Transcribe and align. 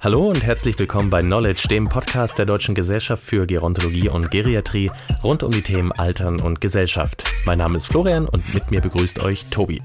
Hallo 0.00 0.28
und 0.28 0.42
herzlich 0.42 0.78
willkommen 0.78 1.10
bei 1.10 1.20
Knowledge, 1.20 1.68
dem 1.68 1.86
Podcast 1.88 2.38
der 2.38 2.46
Deutschen 2.46 2.74
Gesellschaft 2.74 3.22
für 3.22 3.46
Gerontologie 3.46 4.08
und 4.08 4.30
Geriatrie 4.30 4.90
rund 5.22 5.42
um 5.42 5.52
die 5.52 5.60
Themen 5.60 5.92
Altern 5.92 6.40
und 6.40 6.62
Gesellschaft. 6.62 7.24
Mein 7.44 7.58
Name 7.58 7.76
ist 7.76 7.86
Florian 7.86 8.26
und 8.26 8.48
mit 8.54 8.70
mir 8.70 8.80
begrüßt 8.80 9.20
euch 9.20 9.46
Tobi. 9.50 9.82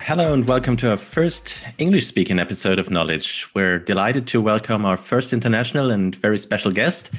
Hello 0.00 0.32
and 0.32 0.48
welcome 0.48 0.76
to 0.76 0.88
our 0.88 0.98
first 0.98 1.58
English 1.76 2.08
speaking 2.08 2.38
episode 2.38 2.80
of 2.80 2.88
Knowledge. 2.88 3.46
We're 3.54 3.78
delighted 3.78 4.26
to 4.32 4.42
welcome 4.42 4.84
our 4.84 4.98
first 4.98 5.32
international 5.32 5.92
and 5.92 6.16
very 6.16 6.38
special 6.38 6.72
guest, 6.72 7.12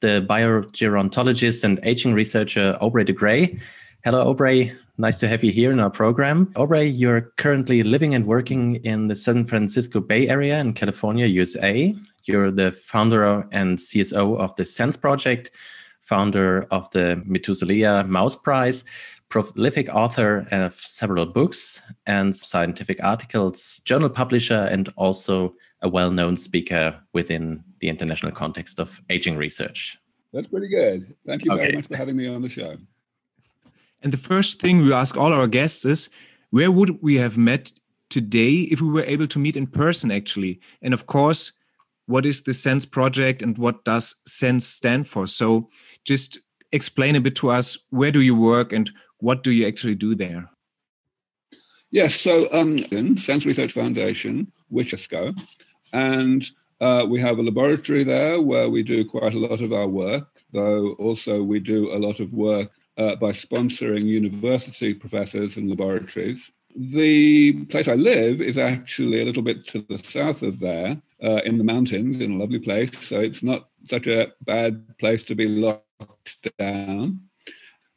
the 0.00 0.24
biogerontologist 0.28 1.64
and 1.64 1.80
aging 1.82 2.14
researcher 2.14 2.76
Aubrey 2.80 3.04
de 3.04 3.12
Grey. 3.12 3.58
Hello, 4.04 4.28
Aubrey. 4.28 4.72
Nice 4.98 5.18
to 5.18 5.28
have 5.28 5.42
you 5.42 5.52
here 5.52 5.72
in 5.72 5.80
our 5.80 5.90
program. 5.90 6.52
Aubrey, 6.56 6.84
you're 6.84 7.32
currently 7.36 7.82
living 7.82 8.14
and 8.14 8.26
working 8.26 8.76
in 8.76 9.08
the 9.08 9.16
San 9.16 9.44
Francisco 9.44 10.00
Bay 10.00 10.28
Area 10.28 10.58
in 10.60 10.74
California, 10.74 11.26
USA. 11.26 11.94
You're 12.24 12.50
the 12.50 12.72
founder 12.72 13.46
and 13.52 13.78
CSO 13.78 14.38
of 14.38 14.54
the 14.56 14.64
SENS 14.64 14.96
Project, 14.96 15.50
founder 16.00 16.66
of 16.70 16.90
the 16.92 17.22
Methuselah 17.26 18.04
Mouse 18.04 18.36
Prize, 18.36 18.84
prolific 19.28 19.88
author 19.88 20.46
of 20.50 20.74
several 20.76 21.26
books 21.26 21.82
and 22.06 22.34
scientific 22.34 23.02
articles, 23.02 23.80
journal 23.84 24.08
publisher, 24.08 24.68
and 24.70 24.88
also 24.96 25.54
a 25.82 25.88
well 25.88 26.10
known 26.10 26.36
speaker 26.36 27.00
within 27.12 27.62
the 27.80 27.88
international 27.88 28.32
context 28.32 28.80
of 28.80 29.00
aging 29.10 29.36
research. 29.36 29.98
That's 30.32 30.48
pretty 30.48 30.68
good. 30.68 31.14
Thank 31.26 31.44
you 31.44 31.54
very 31.56 31.72
much 31.72 31.86
for 31.86 31.96
having 31.96 32.16
me 32.16 32.26
on 32.26 32.42
the 32.42 32.48
show. 32.48 32.76
And 34.02 34.12
the 34.12 34.18
first 34.18 34.60
thing 34.60 34.82
we 34.82 34.92
ask 34.92 35.16
all 35.16 35.32
our 35.32 35.46
guests 35.46 35.84
is 35.84 36.08
where 36.50 36.70
would 36.70 37.02
we 37.02 37.16
have 37.16 37.36
met 37.36 37.72
today 38.10 38.68
if 38.70 38.80
we 38.80 38.88
were 38.88 39.04
able 39.04 39.26
to 39.28 39.38
meet 39.38 39.56
in 39.56 39.66
person, 39.66 40.10
actually? 40.10 40.60
And 40.82 40.94
of 40.94 41.06
course, 41.06 41.52
what 42.06 42.24
is 42.24 42.42
the 42.42 42.54
SENS 42.54 42.86
project 42.86 43.42
and 43.42 43.58
what 43.58 43.84
does 43.84 44.14
SENS 44.26 44.66
stand 44.66 45.08
for? 45.08 45.26
So 45.26 45.70
just 46.04 46.38
explain 46.72 47.16
a 47.16 47.20
bit 47.20 47.34
to 47.36 47.50
us 47.50 47.78
where 47.90 48.12
do 48.12 48.20
you 48.20 48.36
work 48.36 48.72
and 48.72 48.90
what 49.18 49.42
do 49.42 49.50
you 49.50 49.66
actually 49.66 49.96
do 49.96 50.14
there? 50.14 50.50
Yes, 51.90 52.14
so 52.14 52.48
um, 52.52 52.78
SENS 53.16 53.46
Research 53.46 53.72
Foundation, 53.72 54.52
Wichesco, 54.72 55.36
and 55.96 56.50
uh, 56.80 57.06
we 57.08 57.18
have 57.20 57.38
a 57.38 57.42
laboratory 57.42 58.04
there 58.04 58.40
where 58.42 58.68
we 58.68 58.82
do 58.82 59.02
quite 59.04 59.32
a 59.32 59.38
lot 59.38 59.62
of 59.62 59.72
our 59.72 59.88
work, 59.88 60.28
though 60.52 60.92
also 60.98 61.42
we 61.42 61.58
do 61.58 61.90
a 61.92 61.98
lot 61.98 62.20
of 62.20 62.34
work 62.34 62.70
uh, 62.98 63.16
by 63.16 63.30
sponsoring 63.30 64.04
university 64.04 64.92
professors 64.92 65.56
and 65.56 65.70
laboratories. 65.70 66.50
The 66.76 67.64
place 67.64 67.88
I 67.88 67.94
live 67.94 68.42
is 68.42 68.58
actually 68.58 69.22
a 69.22 69.24
little 69.24 69.42
bit 69.42 69.66
to 69.68 69.86
the 69.88 69.98
south 69.98 70.42
of 70.42 70.60
there, 70.60 71.00
uh, 71.22 71.40
in 71.46 71.56
the 71.56 71.64
mountains, 71.64 72.20
in 72.20 72.32
a 72.32 72.36
lovely 72.36 72.58
place. 72.58 72.90
So 73.00 73.18
it's 73.20 73.42
not 73.42 73.70
such 73.88 74.06
a 74.06 74.32
bad 74.42 74.98
place 74.98 75.22
to 75.24 75.34
be 75.34 75.48
locked 75.48 76.36
down. 76.58 77.22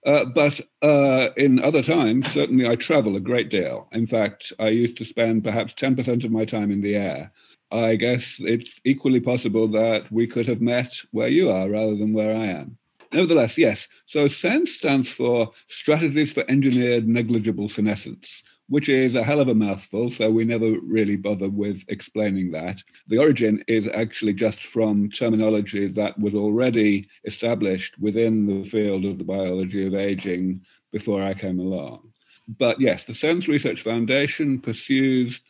Uh, 0.05 0.23
but 0.23 0.61
uh, 0.81 1.29
in 1.35 1.59
other 1.59 1.83
times, 1.83 2.31
certainly 2.31 2.65
I 2.65 2.75
travel 2.75 3.17
a 3.17 3.19
great 3.19 3.49
deal. 3.49 3.89
In 3.91 4.07
fact, 4.07 4.53
I 4.57 4.69
used 4.69 4.95
to 4.97 5.05
spend 5.05 5.43
perhaps 5.43 5.73
10% 5.73 6.23
of 6.23 6.31
my 6.31 6.45
time 6.45 6.71
in 6.71 6.79
the 6.79 6.95
air. 6.95 7.33
I 7.71 7.95
guess 7.95 8.37
it's 8.39 8.79
equally 8.83 9.19
possible 9.19 9.67
that 9.69 10.11
we 10.11 10.27
could 10.27 10.47
have 10.47 10.61
met 10.61 10.93
where 11.11 11.27
you 11.27 11.49
are 11.49 11.69
rather 11.69 11.95
than 11.95 12.13
where 12.13 12.35
I 12.35 12.45
am. 12.45 12.77
Nevertheless, 13.13 13.57
yes. 13.57 13.87
So 14.05 14.27
SENS 14.27 14.75
stands 14.75 15.09
for 15.09 15.51
Strategies 15.67 16.31
for 16.31 16.43
Engineered 16.47 17.07
Negligible 17.07 17.69
Senescence 17.69 18.43
which 18.69 18.87
is 18.87 19.15
a 19.15 19.23
hell 19.23 19.39
of 19.39 19.47
a 19.47 19.55
mouthful, 19.55 20.11
so 20.11 20.29
we 20.29 20.45
never 20.45 20.79
really 20.81 21.15
bother 21.15 21.49
with 21.49 21.83
explaining 21.87 22.51
that. 22.51 22.81
The 23.07 23.17
origin 23.17 23.63
is 23.67 23.87
actually 23.93 24.33
just 24.33 24.63
from 24.63 25.09
terminology 25.09 25.87
that 25.87 26.17
was 26.19 26.35
already 26.35 27.09
established 27.25 27.97
within 27.99 28.45
the 28.45 28.63
field 28.63 29.05
of 29.05 29.17
the 29.17 29.23
biology 29.23 29.85
of 29.87 29.95
aging 29.95 30.61
before 30.91 31.21
I 31.21 31.33
came 31.33 31.59
along. 31.59 32.11
But 32.47 32.79
yes, 32.79 33.05
the 33.05 33.15
SENS 33.15 33.47
Research 33.47 33.81
Foundation 33.81 34.59
pursues 34.59 35.41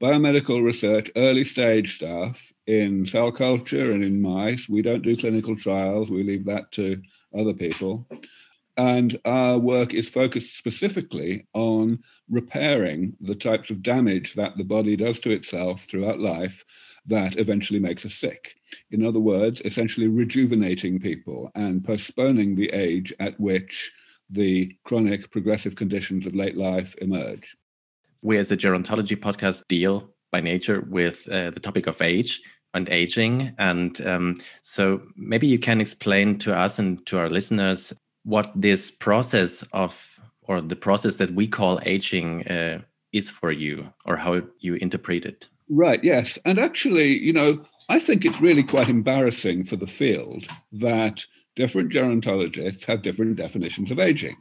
biomedical 0.00 0.62
research, 0.62 1.10
early 1.16 1.44
stage 1.44 1.96
stuff 1.96 2.52
in 2.66 3.06
cell 3.06 3.32
culture 3.32 3.92
and 3.92 4.04
in 4.04 4.20
mice. 4.20 4.68
We 4.68 4.82
don't 4.82 5.02
do 5.02 5.16
clinical 5.16 5.56
trials, 5.56 6.10
we 6.10 6.22
leave 6.22 6.44
that 6.46 6.70
to 6.72 7.02
other 7.36 7.54
people. 7.54 8.06
And 8.78 9.18
our 9.24 9.58
work 9.58 9.92
is 9.92 10.08
focused 10.08 10.56
specifically 10.56 11.48
on 11.52 11.98
repairing 12.30 13.16
the 13.20 13.34
types 13.34 13.70
of 13.70 13.82
damage 13.82 14.34
that 14.34 14.56
the 14.56 14.64
body 14.64 14.94
does 14.94 15.18
to 15.20 15.30
itself 15.30 15.84
throughout 15.84 16.20
life 16.20 16.64
that 17.06 17.38
eventually 17.38 17.80
makes 17.80 18.06
us 18.06 18.14
sick. 18.14 18.54
In 18.92 19.04
other 19.04 19.18
words, 19.18 19.60
essentially 19.64 20.06
rejuvenating 20.06 21.00
people 21.00 21.50
and 21.56 21.84
postponing 21.84 22.54
the 22.54 22.70
age 22.70 23.12
at 23.18 23.38
which 23.40 23.90
the 24.30 24.76
chronic 24.84 25.30
progressive 25.32 25.74
conditions 25.74 26.24
of 26.24 26.36
late 26.36 26.56
life 26.56 26.94
emerge. 27.00 27.56
We, 28.22 28.36
as 28.38 28.50
a 28.50 28.56
gerontology 28.56 29.16
podcast, 29.16 29.62
deal 29.68 30.10
by 30.30 30.40
nature 30.40 30.80
with 30.82 31.28
uh, 31.28 31.50
the 31.50 31.60
topic 31.60 31.86
of 31.86 32.02
age 32.02 32.40
and 32.74 32.88
aging. 32.90 33.54
And 33.58 34.00
um, 34.06 34.34
so 34.62 35.02
maybe 35.16 35.46
you 35.46 35.58
can 35.58 35.80
explain 35.80 36.38
to 36.40 36.56
us 36.56 36.78
and 36.78 37.04
to 37.06 37.18
our 37.18 37.30
listeners 37.30 37.94
what 38.24 38.52
this 38.54 38.90
process 38.90 39.62
of 39.72 40.20
or 40.42 40.60
the 40.60 40.76
process 40.76 41.16
that 41.16 41.32
we 41.32 41.46
call 41.46 41.78
aging 41.84 42.46
uh, 42.48 42.80
is 43.12 43.28
for 43.28 43.52
you 43.52 43.88
or 44.04 44.16
how 44.16 44.42
you 44.60 44.74
interpret 44.74 45.24
it. 45.24 45.48
Right 45.68 46.02
yes. 46.02 46.38
And 46.44 46.58
actually 46.58 47.18
you 47.18 47.32
know 47.32 47.64
i 47.88 47.98
think 47.98 48.24
it's 48.24 48.40
really 48.40 48.62
quite 48.62 48.88
embarrassing 48.88 49.64
for 49.64 49.76
the 49.76 49.86
field 49.86 50.46
that 50.72 51.24
different 51.56 51.92
gerontologists 51.92 52.84
have 52.84 53.02
different 53.02 53.36
definitions 53.36 53.90
of 53.90 53.98
aging 53.98 54.36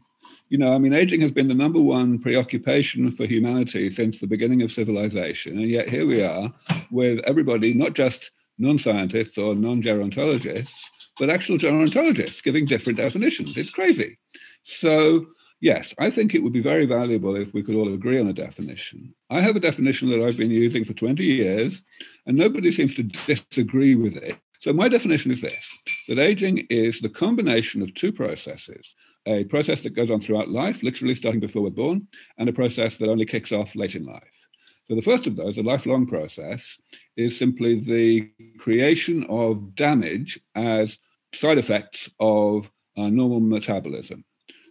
you 0.49 0.57
know 0.57 0.73
i 0.73 0.77
mean 0.77 0.93
aging 0.93 1.21
has 1.21 1.31
been 1.31 1.47
the 1.47 1.53
number 1.53 1.79
one 1.79 2.19
preoccupation 2.19 3.11
for 3.11 3.25
humanity 3.25 3.89
since 3.89 4.19
the 4.19 4.27
beginning 4.27 4.61
of 4.61 4.71
civilization 4.71 5.57
and 5.57 5.69
yet 5.69 5.89
here 5.89 6.05
we 6.05 6.21
are 6.23 6.51
with 6.91 7.19
everybody 7.25 7.73
not 7.73 7.93
just 7.93 8.31
non-scientists 8.57 9.37
or 9.37 9.55
non-gerontologists 9.55 10.73
but 11.19 11.29
actual 11.29 11.57
gerontologists 11.57 12.43
giving 12.43 12.65
different 12.65 12.97
definitions. 12.97 13.57
It's 13.57 13.71
crazy. 13.71 14.17
So, 14.63 15.27
yes, 15.61 15.93
I 15.99 16.09
think 16.09 16.33
it 16.33 16.43
would 16.43 16.53
be 16.53 16.61
very 16.61 16.85
valuable 16.85 17.35
if 17.35 17.53
we 17.53 17.63
could 17.63 17.75
all 17.75 17.93
agree 17.93 18.19
on 18.19 18.27
a 18.27 18.33
definition. 18.33 19.13
I 19.29 19.41
have 19.41 19.55
a 19.55 19.61
definition 19.61 20.09
that 20.09 20.23
I've 20.23 20.37
been 20.37 20.51
using 20.51 20.83
for 20.83 20.93
20 20.93 21.23
years, 21.23 21.81
and 22.25 22.37
nobody 22.37 22.71
seems 22.71 22.95
to 22.95 23.03
disagree 23.03 23.95
with 23.95 24.15
it. 24.17 24.37
So, 24.61 24.73
my 24.73 24.89
definition 24.89 25.31
is 25.31 25.41
this 25.41 25.67
that 26.07 26.19
aging 26.19 26.65
is 26.69 26.99
the 27.01 27.09
combination 27.09 27.81
of 27.81 27.93
two 27.93 28.11
processes 28.11 28.93
a 29.27 29.43
process 29.43 29.83
that 29.83 29.95
goes 29.95 30.09
on 30.09 30.19
throughout 30.19 30.49
life, 30.49 30.81
literally 30.81 31.15
starting 31.15 31.39
before 31.39 31.61
we're 31.61 31.69
born, 31.69 32.07
and 32.37 32.49
a 32.49 32.53
process 32.53 32.97
that 32.97 33.09
only 33.09 33.25
kicks 33.25 33.51
off 33.51 33.75
late 33.75 33.95
in 33.95 34.05
life. 34.05 34.47
So, 34.87 34.95
the 34.95 35.01
first 35.01 35.27
of 35.27 35.35
those, 35.35 35.57
a 35.57 35.63
lifelong 35.63 36.07
process, 36.07 36.77
is 37.17 37.37
simply 37.37 37.79
the 37.79 38.31
creation 38.57 39.25
of 39.29 39.75
damage 39.75 40.39
as 40.55 40.97
side 41.33 41.57
effects 41.57 42.09
of 42.19 42.71
our 42.97 43.11
normal 43.11 43.41
metabolism. 43.41 44.23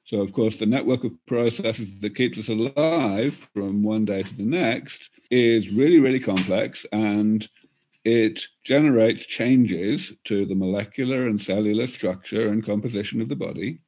So, 0.06 0.21
of 0.21 0.33
course, 0.33 0.59
the 0.59 0.66
network 0.66 1.05
of 1.05 1.12
processes 1.27 2.00
that 2.00 2.15
keeps 2.15 2.39
us 2.39 2.49
alive 2.49 3.49
from 3.55 3.83
one 3.83 4.05
day 4.05 4.22
to 4.22 4.34
the 4.34 4.45
next 4.45 5.11
is 5.31 5.71
really, 5.71 5.99
really 5.99 6.21
complex 6.21 6.87
and 6.93 7.47
it 8.05 8.41
generates 8.62 9.27
changes 9.27 10.12
to 10.25 10.47
the 10.47 10.55
molecular 10.55 11.27
and 11.27 11.43
cellular 11.43 11.89
structure 11.89 12.50
and 12.50 12.65
composition 12.65 13.21
of 13.21 13.28
the 13.28 13.34
body. 13.34 13.81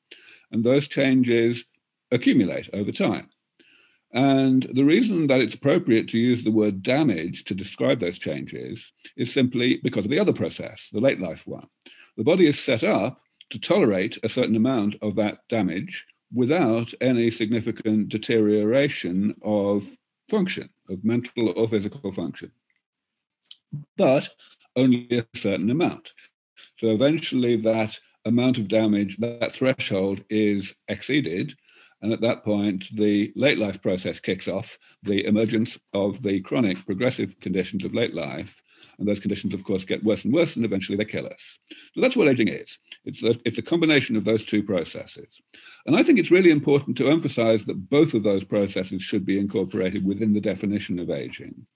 And 0.50 0.64
those 0.64 0.88
changes 0.88 1.64
accumulate 2.10 2.68
over 2.72 2.92
time. 2.92 3.28
And 4.12 4.62
the 4.72 4.84
reason 4.84 5.26
that 5.26 5.40
it's 5.40 5.54
appropriate 5.54 6.08
to 6.08 6.18
use 6.18 6.42
the 6.42 6.50
word 6.50 6.82
damage 6.82 7.44
to 7.44 7.54
describe 7.54 8.00
those 8.00 8.18
changes 8.18 8.90
is 9.16 9.32
simply 9.32 9.80
because 9.82 10.04
of 10.04 10.10
the 10.10 10.18
other 10.18 10.32
process, 10.32 10.88
the 10.92 11.00
late 11.00 11.20
life 11.20 11.46
one 11.46 11.68
the 12.18 12.24
body 12.24 12.46
is 12.46 12.58
set 12.58 12.82
up 12.82 13.22
to 13.48 13.60
tolerate 13.60 14.18
a 14.24 14.28
certain 14.28 14.56
amount 14.56 14.96
of 15.00 15.14
that 15.14 15.38
damage 15.48 16.04
without 16.34 16.92
any 17.00 17.30
significant 17.30 18.08
deterioration 18.08 19.34
of 19.40 19.96
function, 20.28 20.68
of 20.90 21.04
mental 21.04 21.50
or 21.56 21.68
physical 21.68 22.10
function. 22.10 22.50
But 23.96 24.28
only 24.74 25.06
a 25.12 25.38
certain 25.38 25.70
amount. 25.70 26.12
So 26.78 26.88
eventually, 26.88 27.56
that 27.56 27.98
amount 28.24 28.58
of 28.58 28.68
damage, 28.68 29.16
that 29.18 29.52
threshold 29.52 30.22
is 30.28 30.74
exceeded, 30.88 31.54
And 32.00 32.12
at 32.12 32.20
that 32.20 32.44
point, 32.44 32.94
the 32.94 33.32
late 33.34 33.58
life 33.58 33.82
process 33.82 34.20
kicks 34.20 34.46
off, 34.46 34.78
the 35.02 35.24
emergence 35.26 35.78
of 35.94 36.22
the 36.22 36.40
chronic 36.40 36.84
progressive 36.86 37.38
conditions 37.40 37.84
of 37.84 37.94
late 37.94 38.14
life. 38.14 38.62
And 38.98 39.08
those 39.08 39.18
conditions, 39.18 39.52
of 39.52 39.64
course, 39.64 39.84
get 39.84 40.04
worse 40.04 40.24
and 40.24 40.32
worse, 40.32 40.54
and 40.54 40.64
eventually 40.64 40.96
they 40.96 41.04
kill 41.04 41.26
us. 41.26 41.58
So 41.94 42.00
that's 42.00 42.14
what 42.14 42.28
aging 42.28 42.48
is. 42.48 42.78
It's 43.04 43.22
a, 43.24 43.36
it's 43.44 43.58
a 43.58 43.62
combination 43.62 44.16
of 44.16 44.24
those 44.24 44.44
two 44.44 44.62
processes. 44.62 45.40
And 45.86 45.96
I 45.96 46.04
think 46.04 46.18
it's 46.18 46.30
really 46.30 46.50
important 46.50 46.96
to 46.98 47.08
emphasize 47.08 47.64
that 47.64 47.90
both 47.90 48.14
of 48.14 48.22
those 48.22 48.44
processes 48.44 49.02
should 49.02 49.26
be 49.26 49.38
incorporated 49.38 50.04
within 50.04 50.32
the 50.32 50.40
definition 50.40 51.00
of 51.00 51.10
aging. 51.10 51.66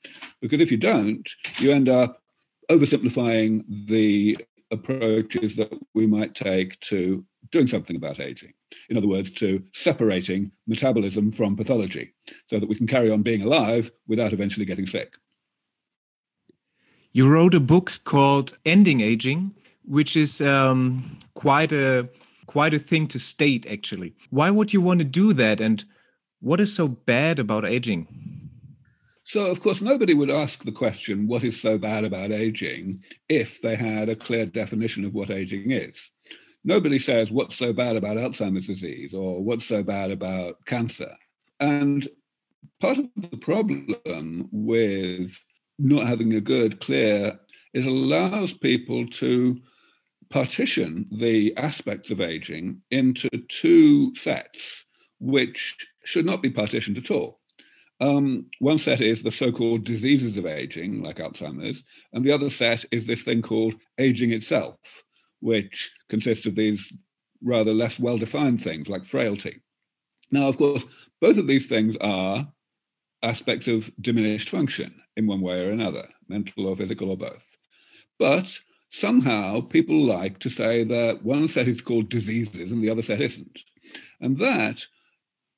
Because 0.40 0.60
if 0.60 0.70
you 0.70 0.78
don't, 0.78 1.28
you 1.58 1.72
end 1.72 1.88
up 1.88 2.22
oversimplifying 2.70 3.64
the 3.86 4.38
approaches 4.72 5.56
that 5.56 5.72
we 5.94 6.06
might 6.06 6.34
take 6.34 6.80
to 6.80 7.24
doing 7.50 7.68
something 7.68 7.96
about 7.96 8.18
aging. 8.18 8.54
In 8.88 8.96
other 8.96 9.06
words, 9.06 9.30
to 9.32 9.62
separating 9.74 10.50
metabolism 10.66 11.30
from 11.30 11.56
pathology 11.56 12.14
so 12.48 12.58
that 12.58 12.68
we 12.68 12.74
can 12.74 12.86
carry 12.86 13.10
on 13.10 13.22
being 13.22 13.42
alive 13.42 13.92
without 14.08 14.32
eventually 14.32 14.66
getting 14.66 14.86
sick. 14.86 15.12
You 17.12 17.28
wrote 17.28 17.54
a 17.54 17.60
book 17.60 18.00
called 18.04 18.56
Ending 18.64 19.00
Aging, 19.00 19.54
which 19.84 20.16
is 20.16 20.40
um, 20.40 21.18
quite 21.34 21.72
a 21.72 22.08
quite 22.46 22.74
a 22.74 22.78
thing 22.78 23.06
to 23.08 23.18
state 23.18 23.66
actually. 23.70 24.14
Why 24.30 24.50
would 24.50 24.72
you 24.72 24.80
want 24.80 24.98
to 25.00 25.04
do 25.04 25.32
that 25.34 25.60
and 25.60 25.84
what 26.40 26.60
is 26.60 26.74
so 26.74 26.88
bad 26.88 27.38
about 27.38 27.64
aging? 27.64 28.41
So, 29.24 29.46
of 29.46 29.60
course, 29.60 29.80
nobody 29.80 30.14
would 30.14 30.30
ask 30.30 30.64
the 30.64 30.72
question, 30.72 31.28
what 31.28 31.44
is 31.44 31.60
so 31.60 31.78
bad 31.78 32.04
about 32.04 32.32
aging, 32.32 33.02
if 33.28 33.60
they 33.60 33.76
had 33.76 34.08
a 34.08 34.16
clear 34.16 34.46
definition 34.46 35.04
of 35.04 35.14
what 35.14 35.30
aging 35.30 35.70
is. 35.70 35.96
Nobody 36.64 36.98
says, 36.98 37.30
what's 37.30 37.56
so 37.56 37.72
bad 37.72 37.96
about 37.96 38.16
Alzheimer's 38.16 38.66
disease 38.66 39.14
or 39.14 39.42
what's 39.42 39.66
so 39.66 39.82
bad 39.82 40.10
about 40.10 40.64
cancer. 40.66 41.12
And 41.60 42.06
part 42.80 42.98
of 42.98 43.06
the 43.16 43.36
problem 43.36 44.48
with 44.52 45.38
not 45.78 46.06
having 46.06 46.34
a 46.34 46.40
good, 46.40 46.80
clear, 46.80 47.38
it 47.74 47.86
allows 47.86 48.52
people 48.52 49.06
to 49.06 49.60
partition 50.30 51.06
the 51.10 51.56
aspects 51.56 52.10
of 52.10 52.20
aging 52.20 52.80
into 52.90 53.28
two 53.48 54.14
sets, 54.16 54.84
which 55.20 55.76
should 56.04 56.26
not 56.26 56.42
be 56.42 56.50
partitioned 56.50 56.98
at 56.98 57.10
all. 57.10 57.40
Um, 58.02 58.46
one 58.58 58.78
set 58.78 59.00
is 59.00 59.22
the 59.22 59.30
so-called 59.30 59.84
diseases 59.84 60.36
of 60.36 60.44
aging, 60.44 61.04
like 61.04 61.18
Alzheimer's, 61.18 61.84
and 62.12 62.24
the 62.24 62.32
other 62.32 62.50
set 62.50 62.84
is 62.90 63.06
this 63.06 63.22
thing 63.22 63.42
called 63.42 63.74
aging 63.96 64.32
itself, 64.32 65.04
which 65.38 65.88
consists 66.08 66.44
of 66.44 66.56
these 66.56 66.92
rather 67.44 67.72
less 67.72 68.00
well-defined 68.00 68.60
things 68.60 68.88
like 68.88 69.04
frailty. 69.04 69.60
Now, 70.32 70.48
of 70.48 70.58
course, 70.58 70.82
both 71.20 71.38
of 71.38 71.46
these 71.46 71.66
things 71.66 71.94
are 72.00 72.52
aspects 73.22 73.68
of 73.68 73.92
diminished 74.00 74.50
function 74.50 75.00
in 75.16 75.28
one 75.28 75.40
way 75.40 75.64
or 75.64 75.70
another, 75.70 76.08
mental 76.28 76.66
or 76.66 76.74
physical 76.74 77.10
or 77.10 77.16
both. 77.16 77.46
But 78.18 78.58
somehow 78.90 79.60
people 79.60 80.02
like 80.02 80.40
to 80.40 80.50
say 80.50 80.82
that 80.82 81.22
one 81.22 81.46
set 81.46 81.68
is 81.68 81.80
called 81.80 82.08
diseases 82.08 82.72
and 82.72 82.82
the 82.82 82.90
other 82.90 83.02
set 83.02 83.20
isn't. 83.20 83.60
And 84.20 84.38
that 84.38 84.86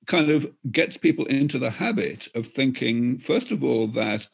kind 0.06 0.30
of 0.30 0.50
gets 0.70 0.96
people 0.96 1.24
into 1.26 1.58
the 1.58 1.70
habit 1.70 2.28
of 2.34 2.46
thinking, 2.46 3.18
first 3.18 3.50
of 3.50 3.62
all, 3.64 3.86
that 3.88 4.26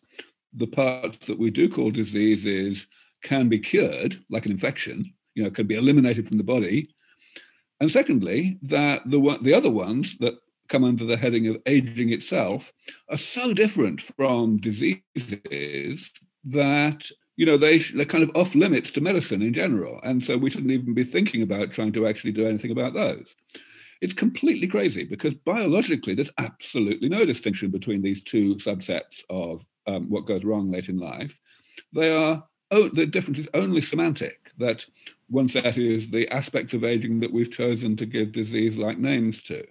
the 0.53 0.67
parts 0.67 1.27
that 1.27 1.39
we 1.39 1.51
do 1.51 1.69
call 1.69 1.91
diseases 1.91 2.87
can 3.23 3.49
be 3.49 3.59
cured, 3.59 4.23
like 4.31 4.47
an 4.47 4.53
infection, 4.53 5.13
you 5.35 5.43
know, 5.43 5.51
can 5.51 5.67
be 5.67 5.77
eliminated 5.77 6.27
from 6.27 6.39
the 6.39 6.45
body. 6.45 6.95
And 7.81 7.91
secondly, 7.91 8.59
that 8.63 9.03
the 9.09 9.39
the 9.41 9.55
other 9.55 9.71
ones 9.71 10.17
that 10.21 10.35
come 10.69 10.85
under 10.85 11.05
the 11.05 11.17
heading 11.17 11.47
of 11.47 11.57
aging 11.67 12.13
itself 12.13 12.73
are 13.09 13.19
so 13.19 13.53
different 13.53 14.01
from 14.01 14.59
diseases 14.59 16.11
that 16.45 17.11
you 17.37 17.47
know 17.47 17.57
they 17.57 17.79
they're 17.79 18.05
kind 18.05 18.25
of 18.25 18.31
off 18.35 18.55
limits 18.55 18.91
to 18.93 19.01
medicine 19.01 19.43
in 19.43 19.55
general, 19.55 20.01
and 20.03 20.25
so 20.25 20.37
we 20.37 20.51
shouldn't 20.51 20.73
even 20.73 20.95
be 20.95 21.05
thinking 21.05 21.43
about 21.43 21.73
trying 21.73 21.93
to 21.93 22.07
actually 22.07 22.33
do 22.33 22.47
anything 22.47 22.71
about 22.71 22.95
those. 22.95 23.27
It's 24.01 24.15
completely 24.15 24.67
crazy 24.67 25.05
because 25.05 25.35
biologically, 25.35 26.15
there's 26.15 26.33
absolutely 26.39 27.09
no 27.09 27.25
distinction 27.25 27.71
between 27.71 28.03
these 28.03 28.23
two 28.23 28.57
subsets 28.57 29.23
of 29.29 29.65
um, 29.87 30.09
what 30.09 30.27
goes 30.27 30.45
wrong 30.45 30.71
late 30.71 30.89
in 30.89 30.99
life. 30.99 31.39
They 31.93 32.15
are, 32.15 32.45
oh, 32.71 32.89
the 32.89 33.07
difference 33.07 33.41
is 33.41 33.49
only 33.53 33.83
semantic, 33.83 34.53
that 34.59 34.87
one 35.29 35.49
set 35.49 35.77
is 35.77 36.11
the 36.11 36.29
aspect 36.31 36.73
of 36.75 36.85
aging 36.85 37.21
that 37.21 37.33
we've 37.33 37.51
chosen 37.51 37.97
to 37.97 38.07
give 38.07 38.33
disease 38.33 38.77
like 38.77 38.99
names 38.99 39.43
to. 39.45 39.67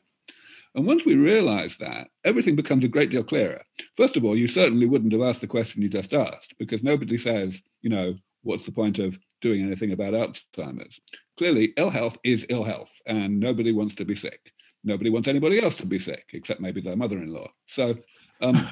And 0.76 0.86
once 0.86 1.04
we 1.04 1.16
realize 1.16 1.78
that, 1.78 2.10
everything 2.24 2.56
becomes 2.56 2.84
a 2.84 2.90
great 2.90 3.10
deal 3.10 3.24
clearer. 3.24 3.62
First 3.98 4.18
of 4.18 4.24
all, 4.24 4.38
you 4.38 4.48
certainly 4.48 4.86
wouldn't 4.86 5.14
have 5.14 5.22
asked 5.22 5.42
the 5.42 5.48
question 5.48 5.82
you 5.82 5.90
just 5.90 6.14
asked 6.14 6.54
because 6.60 6.84
nobody 6.84 7.18
says, 7.18 7.62
you 7.82 7.90
know, 7.90 8.16
what's 8.44 8.66
the 8.66 8.72
point 8.72 9.00
of 9.00 9.18
doing 9.42 9.64
anything 9.64 9.92
about 9.92 10.14
Alzheimer's? 10.14 11.00
Clearly, 11.38 11.74
ill 11.78 11.90
health 11.90 12.18
is 12.24 12.46
ill 12.50 12.64
health, 12.64 13.02
and 13.06 13.40
nobody 13.40 13.72
wants 13.72 13.96
to 13.96 14.06
be 14.06 14.16
sick. 14.16 14.54
Nobody 14.84 15.10
wants 15.10 15.28
anybody 15.28 15.62
else 15.62 15.76
to 15.78 15.86
be 15.86 16.00
sick, 16.00 16.30
except 16.34 16.62
maybe 16.62 16.82
their 16.82 16.96
mother-in-law. 16.96 17.48
So, 17.68 17.98
um, 18.42 18.68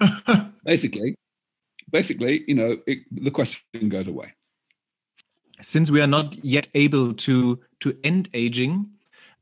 basically, 0.64 1.16
basically, 1.92 2.44
you 2.48 2.56
know, 2.56 2.78
it, 2.88 3.00
the 3.12 3.32
question 3.32 3.90
goes 3.90 4.08
away. 4.08 4.34
Since 5.60 5.92
we 5.92 6.02
are 6.02 6.08
not 6.08 6.44
yet 6.44 6.68
able 6.74 7.14
to 7.14 7.60
to 7.80 7.98
end 8.04 8.30
aging, 8.34 8.90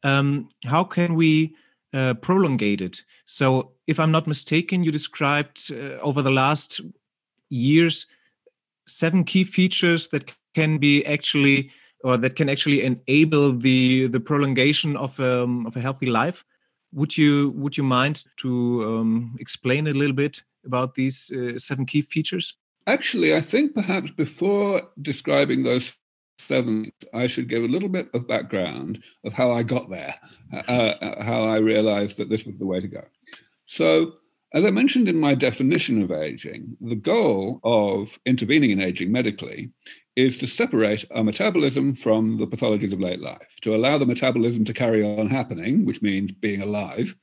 um, 0.04 0.50
how 0.66 0.84
can 0.84 1.16
we 1.16 1.56
uh, 1.94 2.16
prolongate 2.16 2.82
it? 2.82 3.04
So, 3.26 3.72
if 3.86 4.00
I'm 4.00 4.12
not 4.12 4.28
mistaken, 4.28 4.84
you 4.84 4.92
described 4.92 5.72
uh, 5.72 6.00
over 6.02 6.22
the 6.22 6.32
last 6.32 6.82
years 7.50 8.08
seven 8.88 9.24
key 9.24 9.44
features 9.44 10.10
that 10.10 10.36
can 10.56 10.78
be 10.78 11.06
actually 11.06 11.70
or 12.06 12.18
that 12.18 12.36
can 12.36 12.50
actually 12.50 12.84
enable 12.84 13.52
the 13.52 14.08
the 14.08 14.20
prolongation 14.20 14.96
of 14.98 15.20
um, 15.20 15.66
of 15.66 15.76
a 15.76 15.82
healthy 15.82 16.06
life. 16.06 16.44
Would 16.94 17.18
you 17.18 17.52
would 17.56 17.78
you 17.78 17.84
mind 17.84 18.24
to 18.38 18.50
um, 18.88 19.36
explain 19.40 19.88
a 19.88 19.94
little 19.94 20.16
bit 20.16 20.44
about 20.66 20.94
these 20.96 21.32
uh, 21.32 21.58
seven 21.58 21.86
key 21.86 22.02
features? 22.02 22.54
Actually, 22.88 23.36
I 23.36 23.42
think 23.42 23.74
perhaps 23.74 24.12
before 24.12 24.82
describing 25.02 25.64
those 25.64 25.94
seven, 26.38 26.92
I 27.14 27.28
should 27.28 27.50
give 27.50 27.64
a 27.64 27.74
little 27.76 27.90
bit 27.90 28.10
of 28.14 28.28
background 28.28 29.04
of 29.24 29.34
how 29.34 29.52
I 29.52 29.64
got 29.64 29.90
there, 29.90 30.16
uh, 30.54 30.94
uh 31.02 31.24
how 31.24 31.44
I 31.44 31.58
realized 31.58 32.18
that 32.18 32.30
this 32.30 32.46
was 32.46 32.58
the 32.58 32.68
way 32.68 32.82
to 32.82 32.88
go. 32.88 33.04
So 33.66 34.14
as 34.54 34.64
I 34.64 34.70
mentioned 34.70 35.10
in 35.10 35.20
my 35.20 35.36
definition 35.36 36.02
of 36.02 36.12
aging, 36.12 36.78
the 36.80 36.96
goal 36.96 37.60
of 37.64 38.20
intervening 38.26 38.70
in 38.72 38.80
aging 38.80 39.12
medically 39.12 39.72
is 40.16 40.38
to 40.38 40.48
separate 40.48 41.06
our 41.12 41.24
metabolism 41.24 41.94
from 41.94 42.38
the 42.38 42.48
pathologies 42.48 42.94
of 42.94 43.02
late 43.02 43.20
life, 43.20 43.58
to 43.62 43.76
allow 43.76 43.98
the 43.98 44.06
metabolism 44.06 44.64
to 44.66 44.74
carry 44.74 45.04
on 45.04 45.28
happening, 45.28 45.86
which 45.86 46.02
means 46.02 46.32
being 46.32 46.62
alive, 46.62 47.16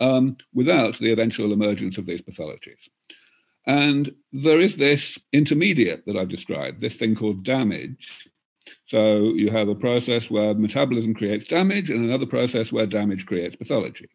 um, 0.00 0.36
without 0.52 0.98
the 0.98 1.10
eventual 1.10 1.52
emergence 1.52 1.96
of 1.96 2.06
these 2.06 2.22
pathologies. 2.22 2.88
And 3.66 4.14
there 4.32 4.60
is 4.60 4.76
this 4.76 5.18
intermediate 5.32 6.04
that 6.06 6.16
I've 6.16 6.28
described, 6.28 6.80
this 6.80 6.96
thing 6.96 7.14
called 7.14 7.42
damage. 7.42 8.30
So 8.86 9.32
you 9.34 9.50
have 9.50 9.68
a 9.68 9.74
process 9.74 10.30
where 10.30 10.54
metabolism 10.54 11.14
creates 11.14 11.48
damage 11.48 11.90
and 11.90 12.04
another 12.04 12.26
process 12.26 12.70
where 12.70 12.86
damage 12.86 13.26
creates 13.26 13.56
pathology. 13.56 14.08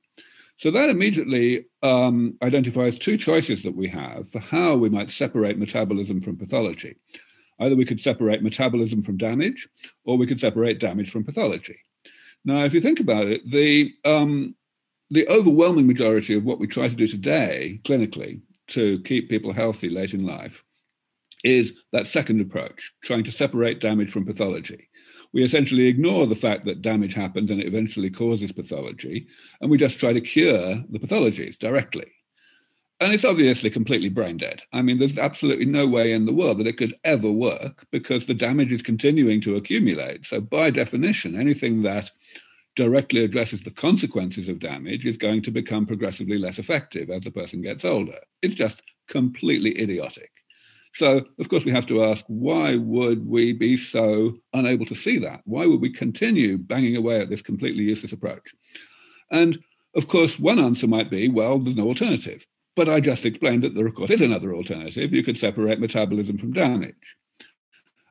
So 0.57 0.69
that 0.71 0.89
immediately 0.89 1.65
um, 1.81 2.37
identifies 2.43 2.97
two 2.97 3.17
choices 3.17 3.63
that 3.63 3.75
we 3.75 3.87
have 3.87 4.29
for 4.29 4.39
how 4.39 4.75
we 4.75 4.89
might 4.89 5.09
separate 5.09 5.57
metabolism 5.57 6.21
from 6.21 6.37
pathology. 6.37 6.97
Either 7.61 7.75
we 7.75 7.85
could 7.85 8.01
separate 8.01 8.43
metabolism 8.43 9.01
from 9.01 9.17
damage, 9.17 9.69
or 10.03 10.17
we 10.17 10.27
could 10.27 10.39
separate 10.39 10.79
damage 10.79 11.09
from 11.09 11.23
pathology. 11.23 11.77
Now, 12.43 12.65
if 12.65 12.73
you 12.73 12.81
think 12.81 12.99
about 12.99 13.27
it, 13.27 13.41
the 13.49 13.93
um, 14.03 14.55
the 15.09 15.27
overwhelming 15.29 15.87
majority 15.87 16.35
of 16.35 16.43
what 16.43 16.59
we 16.59 16.67
try 16.67 16.87
to 16.87 16.95
do 16.95 17.07
today 17.07 17.79
clinically 17.83 18.41
to 18.69 19.01
keep 19.03 19.29
people 19.29 19.53
healthy 19.53 19.89
late 19.89 20.13
in 20.13 20.25
life 20.25 20.63
is 21.43 21.73
that 21.91 22.07
second 22.07 22.39
approach, 22.39 22.93
trying 23.03 23.23
to 23.23 23.31
separate 23.31 23.79
damage 23.79 24.11
from 24.11 24.25
pathology 24.25 24.89
we 25.33 25.43
essentially 25.43 25.87
ignore 25.87 26.27
the 26.27 26.35
fact 26.35 26.65
that 26.65 26.81
damage 26.81 27.13
happens 27.13 27.49
and 27.51 27.61
it 27.61 27.67
eventually 27.67 28.09
causes 28.09 28.51
pathology, 28.51 29.27
and 29.61 29.71
we 29.71 29.77
just 29.77 29.99
try 29.99 30.13
to 30.13 30.21
cure 30.21 30.83
the 30.89 30.99
pathologies 30.99 31.57
directly. 31.57 32.11
And 33.01 33.13
it's 33.13 33.25
obviously 33.25 33.69
completely 33.71 34.09
brain 34.09 34.37
dead. 34.37 34.61
I 34.71 34.81
mean, 34.83 34.99
there's 34.99 35.17
absolutely 35.17 35.65
no 35.65 35.87
way 35.87 36.13
in 36.13 36.25
the 36.25 36.33
world 36.33 36.59
that 36.59 36.67
it 36.67 36.77
could 36.77 36.95
ever 37.03 37.31
work 37.31 37.85
because 37.91 38.27
the 38.27 38.33
damage 38.35 38.71
is 38.71 38.83
continuing 38.83 39.41
to 39.41 39.57
accumulate. 39.57 40.25
So, 40.25 40.39
by 40.39 40.69
definition, 40.69 41.35
anything 41.35 41.81
that 41.81 42.11
directly 42.75 43.23
addresses 43.23 43.63
the 43.63 43.71
consequences 43.71 44.47
of 44.47 44.59
damage 44.59 45.05
is 45.05 45.17
going 45.17 45.41
to 45.43 45.51
become 45.51 45.85
progressively 45.85 46.37
less 46.37 46.59
effective 46.59 47.09
as 47.09 47.23
the 47.23 47.31
person 47.31 47.61
gets 47.61 47.83
older. 47.85 48.19
It's 48.43 48.55
just 48.55 48.81
completely 49.07 49.81
idiotic. 49.81 50.31
So, 50.93 51.25
of 51.39 51.49
course, 51.49 51.65
we 51.65 51.71
have 51.71 51.87
to 51.87 52.03
ask 52.03 52.23
why 52.27 52.77
would 52.77 53.25
we 53.27 53.53
be 53.53 53.77
so 53.77 54.37
unable 54.53 54.85
to 54.87 54.95
see 54.95 55.17
that? 55.19 55.41
Why 55.45 55.65
would 55.65 55.81
we 55.81 55.89
continue 55.91 56.57
banging 56.57 56.95
away 56.97 57.21
at 57.21 57.29
this 57.29 57.41
completely 57.41 57.83
useless 57.83 58.13
approach? 58.13 58.53
And 59.31 59.57
Of 59.95 60.07
course, 60.07 60.39
one 60.39 60.59
answer 60.59 60.87
might 60.87 61.09
be, 61.09 61.27
well, 61.29 61.59
there's 61.59 61.75
no 61.75 61.87
alternative. 61.87 62.45
But 62.75 62.87
I 62.87 62.99
just 63.01 63.25
explained 63.25 63.63
that 63.63 63.75
there, 63.75 63.85
of 63.85 63.95
course, 63.95 64.11
is 64.11 64.21
another 64.21 64.53
alternative. 64.53 65.13
You 65.13 65.23
could 65.23 65.37
separate 65.37 65.79
metabolism 65.79 66.37
from 66.37 66.53
damage. 66.53 67.17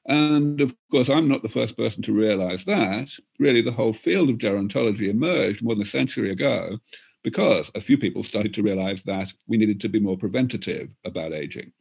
And 0.07 0.61
of 0.61 0.75
course, 0.90 1.09
I'm 1.09 1.29
not 1.29 1.43
the 1.43 1.49
first 1.49 1.76
person 1.76 2.02
to 2.02 2.12
realize 2.12 2.64
that. 2.64 3.11
Really, 3.38 3.62
the 3.62 3.73
whole 3.73 3.93
field 3.93 4.29
of 4.29 4.38
gerontology 4.38 5.09
emerged 5.09 5.62
more 5.62 5.75
than 5.75 5.83
a 5.83 5.87
century 5.87 6.31
ago 6.31 6.79
because 7.23 7.71
a 7.75 7.81
few 7.81 7.99
people 7.99 8.25
started 8.25 8.55
to 8.55 8.62
realize 8.62 9.02
that 9.05 9.33
we 9.47 9.57
needed 9.57 9.81
to 9.81 9.88
be 9.88 10.00
more 10.00 10.17
preventative 10.17 10.95
about 11.05 11.33
aging. 11.33 11.73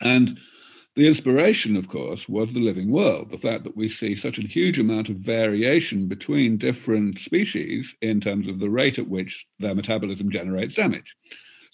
And 0.00 0.38
the 0.94 1.06
inspiration, 1.06 1.76
of 1.76 1.88
course, 1.88 2.28
was 2.28 2.52
the 2.52 2.60
living 2.60 2.90
world, 2.90 3.30
the 3.30 3.38
fact 3.38 3.64
that 3.64 3.76
we 3.76 3.88
see 3.88 4.14
such 4.14 4.38
a 4.38 4.46
huge 4.46 4.78
amount 4.78 5.08
of 5.08 5.16
variation 5.16 6.06
between 6.06 6.56
different 6.56 7.18
species 7.18 7.94
in 8.00 8.20
terms 8.20 8.48
of 8.48 8.58
the 8.58 8.70
rate 8.70 8.98
at 8.98 9.08
which 9.08 9.46
their 9.58 9.74
metabolism 9.74 10.30
generates 10.30 10.74
damage. 10.74 11.14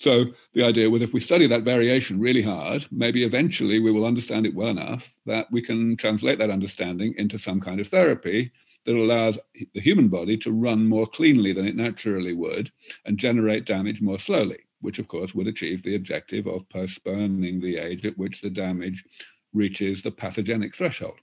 So 0.04 0.26
the 0.52 0.62
idea 0.62 0.90
was 0.90 1.00
if 1.00 1.14
we 1.14 1.20
study 1.20 1.46
that 1.46 1.62
variation 1.62 2.20
really 2.20 2.42
hard, 2.42 2.84
maybe 2.90 3.24
eventually 3.24 3.78
we 3.80 3.90
will 3.90 4.04
understand 4.04 4.44
it 4.44 4.54
well 4.54 4.68
enough 4.68 5.18
that 5.24 5.50
we 5.50 5.62
can 5.62 5.96
translate 5.96 6.38
that 6.40 6.50
understanding 6.50 7.14
into 7.16 7.38
some 7.38 7.58
kind 7.58 7.80
of 7.80 7.88
therapy 7.88 8.52
that 8.84 8.94
allows 8.94 9.38
the 9.72 9.80
human 9.80 10.08
body 10.08 10.36
to 10.36 10.52
run 10.52 10.86
more 10.86 11.06
cleanly 11.06 11.54
than 11.54 11.66
it 11.66 11.74
naturally 11.74 12.34
would 12.34 12.70
and 13.06 13.16
generate 13.16 13.64
damage 13.64 14.02
more 14.02 14.18
slowly, 14.18 14.58
which 14.82 14.98
of 14.98 15.08
course 15.08 15.34
would 15.34 15.46
achieve 15.46 15.82
the 15.82 15.94
objective 15.94 16.46
of 16.46 16.68
postponing 16.68 17.58
the 17.58 17.78
age 17.78 18.04
at 18.04 18.18
which 18.18 18.42
the 18.42 18.50
damage 18.50 19.06
reaches 19.54 20.02
the 20.02 20.10
pathogenic 20.10 20.76
threshold. 20.76 21.18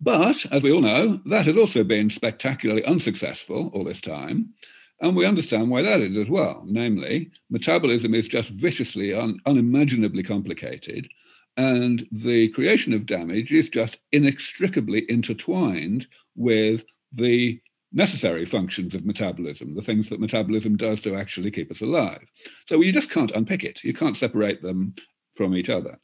But, 0.00 0.46
as 0.50 0.64
we 0.64 0.72
all 0.72 0.80
know, 0.80 1.20
that 1.26 1.46
has 1.46 1.56
also 1.56 1.84
been 1.84 2.10
spectacularly 2.10 2.84
unsuccessful 2.84 3.70
all 3.72 3.84
this 3.84 4.00
time. 4.00 4.54
And 5.00 5.14
we 5.14 5.26
understand 5.26 5.70
why 5.70 5.82
that 5.82 6.00
is 6.00 6.16
as 6.16 6.28
well. 6.28 6.64
Namely, 6.66 7.30
metabolism 7.50 8.14
is 8.14 8.26
just 8.26 8.50
viciously, 8.50 9.14
un- 9.14 9.38
unimaginably 9.46 10.22
complicated. 10.22 11.08
And 11.56 12.06
the 12.10 12.48
creation 12.50 12.92
of 12.92 13.06
damage 13.06 13.52
is 13.52 13.68
just 13.68 13.98
inextricably 14.12 15.10
intertwined 15.10 16.06
with 16.36 16.84
the 17.12 17.60
necessary 17.92 18.44
functions 18.44 18.94
of 18.94 19.06
metabolism, 19.06 19.74
the 19.74 19.82
things 19.82 20.08
that 20.08 20.20
metabolism 20.20 20.76
does 20.76 21.00
to 21.00 21.14
actually 21.14 21.50
keep 21.50 21.70
us 21.70 21.80
alive. 21.80 22.24
So 22.66 22.80
you 22.80 22.92
just 22.92 23.10
can't 23.10 23.32
unpick 23.32 23.64
it. 23.64 23.82
You 23.82 23.94
can't 23.94 24.16
separate 24.16 24.62
them 24.62 24.94
from 25.34 25.54
each 25.54 25.70
other 25.70 25.98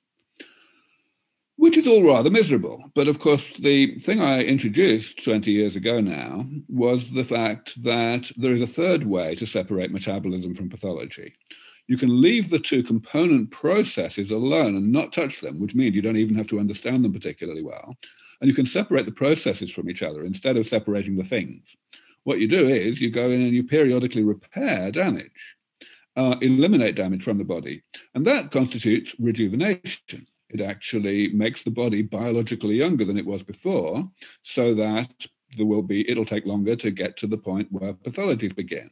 which 1.65 1.79
is 1.79 1.87
all 1.87 2.05
rather 2.05 2.29
miserable. 2.29 2.85
But 2.95 3.09
of 3.09 3.21
course, 3.21 3.51
the 3.59 3.99
thing 3.99 4.21
I 4.21 4.43
introduced 4.43 5.25
20 5.25 5.51
years 5.51 5.77
ago 5.77 5.99
now 5.99 6.45
was 6.69 7.11
the 7.11 7.25
fact 7.25 7.83
that 7.83 8.31
there 8.37 8.55
is 8.55 8.61
a 8.61 8.67
third 8.67 9.07
way 9.07 9.35
to 9.37 9.47
separate 9.47 9.91
metabolism 9.91 10.53
from 10.53 10.69
pathology. 10.69 11.33
You 11.87 11.97
can 11.97 12.21
leave 12.21 12.51
the 12.51 12.59
two 12.59 12.83
component 12.83 13.51
processes 13.51 14.31
alone 14.31 14.77
and 14.77 14.93
not 14.93 15.15
touch 15.15 15.41
them, 15.41 15.59
which 15.59 15.75
means 15.75 15.95
you 15.95 16.03
don't 16.03 16.19
even 16.19 16.35
have 16.35 16.49
to 16.49 16.61
understand 16.61 17.03
them 17.03 17.15
particularly 17.15 17.63
well. 17.63 17.97
And 18.43 18.51
you 18.51 18.55
can 18.55 18.67
separate 18.67 19.07
the 19.07 19.13
processes 19.13 19.71
from 19.71 19.89
each 19.89 20.03
other 20.03 20.23
instead 20.27 20.59
of 20.59 20.67
separating 20.67 21.17
the 21.17 21.25
things. 21.25 21.75
What 22.25 22.41
you 22.41 22.47
do 22.47 22.69
is 22.69 23.01
you 23.01 23.11
go 23.11 23.31
in 23.31 23.41
and 23.41 23.55
you 23.55 23.65
periodically 23.65 24.23
repair 24.23 24.93
damage, 24.93 25.57
uh, 26.15 26.37
eliminate 26.43 26.95
damage 26.95 27.23
from 27.23 27.39
the 27.39 27.45
body, 27.45 27.85
and 28.15 28.27
that 28.27 28.51
constitutes 28.51 29.15
rejuvenation 29.19 30.27
it 30.55 30.61
actually 30.61 31.29
makes 31.33 31.65
the 31.65 31.71
body 31.71 32.01
biologically 32.01 32.77
younger 32.77 33.05
than 33.05 33.19
it 33.19 33.27
was 33.27 33.43
before, 33.43 34.09
so 34.43 34.73
that 34.75 35.11
there 35.57 35.67
will 35.67 35.83
be, 35.83 36.09
it'll 36.09 36.25
take 36.25 36.47
longer 36.47 36.77
to 36.77 36.91
get 36.91 37.17
to 37.19 37.27
the 37.27 37.37
point 37.37 37.69
where 37.71 37.93
pathologies 37.93 38.55
begin. 38.55 38.91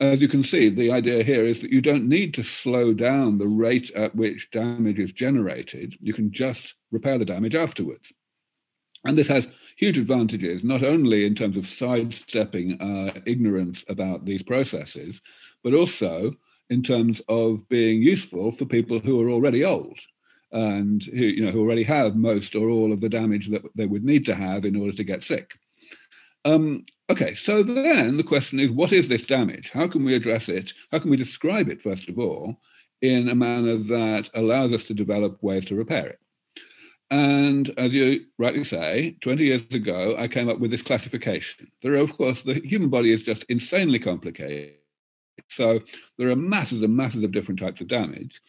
As 0.00 0.20
you 0.20 0.28
can 0.28 0.44
see, 0.44 0.68
the 0.68 0.90
idea 0.90 1.22
here 1.22 1.46
is 1.46 1.62
that 1.62 1.72
you 1.72 1.80
don't 1.80 2.08
need 2.08 2.34
to 2.34 2.42
slow 2.42 2.92
down 2.92 3.38
the 3.38 3.48
rate 3.48 3.90
at 3.92 4.14
which 4.14 4.50
damage 4.50 4.98
is 4.98 5.12
generated. 5.12 5.96
You 6.00 6.12
can 6.12 6.30
just 6.30 6.74
repair 6.90 7.16
the 7.16 7.24
damage 7.24 7.54
afterwards. 7.54 8.12
And 9.06 9.16
this 9.16 9.28
has 9.28 9.48
huge 9.76 9.98
advantages, 9.98 10.64
not 10.64 10.82
only 10.82 11.26
in 11.26 11.34
terms 11.34 11.56
of 11.56 11.68
sidestepping 11.68 12.80
uh, 12.80 13.20
ignorance 13.26 13.84
about 13.88 14.24
these 14.24 14.42
processes, 14.42 15.22
but 15.62 15.74
also 15.74 16.32
in 16.70 16.82
terms 16.82 17.22
of 17.28 17.68
being 17.68 18.02
useful 18.02 18.50
for 18.50 18.64
people 18.64 18.98
who 18.98 19.20
are 19.22 19.30
already 19.30 19.64
old 19.64 19.98
and 20.54 21.02
who 21.02 21.24
you 21.24 21.44
know 21.44 21.50
who 21.50 21.60
already 21.60 21.82
have 21.82 22.16
most 22.16 22.54
or 22.54 22.70
all 22.70 22.92
of 22.92 23.00
the 23.00 23.08
damage 23.08 23.48
that 23.48 23.62
they 23.74 23.86
would 23.86 24.04
need 24.04 24.24
to 24.24 24.34
have 24.34 24.64
in 24.64 24.76
order 24.76 24.92
to 24.92 25.04
get 25.04 25.24
sick. 25.24 25.52
Um, 26.44 26.84
okay, 27.10 27.34
so 27.34 27.62
then 27.62 28.16
the 28.16 28.22
question 28.22 28.60
is, 28.60 28.70
what 28.70 28.92
is 28.92 29.08
this 29.08 29.24
damage? 29.24 29.70
How 29.70 29.88
can 29.88 30.04
we 30.04 30.14
address 30.14 30.48
it? 30.48 30.72
How 30.92 31.00
can 31.00 31.10
we 31.10 31.16
describe 31.16 31.68
it 31.68 31.82
first 31.82 32.08
of 32.08 32.18
all 32.18 32.60
in 33.02 33.28
a 33.28 33.34
manner 33.34 33.76
that 33.76 34.30
allows 34.34 34.72
us 34.72 34.84
to 34.84 34.94
develop 34.94 35.42
ways 35.42 35.64
to 35.66 35.74
repair 35.74 36.06
it? 36.06 36.20
And 37.10 37.70
as 37.76 37.92
you 37.92 38.26
rightly 38.38 38.64
say, 38.64 39.16
20 39.20 39.44
years 39.44 39.62
ago, 39.70 40.16
I 40.18 40.28
came 40.28 40.48
up 40.48 40.58
with 40.58 40.70
this 40.70 40.82
classification. 40.82 41.70
There 41.82 41.94
are, 41.94 41.98
of 41.98 42.16
course, 42.16 42.42
the 42.42 42.54
human 42.54 42.90
body 42.90 43.12
is 43.12 43.24
just 43.24 43.44
insanely 43.44 43.98
complicated. 43.98 44.74
So 45.50 45.80
there 46.16 46.30
are 46.30 46.36
masses 46.36 46.82
and 46.82 46.96
masses 46.96 47.24
of 47.24 47.32
different 47.32 47.60
types 47.60 47.80
of 47.80 47.88
damage 47.88 48.40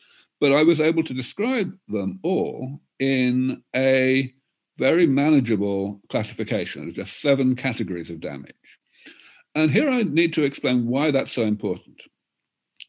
but 0.46 0.54
I 0.54 0.62
was 0.62 0.80
able 0.80 1.02
to 1.06 1.14
describe 1.16 1.75
them 1.88 2.20
all 2.22 2.80
in 3.00 3.64
a 3.75 4.32
very 4.78 5.08
manageable 5.08 6.00
classification 6.08 6.88
of 6.88 6.94
just 6.94 7.20
seven 7.20 7.56
categories 7.56 8.12
of 8.12 8.20
damage. 8.20 8.54
And 9.56 9.72
here 9.72 9.90
I 9.90 10.04
need 10.04 10.34
to 10.34 10.44
explain 10.44 10.86
why 10.86 11.10
that's 11.10 11.32
so 11.32 11.42
important. 11.42 12.00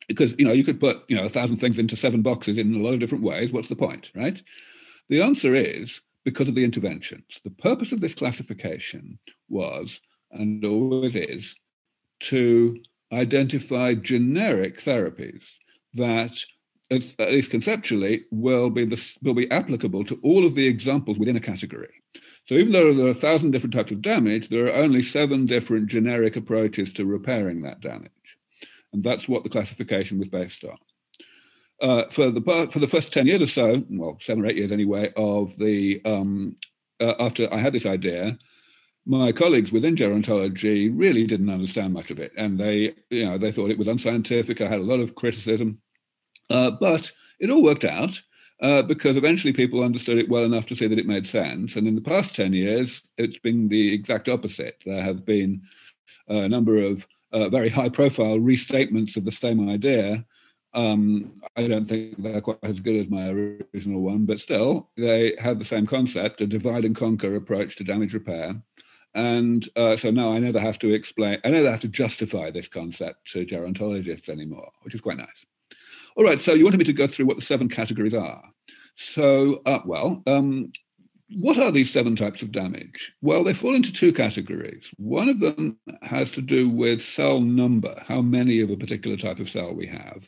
Because 0.07 0.35
you 0.39 0.45
know 0.45 0.53
you 0.53 0.65
could 0.65 0.79
put 0.79 1.05
you 1.09 1.17
know 1.17 1.25
a 1.25 1.31
thousand 1.31 1.57
things 1.57 1.79
into 1.79 1.97
seven 1.97 2.21
boxes 2.21 2.59
in 2.59 2.75
a 2.75 2.79
lot 2.85 2.93
of 2.93 3.01
different 3.01 3.25
ways. 3.25 3.53
What's 3.53 3.71
the 3.71 3.75
point, 3.75 4.13
right? 4.15 4.43
The 5.09 5.23
answer 5.23 5.55
is 5.55 6.03
because 6.27 6.49
of 6.49 6.57
the 6.57 6.65
interventions. 6.65 7.41
The 7.43 7.53
purpose 7.53 7.91
of 7.91 8.03
this 8.03 8.15
classification 8.15 9.19
was, 9.49 9.99
and 10.31 10.63
always 10.63 11.17
is, 11.17 11.57
to 12.25 12.83
identify 13.15 13.95
generic 13.95 14.79
therapies 14.79 15.43
that 15.95 16.37
at 16.91 17.33
least 17.33 17.51
conceptually, 17.51 18.25
will 18.31 18.71
be 18.71 18.85
the, 18.85 19.17
will 19.23 19.35
be 19.35 19.51
applicable 19.51 20.05
to 20.05 20.19
all 20.23 20.47
of 20.47 20.55
the 20.55 20.67
examples 20.67 21.19
within 21.19 21.37
a 21.37 21.41
category. 21.41 22.03
So 22.49 22.55
even 22.55 22.73
though 22.73 22.95
there 22.95 23.07
are 23.07 23.11
a 23.11 23.15
thousand 23.15 23.51
different 23.51 23.75
types 23.75 23.91
of 23.91 24.03
damage, 24.03 24.49
there 24.49 24.67
are 24.67 24.83
only 24.83 25.03
seven 25.03 25.47
different 25.47 25.89
generic 25.89 26.37
approaches 26.37 26.93
to 26.93 27.05
repairing 27.05 27.63
that 27.63 27.81
damage, 27.81 28.11
and 28.93 29.03
that's 29.03 29.29
what 29.29 29.43
the 29.43 29.51
classification 29.51 30.19
was 30.19 30.29
based 30.29 30.65
on. 30.65 30.77
Uh, 31.81 32.09
for 32.09 32.31
the 32.31 32.69
for 32.71 32.79
the 32.79 32.87
first 32.87 33.13
ten 33.13 33.27
years 33.27 33.43
or 33.43 33.47
so, 33.47 33.85
well, 33.91 34.17
seven 34.21 34.45
or 34.45 34.49
eight 34.49 34.57
years 34.57 34.73
anyway, 34.73 35.13
of 35.17 35.57
the 35.59 36.01
um, 36.05 36.55
uh, 37.01 37.15
after 37.19 37.53
I 37.53 37.59
had 37.59 37.73
this 37.73 37.85
idea, 37.85 38.39
my 39.05 39.33
colleagues 39.33 39.73
within 39.73 39.97
gerontology 39.97 40.91
really 40.95 41.27
didn't 41.27 41.51
understand 41.51 41.93
much 41.93 42.11
of 42.11 42.21
it, 42.21 42.33
and 42.37 42.59
they 42.59 42.95
you 43.11 43.25
know 43.27 43.39
they 43.39 43.53
thought 43.53 43.71
it 43.71 43.79
was 43.79 43.89
unscientific. 43.89 44.61
I 44.61 44.69
had 44.69 44.81
a 44.81 44.85
lot 44.85 45.01
of 45.01 45.17
criticism. 45.17 45.81
Uh, 46.51 46.71
but 46.71 47.13
it 47.41 47.51
all 47.51 47.63
worked 47.63 47.85
out 47.85 48.21
uh, 48.61 48.83
because 48.83 49.17
eventually 49.17 49.53
people 49.53 49.83
understood 49.83 50.19
it 50.19 50.29
well 50.29 50.45
enough 50.45 50.67
to 50.67 50.77
say 50.77 50.87
that 50.87 50.99
it 50.99 51.07
made 51.07 51.27
sense. 51.27 51.77
And 51.77 51.87
in 51.87 51.95
the 51.95 52.01
past 52.01 52.35
10 52.37 52.53
years, 52.53 53.03
it's 53.19 53.39
been 53.39 53.69
the 53.69 53.93
exact 53.93 54.29
opposite. 54.29 54.83
There 54.85 55.03
have 55.03 55.25
been 55.25 55.63
a 56.29 56.49
number 56.49 56.79
of 56.79 57.07
uh, 57.33 57.49
very 57.49 57.69
high 57.69 57.89
profile 57.89 58.39
restatements 58.39 59.17
of 59.17 59.25
the 59.25 59.33
same 59.33 59.69
idea. 59.69 60.25
Um, 60.75 61.41
I 61.57 61.67
don't 61.69 61.87
think 61.87 62.23
they're 62.23 62.41
quite 62.41 62.59
as 62.63 62.81
good 62.81 62.97
as 62.97 63.11
my 63.11 63.29
original 63.29 64.03
one, 64.03 64.27
but 64.27 64.41
still, 64.41 64.91
they 64.97 65.35
have 65.39 65.59
the 65.59 65.65
same 65.65 65.87
concept 65.87 66.41
a 66.41 66.47
divide 66.47 66.85
and 66.85 66.95
conquer 66.95 67.35
approach 67.35 67.77
to 67.77 67.85
damage 67.85 68.15
repair. 68.15 68.61
And 69.15 69.67
uh, 69.77 69.97
so 69.97 70.11
now 70.11 70.33
I 70.33 70.39
never 70.39 70.61
have 70.61 70.79
to 70.81 70.93
explain, 70.93 71.39
I 71.45 71.49
never 71.49 71.71
have 71.71 71.81
to 71.81 71.89
justify 71.89 72.51
this 72.51 72.69
concept 72.69 73.33
to 73.33 73.47
gerontologists 73.47 74.29
anymore, 74.29 74.71
which 74.83 74.95
is 74.95 75.01
quite 75.01 75.17
nice. 75.17 75.47
All 76.17 76.25
right, 76.25 76.41
so 76.41 76.55
you 76.55 76.65
wanted 76.65 76.79
me 76.79 76.85
to 76.85 76.95
go 76.95 77.07
through 77.07 77.27
what 77.27 77.37
the 77.37 77.43
seven 77.43 77.69
categories 77.69 78.15
are. 78.15 78.43
So, 78.95 79.61
uh, 79.67 79.81
well, 79.85 80.23
um, 80.27 80.73
what 81.29 81.59
are 81.59 81.71
these 81.71 81.93
seven 81.93 82.17
types 82.17 82.41
of 82.41 82.53
damage? 82.53 83.13
Well, 83.21 83.45
they 83.45 83.53
fall 83.53 83.75
into 83.75 83.93
two 83.93 84.15
categories. 84.15 84.89
One 84.97 85.29
of 85.29 85.41
them 85.41 85.79
has 86.01 86.31
to 86.33 86.41
do 86.41 86.71
with 86.71 87.03
cell 87.03 87.41
number, 87.41 88.03
how 88.07 88.23
many 88.23 88.61
of 88.61 88.71
a 88.71 88.79
particular 88.79 89.19
type 89.19 89.41
of 89.41 89.51
cell 89.51 89.75
we 89.75 89.87
have. 89.89 90.27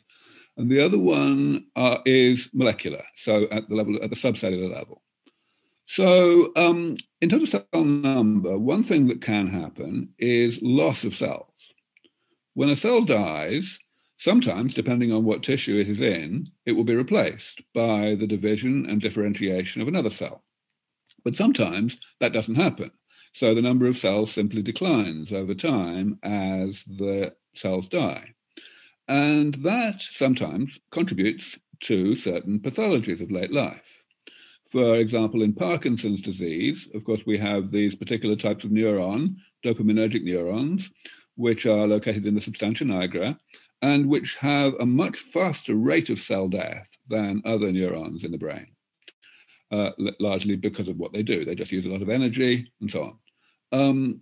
And 0.57 0.69
the 0.69 0.79
other 0.79 0.99
one 0.99 1.65
uh, 1.75 1.97
is 2.05 2.49
molecular, 2.53 3.03
so 3.15 3.47
at 3.49 3.67
the 3.67 3.75
level, 3.75 3.97
at 4.03 4.11
the 4.11 4.15
subcellular 4.15 4.71
level. 4.71 5.01
So, 5.87 6.51
um, 6.55 6.97
in 7.19 7.29
terms 7.29 7.51
of 7.51 7.65
cell 7.73 7.83
number, 7.83 8.59
one 8.59 8.83
thing 8.83 9.07
that 9.07 9.23
can 9.23 9.47
happen 9.47 10.09
is 10.19 10.59
loss 10.61 11.03
of 11.03 11.15
cells. 11.15 11.47
When 12.53 12.69
a 12.69 12.75
cell 12.75 13.01
dies, 13.01 13.79
Sometimes, 14.19 14.73
depending 14.73 15.13
on 15.13 15.23
what 15.23 15.43
tissue 15.43 15.79
it 15.79 15.87
is 15.87 16.01
in, 16.01 16.51
it 16.65 16.73
will 16.73 16.83
be 16.83 16.95
replaced 16.95 17.61
by 17.73 18.15
the 18.15 18.27
division 18.27 18.85
and 18.85 18.99
differentiation 18.99 19.81
of 19.81 19.87
another 19.87 20.09
cell. 20.09 20.43
But 21.23 21.37
sometimes 21.37 21.97
that 22.19 22.33
doesn't 22.33 22.55
happen. 22.55 22.91
So 23.33 23.53
the 23.53 23.61
number 23.61 23.85
of 23.85 23.97
cells 23.97 24.33
simply 24.33 24.61
declines 24.61 25.31
over 25.31 25.53
time 25.53 26.19
as 26.21 26.83
the 26.83 27.33
cells 27.55 27.87
die. 27.87 28.33
And 29.07 29.55
that 29.55 30.01
sometimes 30.01 30.77
contributes 30.91 31.57
to 31.81 32.17
certain 32.17 32.59
pathologies 32.59 33.21
of 33.21 33.31
late 33.31 33.53
life. 33.53 34.03
For 34.67 34.95
example, 34.95 35.41
in 35.43 35.53
Parkinson's 35.53 36.21
disease, 36.21 36.89
of 36.93 37.05
course, 37.05 37.21
we 37.25 37.37
have 37.37 37.71
these 37.71 37.95
particular 37.95 38.35
types 38.35 38.65
of 38.65 38.71
neuron, 38.71 39.37
dopaminergic 39.63 40.23
neurons, 40.23 40.91
which 41.35 41.65
are 41.65 41.87
located 41.87 42.25
in 42.25 42.35
the 42.35 42.41
substantia 42.41 42.83
nigra 42.83 43.39
and 43.81 44.07
which 44.07 44.35
have 44.35 44.73
a 44.79 44.85
much 44.85 45.17
faster 45.17 45.75
rate 45.75 46.09
of 46.09 46.19
cell 46.19 46.47
death 46.47 46.97
than 47.07 47.41
other 47.45 47.71
neurons 47.71 48.23
in 48.23 48.31
the 48.31 48.37
brain, 48.37 48.67
uh, 49.71 49.91
largely 50.19 50.55
because 50.55 50.87
of 50.87 50.97
what 50.97 51.13
they 51.13 51.23
do. 51.23 51.45
They 51.45 51.55
just 51.55 51.71
use 51.71 51.85
a 51.85 51.89
lot 51.89 52.01
of 52.01 52.09
energy 52.09 52.71
and 52.81 52.91
so 52.91 53.03
on. 53.03 53.17
Um, 53.71 54.21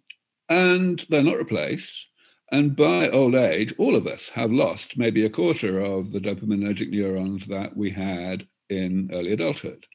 and 0.50 1.06
they're 1.10 1.24
not 1.24 1.38
replaced. 1.38 2.08
And 2.52 2.76
by 2.76 3.10
old 3.10 3.36
age, 3.36 3.74
all 3.78 3.96
of 3.96 4.08
us 4.08 4.30
have 4.30 4.52
lost 4.52 4.98
maybe 4.98 5.26
a 5.26 5.30
quarter 5.30 5.82
of 5.82 6.12
the 6.12 6.20
dopaminergic 6.20 6.90
neurons 6.90 7.46
that 7.48 7.76
we 7.76 7.90
had 7.90 8.48
in 8.70 9.10
early 9.12 9.34
adulthood. 9.34 9.86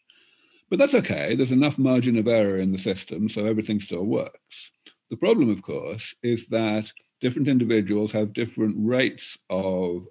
But 0.68 0.78
that's 0.78 0.94
okay. 0.94 1.34
There's 1.34 1.52
enough 1.52 1.78
margin 1.78 2.18
of 2.18 2.28
error 2.28 2.58
in 2.58 2.72
the 2.72 2.78
system, 2.78 3.28
so 3.28 3.46
everything 3.46 3.80
still 3.80 4.04
works. 4.04 4.70
The 5.10 5.16
problem, 5.16 5.50
of 5.50 5.62
course, 5.62 6.14
is 6.22 6.48
that 6.48 6.90
different 7.22 7.48
individuals 7.48 8.12
have 8.12 8.34
different 8.34 8.74
rates 8.78 9.38
of 9.48 10.06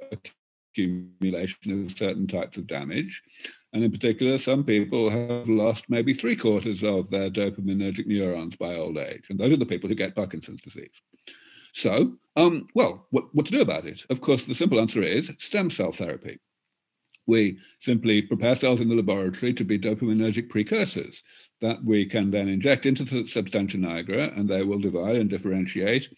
accumulation 0.73 1.85
of 1.85 1.95
certain 1.95 2.25
types 2.25 2.57
of 2.57 2.65
damage. 2.65 3.21
And 3.73 3.83
in 3.83 3.91
particular, 3.91 4.37
some 4.37 4.63
people 4.63 5.09
have 5.09 5.47
lost 5.47 5.85
maybe 5.89 6.13
three 6.13 6.35
quarters 6.35 6.83
of 6.83 7.09
their 7.09 7.29
dopaminergic 7.29 8.07
neurons 8.07 8.55
by 8.55 8.75
old 8.75 8.97
age. 8.97 9.25
And 9.29 9.37
those 9.37 9.51
are 9.51 9.57
the 9.57 9.65
people 9.65 9.89
who 9.89 9.95
get 9.95 10.15
Parkinson's 10.15 10.61
disease. 10.61 10.89
So, 11.73 12.17
um, 12.35 12.67
well, 12.75 13.07
what, 13.11 13.33
what 13.33 13.45
to 13.45 13.51
do 13.51 13.61
about 13.61 13.85
it? 13.85 14.05
Of 14.09 14.21
course, 14.21 14.45
the 14.45 14.55
simple 14.55 14.79
answer 14.79 15.01
is 15.01 15.31
stem 15.37 15.69
cell 15.69 15.91
therapy. 15.91 16.39
We 17.27 17.59
simply 17.79 18.21
prepare 18.23 18.55
cells 18.55 18.81
in 18.81 18.89
the 18.89 18.95
laboratory 18.95 19.53
to 19.53 19.63
be 19.63 19.77
dopaminergic 19.77 20.49
precursors 20.49 21.23
that 21.61 21.83
we 21.83 22.05
can 22.05 22.31
then 22.31 22.49
inject 22.49 22.85
into 22.85 23.03
the 23.03 23.27
substantia 23.27 23.77
nigra, 23.77 24.35
and 24.37 24.49
they 24.49 24.63
will 24.63 24.79
divide 24.79 25.17
and 25.17 25.29
differentiate 25.29 26.09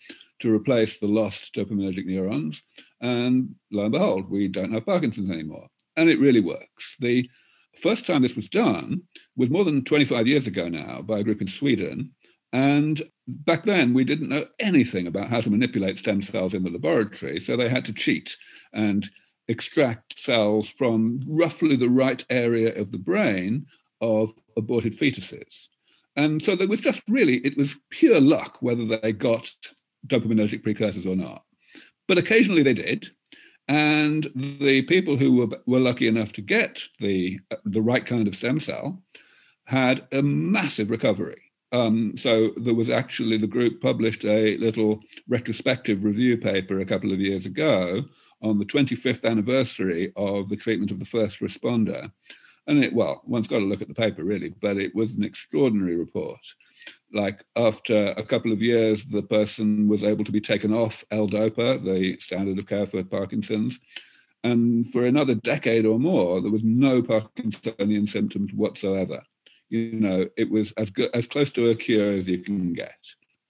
to 0.44 0.54
replace 0.54 1.00
the 1.00 1.08
lost 1.08 1.56
dopaminergic 1.56 2.06
neurons. 2.06 2.62
And 3.02 3.56
lo 3.72 3.84
and 3.84 3.92
behold, 3.94 4.30
we 4.30 4.50
don't 4.50 4.74
have 4.74 4.86
Parkinson's 4.86 5.32
anymore. 5.32 5.68
And 5.96 6.10
it 6.10 6.20
really 6.20 6.42
works. 6.42 6.96
The 7.00 7.30
first 7.82 8.06
time 8.06 8.22
this 8.22 8.36
was 8.36 8.50
done 8.50 9.04
was 9.38 9.50
more 9.50 9.64
than 9.64 9.86
25 9.86 10.28
years 10.28 10.46
ago 10.46 10.68
now 10.68 11.02
by 11.02 11.20
a 11.20 11.24
group 11.24 11.42
in 11.42 11.48
Sweden. 11.48 12.12
And 12.52 13.02
back 13.26 13.64
then, 13.64 13.94
we 13.94 14.04
didn't 14.04 14.30
know 14.30 14.46
anything 14.60 15.08
about 15.08 15.30
how 15.30 15.40
to 15.40 15.50
manipulate 15.50 15.98
stem 15.98 16.22
cells 16.22 16.54
in 16.54 16.64
the 16.64 16.70
laboratory. 16.70 17.40
So 17.40 17.56
they 17.56 17.70
had 17.70 17.86
to 17.86 17.94
cheat 17.94 18.36
and 18.74 19.10
extract 19.48 20.20
cells 20.20 20.68
from 20.68 21.22
roughly 21.26 21.78
the 21.78 21.90
right 21.90 22.24
area 22.30 22.78
of 22.80 22.92
the 22.92 23.00
brain 23.00 23.66
of 24.02 24.34
aborted 24.58 24.92
fetuses. 24.92 25.70
And 26.18 26.44
so 26.44 26.56
there 26.56 26.68
was 26.68 26.82
just 26.82 27.02
really, 27.08 27.38
it 27.38 27.58
was 27.58 27.76
pure 27.90 28.20
luck 28.20 28.58
whether 28.62 28.86
they 28.86 29.14
got 29.14 29.50
dopaminergic 30.08 30.64
precursors 30.64 31.06
or 31.06 31.16
not. 31.16 31.44
But 32.08 32.18
occasionally 32.18 32.64
they 32.64 32.74
did. 32.74 33.10
And 33.68 34.30
the 34.36 34.82
people 34.84 35.16
who 35.16 35.34
were, 35.36 35.60
were 35.66 35.80
lucky 35.80 36.08
enough 36.08 36.34
to 36.34 36.42
get 36.42 36.82
the, 37.00 37.40
the 37.64 37.82
right 37.82 38.06
kind 38.06 38.28
of 38.28 38.36
stem 38.36 38.60
cell 38.60 39.02
had 39.66 40.06
a 40.12 40.22
massive 40.22 40.90
recovery. 40.90 41.42
Um, 41.72 42.16
so 42.18 42.52
there 42.58 42.76
was 42.76 42.90
actually 42.90 43.38
the 43.38 43.48
group 43.48 43.82
published 43.82 44.26
a 44.26 44.58
little 44.58 45.00
retrospective 45.28 46.04
review 46.04 46.38
paper 46.38 46.80
a 46.80 46.86
couple 46.86 47.12
of 47.12 47.20
years 47.20 47.46
ago 47.46 48.04
on 48.44 48.60
the 48.60 48.66
25th 48.66 49.28
anniversary 49.28 50.12
of 50.16 50.50
the 50.50 50.56
treatment 50.56 50.92
of 50.92 51.00
the 51.00 51.06
first 51.06 51.40
responder. 51.40 52.12
And 52.66 52.84
it, 52.84 52.94
well, 52.94 53.22
one's 53.26 53.48
got 53.48 53.60
to 53.60 53.66
look 53.66 53.82
at 53.82 53.90
the 53.90 53.94
paper 53.94 54.24
really, 54.24 54.54
but 54.62 54.78
it 54.78 54.96
was 54.96 55.12
an 55.12 55.24
extraordinary 55.24 55.96
report. 55.96 56.40
Like 57.12 57.44
after 57.56 58.08
a 58.12 58.24
couple 58.24 58.52
of 58.52 58.62
years, 58.62 59.04
the 59.06 59.22
person 59.22 59.88
was 59.88 60.04
able 60.04 60.24
to 60.24 60.32
be 60.32 60.42
taken 60.42 60.74
off 60.74 61.04
L-DOPA, 61.12 61.84
the 61.84 62.18
standard 62.20 62.58
of 62.60 62.68
care 62.68 62.86
for 62.86 63.04
Parkinson's. 63.04 63.80
And 64.44 64.90
for 64.92 65.06
another 65.06 65.36
decade 65.36 65.86
or 65.86 66.00
more, 66.00 66.42
there 66.42 66.52
was 66.52 66.64
no 66.64 67.02
Parkinsonian 67.02 68.10
symptoms 68.10 68.54
whatsoever. 68.54 69.24
You 69.70 69.94
know, 69.94 70.28
it 70.38 70.50
was 70.50 70.72
as 70.74 70.90
good, 70.90 71.10
as 71.14 71.28
close 71.28 71.52
to 71.52 71.70
a 71.70 71.76
cure 71.76 72.12
as 72.12 72.28
you 72.28 72.40
can 72.40 72.74
get. 72.74 72.98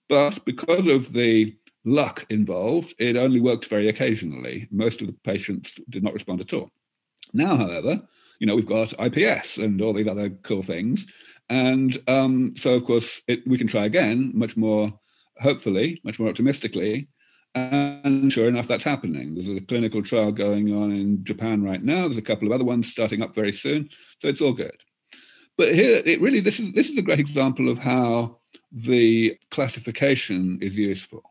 But 0.10 0.46
because 0.46 0.88
of 0.88 1.14
the 1.14 1.56
luck 1.86 2.26
involved, 2.30 2.94
it 3.00 3.18
only 3.18 3.42
worked 3.42 3.66
very 3.66 3.90
occasionally. 3.90 4.68
Most 4.72 5.02
of 5.02 5.08
the 5.08 5.14
patients 5.14 5.76
did 5.90 6.04
not 6.04 6.14
respond 6.14 6.42
at 6.42 6.54
all. 6.54 6.72
Now, 7.34 7.58
however, 7.58 8.02
you 8.44 8.48
know, 8.48 8.58
we've 8.58 8.66
got 8.66 8.92
IPS 9.00 9.56
and 9.56 9.82
all 9.82 9.94
these 9.94 10.06
other 10.06 10.30
cool 10.30 10.62
things. 10.62 11.06
And 11.48 11.98
um, 12.10 12.54
so, 12.58 12.74
of 12.74 12.84
course, 12.84 13.22
it, 13.26 13.48
we 13.48 13.58
can 13.58 13.68
try 13.68 13.86
again, 13.86 14.34
much 14.36 14.58
more, 14.58 15.00
hopefully, 15.38 16.02
much 16.04 16.20
more 16.20 16.28
optimistically. 16.28 17.08
And 17.56 18.34
sure 18.34 18.50
enough, 18.50 18.68
that's 18.68 18.84
happening. 18.84 19.34
There's 19.34 19.58
a 19.58 19.62
clinical 19.62 20.04
trial 20.04 20.34
going 20.34 20.76
on 20.76 20.92
in 20.92 21.24
Japan 21.24 21.64
right 21.64 21.82
now. 21.82 22.02
There's 22.02 22.18
a 22.18 22.22
couple 22.22 22.46
of 22.46 22.52
other 22.52 22.66
ones 22.66 22.92
starting 22.92 23.22
up 23.22 23.34
very 23.34 23.54
soon. 23.54 23.88
So 24.22 24.28
it's 24.28 24.42
all 24.42 24.52
good. 24.52 24.76
But 25.58 25.74
here, 25.74 26.02
it 26.06 26.20
really, 26.20 26.42
this 26.42 26.60
is, 26.60 26.74
this 26.74 26.90
is 26.90 26.98
a 26.98 27.02
great 27.02 27.20
example 27.20 27.70
of 27.70 27.78
how 27.78 28.40
the 28.74 29.38
classification 29.52 30.60
is 30.62 30.76
useful. 30.76 31.24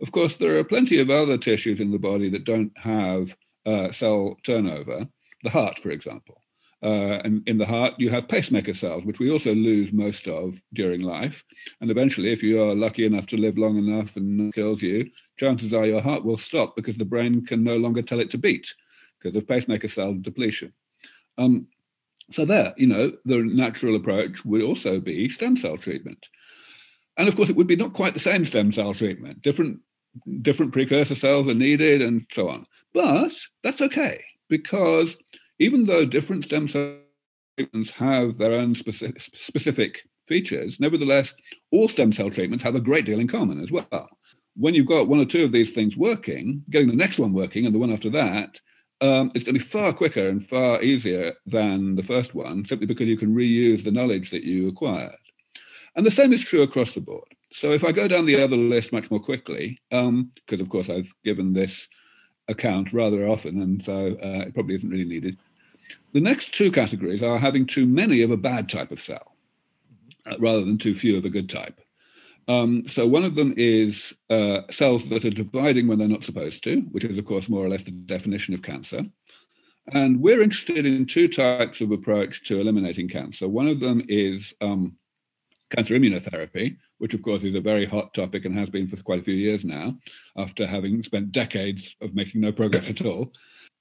Of 0.00 0.12
course, 0.12 0.36
there 0.36 0.56
are 0.56 0.62
plenty 0.62 1.00
of 1.00 1.10
other 1.10 1.36
tissues 1.36 1.80
in 1.80 1.90
the 1.90 1.98
body 1.98 2.30
that 2.30 2.44
don't 2.44 2.70
have 2.78 3.36
uh, 3.66 3.90
cell 3.90 4.36
turnover, 4.44 5.08
the 5.42 5.50
heart, 5.50 5.80
for 5.80 5.90
example. 5.90 6.38
Uh, 6.84 7.18
and 7.24 7.42
in 7.48 7.56
the 7.56 7.64
heart, 7.64 7.94
you 7.96 8.10
have 8.10 8.28
pacemaker 8.28 8.74
cells, 8.74 9.04
which 9.04 9.18
we 9.18 9.30
also 9.30 9.54
lose 9.54 9.90
most 9.90 10.28
of 10.28 10.60
during 10.74 11.00
life. 11.00 11.42
And 11.80 11.90
eventually, 11.90 12.30
if 12.30 12.42
you 12.42 12.62
are 12.62 12.74
lucky 12.74 13.06
enough 13.06 13.26
to 13.28 13.38
live 13.38 13.56
long 13.56 13.78
enough 13.78 14.16
and 14.16 14.52
kills 14.52 14.82
you, 14.82 15.10
chances 15.38 15.72
are 15.72 15.86
your 15.86 16.02
heart 16.02 16.26
will 16.26 16.36
stop 16.36 16.76
because 16.76 16.98
the 16.98 17.06
brain 17.06 17.46
can 17.46 17.64
no 17.64 17.78
longer 17.78 18.02
tell 18.02 18.20
it 18.20 18.30
to 18.32 18.38
beat 18.38 18.74
because 19.18 19.34
of 19.34 19.48
pacemaker 19.48 19.88
cell 19.88 20.12
depletion. 20.12 20.74
Um, 21.38 21.68
so 22.32 22.44
there, 22.44 22.74
you 22.76 22.86
know, 22.86 23.12
the 23.24 23.38
natural 23.38 23.96
approach 23.96 24.44
would 24.44 24.62
also 24.62 25.00
be 25.00 25.30
stem 25.30 25.56
cell 25.56 25.78
treatment. 25.78 26.26
And 27.16 27.28
of 27.28 27.36
course, 27.36 27.48
it 27.48 27.56
would 27.56 27.66
be 27.66 27.76
not 27.76 27.94
quite 27.94 28.12
the 28.12 28.20
same 28.20 28.44
stem 28.44 28.72
cell 28.74 28.92
treatment. 28.92 29.40
Different, 29.40 29.80
different 30.42 30.74
precursor 30.74 31.14
cells 31.14 31.48
are 31.48 31.54
needed 31.54 32.02
and 32.02 32.26
so 32.30 32.50
on. 32.50 32.66
But 32.92 33.32
that's 33.62 33.80
okay 33.80 34.22
because 34.50 35.16
even 35.58 35.86
though 35.86 36.04
different 36.04 36.44
stem 36.44 36.68
cell 36.68 36.96
treatments 37.56 37.90
have 37.92 38.38
their 38.38 38.52
own 38.52 38.74
specific, 38.74 39.20
specific 39.20 40.02
features, 40.26 40.80
nevertheless, 40.80 41.34
all 41.70 41.88
stem 41.88 42.12
cell 42.12 42.30
treatments 42.30 42.64
have 42.64 42.74
a 42.74 42.80
great 42.80 43.04
deal 43.04 43.20
in 43.20 43.28
common 43.28 43.62
as 43.62 43.70
well. 43.70 44.08
When 44.56 44.74
you've 44.74 44.86
got 44.86 45.08
one 45.08 45.20
or 45.20 45.24
two 45.24 45.44
of 45.44 45.52
these 45.52 45.74
things 45.74 45.96
working, 45.96 46.62
getting 46.70 46.88
the 46.88 46.94
next 46.96 47.18
one 47.18 47.32
working 47.32 47.66
and 47.66 47.74
the 47.74 47.78
one 47.78 47.92
after 47.92 48.10
that, 48.10 48.60
um, 49.00 49.30
it's 49.34 49.44
going 49.44 49.54
to 49.54 49.60
be 49.64 49.70
far 49.70 49.92
quicker 49.92 50.28
and 50.28 50.46
far 50.46 50.82
easier 50.82 51.34
than 51.46 51.96
the 51.96 52.02
first 52.02 52.34
one, 52.34 52.64
simply 52.64 52.86
because 52.86 53.06
you 53.06 53.18
can 53.18 53.34
reuse 53.34 53.84
the 53.84 53.90
knowledge 53.90 54.30
that 54.30 54.44
you 54.44 54.68
acquired. 54.68 55.16
And 55.96 56.06
the 56.06 56.10
same 56.10 56.32
is 56.32 56.42
true 56.42 56.62
across 56.62 56.94
the 56.94 57.00
board. 57.00 57.28
So 57.52 57.72
if 57.72 57.84
I 57.84 57.92
go 57.92 58.08
down 58.08 58.26
the 58.26 58.42
other 58.42 58.56
list 58.56 58.92
much 58.92 59.10
more 59.10 59.20
quickly, 59.20 59.78
because 59.90 60.08
um, 60.08 60.32
of 60.50 60.68
course 60.68 60.88
I've 60.88 61.12
given 61.22 61.52
this 61.52 61.88
account 62.48 62.92
rather 62.92 63.26
often, 63.26 63.62
and 63.62 63.84
so 63.84 64.16
uh, 64.22 64.44
it 64.46 64.54
probably 64.54 64.74
isn't 64.74 64.90
really 64.90 65.04
needed. 65.04 65.38
The 66.12 66.20
next 66.20 66.54
two 66.54 66.70
categories 66.70 67.22
are 67.22 67.38
having 67.38 67.66
too 67.66 67.86
many 67.86 68.22
of 68.22 68.30
a 68.30 68.36
bad 68.36 68.68
type 68.68 68.90
of 68.90 69.00
cell 69.00 69.34
uh, 70.26 70.36
rather 70.38 70.64
than 70.64 70.78
too 70.78 70.94
few 70.94 71.16
of 71.16 71.24
a 71.24 71.30
good 71.30 71.48
type. 71.48 71.80
Um, 72.46 72.86
so 72.88 73.06
one 73.06 73.24
of 73.24 73.34
them 73.34 73.54
is 73.56 74.14
uh, 74.28 74.60
cells 74.70 75.08
that 75.08 75.24
are 75.24 75.30
dividing 75.30 75.86
when 75.86 75.98
they're 75.98 76.08
not 76.08 76.24
supposed 76.24 76.62
to, 76.64 76.80
which 76.92 77.04
is, 77.04 77.18
of 77.18 77.24
course, 77.24 77.48
more 77.48 77.64
or 77.64 77.68
less 77.68 77.84
the 77.84 77.90
definition 77.90 78.54
of 78.54 78.62
cancer. 78.62 79.02
And 79.92 80.20
we're 80.20 80.42
interested 80.42 80.86
in 80.86 81.06
two 81.06 81.28
types 81.28 81.80
of 81.80 81.90
approach 81.90 82.44
to 82.44 82.60
eliminating 82.60 83.08
cancer. 83.08 83.48
One 83.48 83.68
of 83.68 83.80
them 83.80 84.02
is 84.08 84.54
um, 84.60 84.96
cancer 85.74 85.94
immunotherapy, 85.94 86.76
which 86.98 87.14
of 87.14 87.22
course 87.22 87.42
is 87.42 87.54
a 87.54 87.60
very 87.60 87.86
hot 87.86 88.14
topic 88.14 88.44
and 88.44 88.56
has 88.56 88.70
been 88.70 88.86
for 88.86 88.96
quite 89.02 89.20
a 89.20 89.22
few 89.22 89.34
years 89.34 89.64
now, 89.64 89.96
after 90.36 90.66
having 90.66 91.02
spent 91.02 91.32
decades 91.32 91.94
of 92.00 92.14
making 92.14 92.40
no 92.40 92.52
progress 92.52 92.88
at 92.88 93.04
all. 93.04 93.32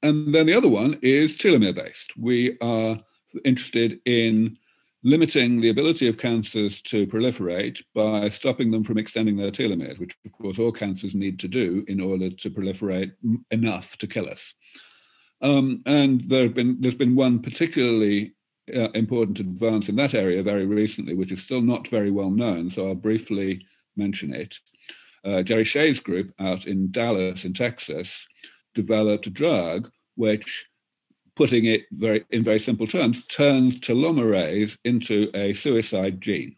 And 0.01 0.33
then 0.33 0.47
the 0.47 0.53
other 0.53 0.69
one 0.69 0.99
is 1.01 1.37
telomere 1.37 1.75
based. 1.75 2.17
We 2.17 2.57
are 2.59 2.99
interested 3.45 3.99
in 4.05 4.57
limiting 5.03 5.59
the 5.59 5.69
ability 5.69 6.07
of 6.07 6.17
cancers 6.17 6.81
to 6.81 7.05
proliferate 7.07 7.81
by 7.93 8.29
stopping 8.29 8.71
them 8.71 8.83
from 8.83 8.97
extending 8.97 9.35
their 9.35 9.51
telomeres, 9.51 9.99
which 9.99 10.15
of 10.25 10.31
course 10.31 10.59
all 10.59 10.71
cancers 10.71 11.13
need 11.13 11.39
to 11.39 11.47
do 11.47 11.83
in 11.87 11.99
order 11.99 12.29
to 12.29 12.49
proliferate 12.49 13.11
enough 13.51 13.97
to 13.97 14.07
kill 14.07 14.29
us. 14.29 14.53
Um, 15.41 15.83
and 15.85 16.21
there 16.29 16.43
have 16.43 16.53
been 16.53 16.77
there's 16.79 16.95
been 16.95 17.15
one 17.15 17.39
particularly 17.39 18.33
uh, 18.75 18.89
important 18.93 19.39
advance 19.39 19.89
in 19.89 19.95
that 19.97 20.13
area 20.13 20.43
very 20.43 20.65
recently, 20.65 21.13
which 21.13 21.31
is 21.31 21.43
still 21.43 21.61
not 21.61 21.87
very 21.87 22.11
well 22.11 22.29
known. 22.29 22.71
So 22.71 22.87
I'll 22.87 22.95
briefly 22.95 23.65
mention 23.95 24.33
it. 24.33 24.59
uh, 25.25 25.41
Jerry 25.41 25.63
Shay's 25.63 25.99
group 25.99 26.33
out 26.39 26.67
in 26.67 26.91
Dallas 26.91 27.45
in 27.45 27.53
Texas 27.53 28.27
developed 28.75 29.27
a 29.27 29.29
drug 29.29 29.89
which, 30.15 30.67
putting 31.35 31.65
it 31.65 31.83
very 31.91 32.25
in 32.29 32.43
very 32.43 32.59
simple 32.59 32.87
terms, 32.87 33.25
turns 33.27 33.79
telomerase 33.79 34.77
into 34.83 35.29
a 35.33 35.53
suicide 35.53 36.21
gene. 36.21 36.55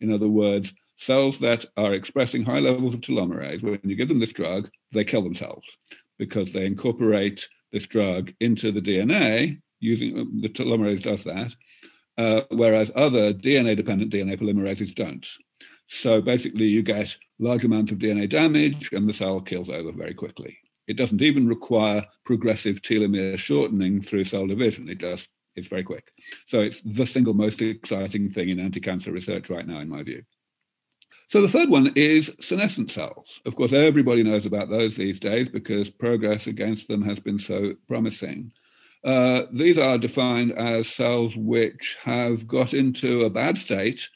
In 0.00 0.12
other 0.12 0.28
words, 0.28 0.74
cells 0.98 1.38
that 1.40 1.64
are 1.76 1.94
expressing 1.94 2.44
high 2.44 2.58
levels 2.58 2.94
of 2.94 3.00
telomerase, 3.00 3.62
when 3.62 3.80
you 3.84 3.96
give 3.96 4.08
them 4.08 4.20
this 4.20 4.32
drug, 4.32 4.70
they 4.92 5.04
kill 5.04 5.22
themselves 5.22 5.66
because 6.18 6.52
they 6.52 6.66
incorporate 6.66 7.48
this 7.72 7.86
drug 7.86 8.32
into 8.40 8.72
the 8.72 8.82
DNA 8.82 9.60
using 9.80 10.40
the 10.40 10.48
telomerase 10.48 11.02
does 11.02 11.24
that, 11.24 11.54
uh, 12.18 12.42
whereas 12.50 12.90
other 12.94 13.32
DNA-dependent 13.32 14.12
DNA 14.12 14.38
polymerases 14.38 14.94
don't. 14.94 15.26
So 15.88 16.20
basically, 16.20 16.66
you 16.66 16.82
get 16.82 17.16
large 17.38 17.64
amounts 17.64 17.90
of 17.90 17.98
DNA 17.98 18.28
damage, 18.28 18.90
and 18.92 19.08
the 19.08 19.14
cell 19.14 19.40
kills 19.40 19.68
over 19.68 19.90
very 19.90 20.14
quickly. 20.14 20.58
It 20.86 20.96
doesn't 20.96 21.22
even 21.22 21.48
require 21.48 22.06
progressive 22.24 22.82
telomere 22.82 23.38
shortening 23.38 24.00
through 24.00 24.24
cell 24.24 24.46
division. 24.46 24.88
It 24.88 24.98
just 24.98 25.28
it's 25.56 25.68
very 25.68 25.82
quick. 25.82 26.12
So 26.46 26.60
it's 26.60 26.80
the 26.80 27.06
single 27.06 27.34
most 27.34 27.60
exciting 27.60 28.28
thing 28.28 28.50
in 28.50 28.60
anti-cancer 28.60 29.12
research 29.12 29.50
right 29.50 29.66
now, 29.66 29.80
in 29.80 29.88
my 29.88 30.02
view. 30.02 30.22
So 31.28 31.40
the 31.40 31.48
third 31.48 31.68
one 31.68 31.92
is 31.94 32.30
senescent 32.40 32.90
cells. 32.90 33.40
Of 33.46 33.54
course, 33.54 33.72
everybody 33.72 34.22
knows 34.22 34.46
about 34.46 34.68
those 34.68 34.96
these 34.96 35.20
days 35.20 35.48
because 35.48 35.88
progress 35.88 36.46
against 36.46 36.88
them 36.88 37.02
has 37.02 37.20
been 37.20 37.38
so 37.38 37.74
promising. 37.86 38.52
Uh, 39.02 39.42
these 39.52 39.78
are 39.78 39.98
defined 39.98 40.52
as 40.52 40.88
cells 40.88 41.34
which 41.36 41.96
have 42.02 42.46
got 42.46 42.74
into 42.74 43.22
a 43.22 43.30
bad 43.30 43.56
state 43.56 44.08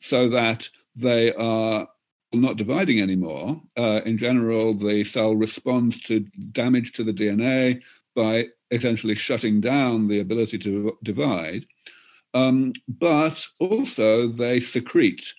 so 0.00 0.28
that 0.28 0.68
they 0.94 1.32
are 1.34 1.88
not 2.32 2.56
dividing 2.56 3.00
anymore. 3.00 3.60
Uh, 3.76 4.00
in 4.04 4.18
general, 4.18 4.74
the 4.74 5.04
cell 5.04 5.34
responds 5.34 6.00
to 6.02 6.20
damage 6.52 6.92
to 6.92 7.04
the 7.04 7.12
DNA 7.12 7.82
by 8.14 8.46
essentially 8.70 9.14
shutting 9.14 9.60
down 9.60 10.08
the 10.08 10.20
ability 10.20 10.58
to 10.58 10.96
divide. 11.02 11.66
Um, 12.34 12.72
but 12.88 13.46
also, 13.60 14.26
they 14.26 14.60
secrete 14.60 15.34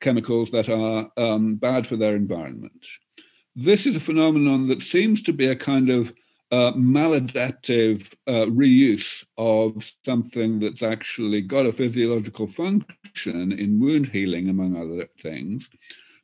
chemicals 0.00 0.50
that 0.50 0.68
are 0.68 1.10
um, 1.16 1.56
bad 1.56 1.86
for 1.86 1.96
their 1.96 2.16
environment. 2.16 2.86
This 3.54 3.86
is 3.86 3.96
a 3.96 4.00
phenomenon 4.00 4.68
that 4.68 4.82
seems 4.82 5.22
to 5.22 5.32
be 5.32 5.46
a 5.46 5.56
kind 5.56 5.90
of 5.90 6.12
uh, 6.50 6.72
maladaptive 6.72 8.12
uh, 8.26 8.46
reuse 8.46 9.24
of 9.38 9.90
something 10.04 10.58
that's 10.58 10.82
actually 10.82 11.40
got 11.40 11.66
a 11.66 11.72
physiological 11.72 12.46
function 12.46 13.52
in 13.52 13.80
wound 13.80 14.08
healing, 14.08 14.48
among 14.48 14.76
other 14.76 15.08
things. 15.20 15.68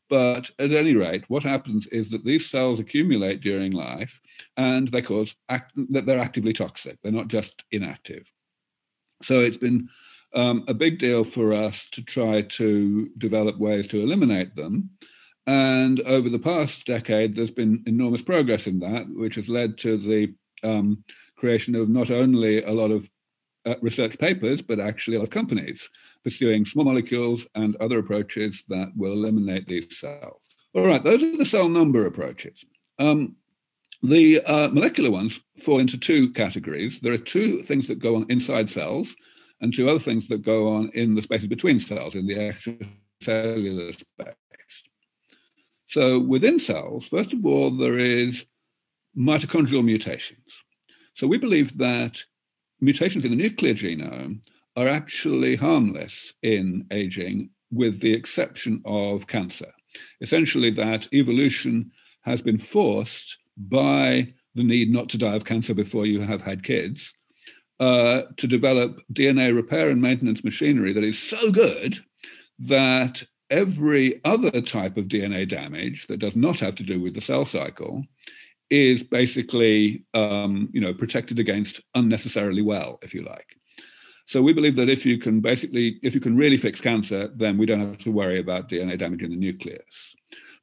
But 0.08 0.50
at 0.58 0.72
any 0.72 0.94
rate, 0.94 1.24
what 1.28 1.42
happens 1.42 1.86
is 1.88 2.10
that 2.10 2.24
these 2.24 2.48
cells 2.48 2.78
accumulate 2.78 3.40
during 3.40 3.72
life 3.72 4.20
and 4.56 4.88
they 4.88 5.02
cause 5.02 5.34
act- 5.48 5.72
that 5.90 6.06
they're 6.06 6.18
actively 6.18 6.52
toxic. 6.52 6.98
They're 7.02 7.12
not 7.12 7.28
just 7.28 7.64
inactive. 7.72 8.30
So 9.22 9.40
it's 9.40 9.56
been 9.56 9.88
um, 10.34 10.64
a 10.68 10.74
big 10.74 10.98
deal 10.98 11.24
for 11.24 11.52
us 11.52 11.88
to 11.92 12.02
try 12.02 12.42
to 12.42 13.10
develop 13.18 13.58
ways 13.58 13.88
to 13.88 14.00
eliminate 14.00 14.54
them. 14.54 14.90
And 15.46 16.00
over 16.00 16.28
the 16.28 16.38
past 16.38 16.86
decade, 16.86 17.34
there's 17.34 17.50
been 17.52 17.82
enormous 17.86 18.22
progress 18.22 18.66
in 18.66 18.80
that, 18.80 19.06
which 19.08 19.36
has 19.36 19.48
led 19.48 19.78
to 19.78 19.96
the 19.96 20.34
um, 20.62 21.04
creation 21.36 21.74
of 21.74 21.88
not 21.88 22.10
only 22.10 22.62
a 22.62 22.72
lot 22.72 22.90
of 22.90 23.08
uh, 23.64 23.74
research 23.80 24.18
papers, 24.18 24.62
but 24.62 24.80
actually 24.80 25.16
a 25.16 25.18
lot 25.20 25.24
of 25.24 25.30
companies 25.30 25.88
pursuing 26.24 26.64
small 26.64 26.84
molecules 26.84 27.46
and 27.54 27.76
other 27.76 27.98
approaches 27.98 28.64
that 28.68 28.88
will 28.96 29.12
eliminate 29.12 29.66
these 29.66 29.98
cells. 29.98 30.40
All 30.74 30.86
right, 30.86 31.02
those 31.02 31.22
are 31.22 31.36
the 31.36 31.46
cell 31.46 31.68
number 31.68 32.06
approaches. 32.06 32.64
Um, 32.98 33.36
the 34.02 34.40
uh, 34.42 34.68
molecular 34.68 35.10
ones 35.10 35.40
fall 35.58 35.78
into 35.78 35.98
two 35.98 36.32
categories. 36.32 37.00
There 37.00 37.12
are 37.12 37.18
two 37.18 37.62
things 37.62 37.88
that 37.88 37.98
go 37.98 38.16
on 38.16 38.26
inside 38.28 38.70
cells, 38.70 39.14
and 39.60 39.72
two 39.72 39.88
other 39.88 39.98
things 39.98 40.28
that 40.28 40.42
go 40.42 40.68
on 40.74 40.90
in 40.90 41.14
the 41.14 41.22
spaces 41.22 41.48
between 41.48 41.80
cells, 41.80 42.14
in 42.14 42.26
the 42.26 42.34
extracellular 42.34 43.94
space. 43.94 44.34
So 45.88 46.18
within 46.18 46.58
cells, 46.58 47.06
first 47.08 47.32
of 47.32 47.44
all, 47.46 47.70
there 47.70 47.98
is 47.98 48.46
mitochondrial 49.16 49.84
mutations. 49.84 50.40
So 51.14 51.26
we 51.26 51.38
believe 51.38 51.78
that 51.78 52.24
mutations 52.80 53.24
in 53.24 53.30
the 53.30 53.36
nuclear 53.36 53.74
genome 53.74 54.44
are 54.76 54.88
actually 54.88 55.56
harmless 55.56 56.34
in 56.42 56.86
aging, 56.90 57.50
with 57.70 58.00
the 58.00 58.12
exception 58.12 58.82
of 58.84 59.26
cancer. 59.26 59.72
Essentially, 60.20 60.70
that 60.70 61.08
evolution 61.12 61.90
has 62.22 62.42
been 62.42 62.58
forced 62.58 63.38
by 63.56 64.34
the 64.54 64.62
need 64.62 64.90
not 64.90 65.08
to 65.10 65.18
die 65.18 65.34
of 65.34 65.44
cancer 65.44 65.72
before 65.72 66.06
you 66.06 66.20
have 66.20 66.42
had 66.42 66.62
kids 66.62 67.12
uh, 67.80 68.22
to 68.36 68.46
develop 68.46 69.00
DNA 69.12 69.54
repair 69.54 69.90
and 69.90 70.00
maintenance 70.00 70.42
machinery 70.44 70.92
that 70.92 71.04
is 71.04 71.18
so 71.18 71.50
good 71.50 71.98
that 72.58 73.22
every 73.50 74.20
other 74.24 74.60
type 74.60 74.96
of 74.96 75.06
DNA 75.06 75.48
damage 75.48 76.06
that 76.08 76.18
does 76.18 76.36
not 76.36 76.60
have 76.60 76.74
to 76.76 76.82
do 76.82 77.00
with 77.00 77.14
the 77.14 77.20
cell 77.20 77.44
cycle 77.44 78.04
is 78.70 79.02
basically 79.02 80.04
um, 80.14 80.68
you 80.72 80.80
know 80.80 80.92
protected 80.92 81.38
against 81.38 81.80
unnecessarily 81.94 82.62
well, 82.62 82.98
if 83.02 83.14
you 83.14 83.22
like. 83.22 83.56
So 84.26 84.42
we 84.42 84.52
believe 84.52 84.74
that 84.76 84.88
if 84.88 85.06
you 85.06 85.18
can 85.18 85.40
basically, 85.40 86.00
if 86.02 86.14
you 86.14 86.20
can 86.20 86.36
really 86.36 86.56
fix 86.56 86.80
cancer, 86.80 87.28
then 87.28 87.56
we 87.56 87.66
don't 87.66 87.80
have 87.80 87.98
to 87.98 88.10
worry 88.10 88.40
about 88.40 88.68
DNA 88.68 88.98
damage 88.98 89.22
in 89.22 89.30
the 89.30 89.36
nucleus. 89.36 89.84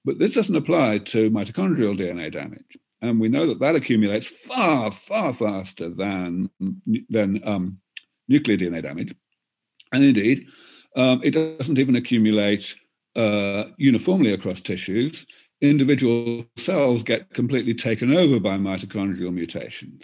But 0.03 0.19
this 0.19 0.33
doesn't 0.33 0.55
apply 0.55 0.97
to 0.99 1.31
mitochondrial 1.31 1.97
DNA 1.97 2.31
damage. 2.31 2.77
And 3.01 3.21
we 3.21 3.29
know 3.29 3.47
that 3.47 3.59
that 3.59 3.75
accumulates 3.75 4.27
far, 4.27 4.91
far 4.91 5.31
faster 5.33 5.89
than, 5.89 6.49
than 7.09 7.41
um, 7.45 7.79
nuclear 8.27 8.57
DNA 8.57 8.83
damage. 8.83 9.15
And 9.93 10.03
indeed, 10.03 10.47
um, 10.95 11.21
it 11.23 11.31
doesn't 11.31 11.79
even 11.79 11.95
accumulate 11.95 12.75
uh, 13.15 13.65
uniformly 13.77 14.33
across 14.33 14.61
tissues. 14.61 15.25
Individual 15.61 16.45
cells 16.57 17.03
get 17.03 17.33
completely 17.33 17.73
taken 17.73 18.13
over 18.15 18.39
by 18.39 18.57
mitochondrial 18.57 19.33
mutations. 19.33 20.03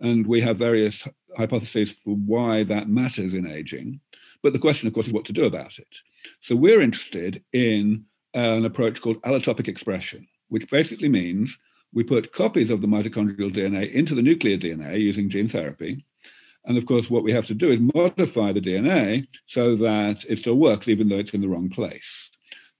And 0.00 0.26
we 0.26 0.40
have 0.42 0.58
various 0.58 1.06
hypotheses 1.36 1.90
for 1.90 2.14
why 2.14 2.64
that 2.64 2.88
matters 2.88 3.34
in 3.34 3.46
aging. 3.46 4.00
But 4.42 4.52
the 4.52 4.58
question, 4.58 4.86
of 4.86 4.94
course, 4.94 5.06
is 5.06 5.12
what 5.12 5.24
to 5.26 5.32
do 5.32 5.44
about 5.44 5.78
it. 5.78 5.88
So 6.40 6.54
we're 6.54 6.82
interested 6.82 7.42
in 7.52 8.04
an 8.34 8.64
approach 8.64 9.00
called 9.00 9.20
allotopic 9.22 9.68
expression, 9.68 10.28
which 10.48 10.70
basically 10.70 11.08
means 11.08 11.56
we 11.92 12.04
put 12.04 12.32
copies 12.32 12.70
of 12.70 12.80
the 12.80 12.86
mitochondrial 12.86 13.50
DNA 13.50 13.90
into 13.92 14.14
the 14.14 14.22
nuclear 14.22 14.58
DNA 14.58 15.00
using 15.00 15.30
gene 15.30 15.48
therapy. 15.48 16.04
And 16.66 16.76
of 16.76 16.86
course, 16.86 17.08
what 17.08 17.22
we 17.22 17.32
have 17.32 17.46
to 17.46 17.54
do 17.54 17.70
is 17.70 17.80
modify 17.94 18.52
the 18.52 18.60
DNA 18.60 19.26
so 19.46 19.76
that 19.76 20.24
it 20.28 20.40
still 20.40 20.56
works, 20.56 20.88
even 20.88 21.08
though 21.08 21.18
it's 21.18 21.34
in 21.34 21.40
the 21.40 21.48
wrong 21.48 21.68
place. 21.68 22.30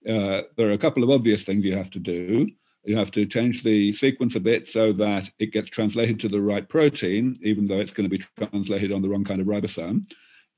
Uh, 0.09 0.43
there 0.57 0.69
are 0.69 0.73
a 0.73 0.79
couple 0.79 1.03
of 1.03 1.11
obvious 1.11 1.45
things 1.45 1.65
you 1.65 1.77
have 1.77 1.91
to 1.93 1.99
do. 1.99 2.49
You 2.85 2.97
have 2.97 3.11
to 3.13 3.27
change 3.27 3.63
the 3.63 3.93
sequence 3.93 4.37
a 4.37 4.41
bit 4.41 4.69
so 4.69 4.93
that 4.93 5.29
it 5.39 5.53
gets 5.53 5.71
translated 5.71 6.21
to 6.21 6.29
the 6.29 6.41
right 6.41 6.69
protein, 6.69 7.35
even 7.43 7.67
though 7.67 7.81
it's 7.81 7.93
going 7.93 8.09
to 8.09 8.19
be 8.19 8.25
translated 8.39 8.93
on 8.93 9.03
the 9.03 9.09
wrong 9.09 9.25
kind 9.25 9.41
of 9.41 9.47
ribosome. 9.47 10.09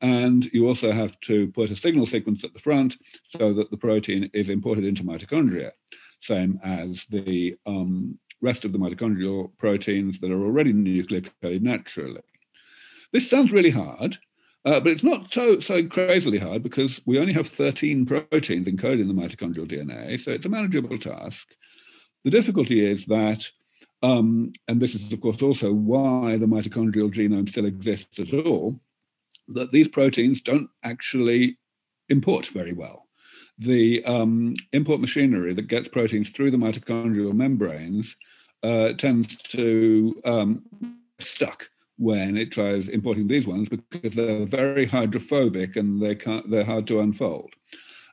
And 0.00 0.44
you 0.52 0.68
also 0.68 0.92
have 0.92 1.18
to 1.20 1.48
put 1.48 1.70
a 1.70 1.76
signal 1.76 2.06
sequence 2.06 2.44
at 2.44 2.52
the 2.52 2.58
front 2.58 2.96
so 3.36 3.52
that 3.54 3.70
the 3.70 3.76
protein 3.76 4.30
is 4.32 4.48
imported 4.48 4.84
into 4.84 5.02
mitochondria, 5.02 5.72
same 6.20 6.60
as 6.62 7.04
the 7.08 7.56
um, 7.66 8.18
rest 8.40 8.64
of 8.64 8.72
the 8.72 8.78
mitochondrial 8.78 9.56
proteins 9.56 10.20
that 10.20 10.30
are 10.30 10.44
already 10.44 10.72
nuclear 10.72 11.22
coded 11.42 11.62
naturally. 11.62 12.20
This 13.12 13.28
sounds 13.28 13.52
really 13.52 13.70
hard, 13.70 14.18
uh, 14.64 14.80
but 14.80 14.92
it's 14.92 15.04
not 15.04 15.32
so 15.32 15.60
so 15.60 15.84
crazily 15.86 16.38
hard 16.38 16.62
because 16.62 17.00
we 17.06 17.18
only 17.18 17.32
have 17.32 17.48
13 17.48 18.04
proteins 18.06 18.66
encoded 18.66 19.00
in 19.00 19.08
the 19.08 19.14
mitochondrial 19.14 19.70
DNA, 19.70 20.20
so 20.20 20.32
it's 20.32 20.46
a 20.46 20.50
manageable 20.50 20.98
task. 20.98 21.48
The 22.24 22.30
difficulty 22.30 22.84
is 22.84 23.06
that, 23.06 23.48
um, 24.02 24.52
and 24.66 24.80
this 24.80 24.94
is, 24.94 25.12
of 25.12 25.20
course, 25.20 25.40
also 25.40 25.72
why 25.72 26.36
the 26.36 26.46
mitochondrial 26.46 27.12
genome 27.12 27.48
still 27.48 27.64
exists 27.64 28.18
at 28.18 28.34
all, 28.34 28.80
that 29.48 29.72
these 29.72 29.88
proteins 29.88 30.42
don't 30.42 30.68
actually 30.82 31.58
import 32.08 32.46
very 32.46 32.72
well. 32.72 33.06
The 33.58 34.04
um, 34.04 34.54
import 34.72 35.00
machinery 35.00 35.54
that 35.54 35.68
gets 35.68 35.88
proteins 35.88 36.30
through 36.30 36.50
the 36.50 36.58
mitochondrial 36.58 37.32
membranes 37.32 38.16
uh, 38.62 38.92
tends 38.92 39.36
to 39.36 40.20
um, 40.24 40.62
stuck 41.18 41.68
when 41.98 42.36
it 42.36 42.50
tries 42.52 42.88
importing 42.88 43.28
these 43.28 43.46
ones 43.46 43.68
because 43.68 44.14
they're 44.14 44.46
very 44.46 44.86
hydrophobic 44.86 45.76
and 45.76 46.00
they 46.00 46.14
can't, 46.14 46.48
they're 46.48 46.64
hard 46.64 46.86
to 46.86 47.00
unfold. 47.00 47.52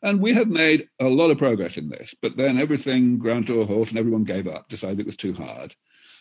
And 0.01 0.19
we 0.19 0.33
have 0.33 0.49
made 0.49 0.89
a 0.99 1.07
lot 1.07 1.31
of 1.31 1.37
progress 1.37 1.77
in 1.77 1.89
this, 1.89 2.13
but 2.21 2.37
then 2.37 2.59
everything 2.59 3.17
ground 3.17 3.47
to 3.47 3.61
a 3.61 3.65
halt 3.65 3.89
and 3.89 3.97
everyone 3.97 4.23
gave 4.23 4.47
up, 4.47 4.69
decided 4.69 4.99
it 4.99 5.05
was 5.05 5.15
too 5.15 5.33
hard. 5.33 5.75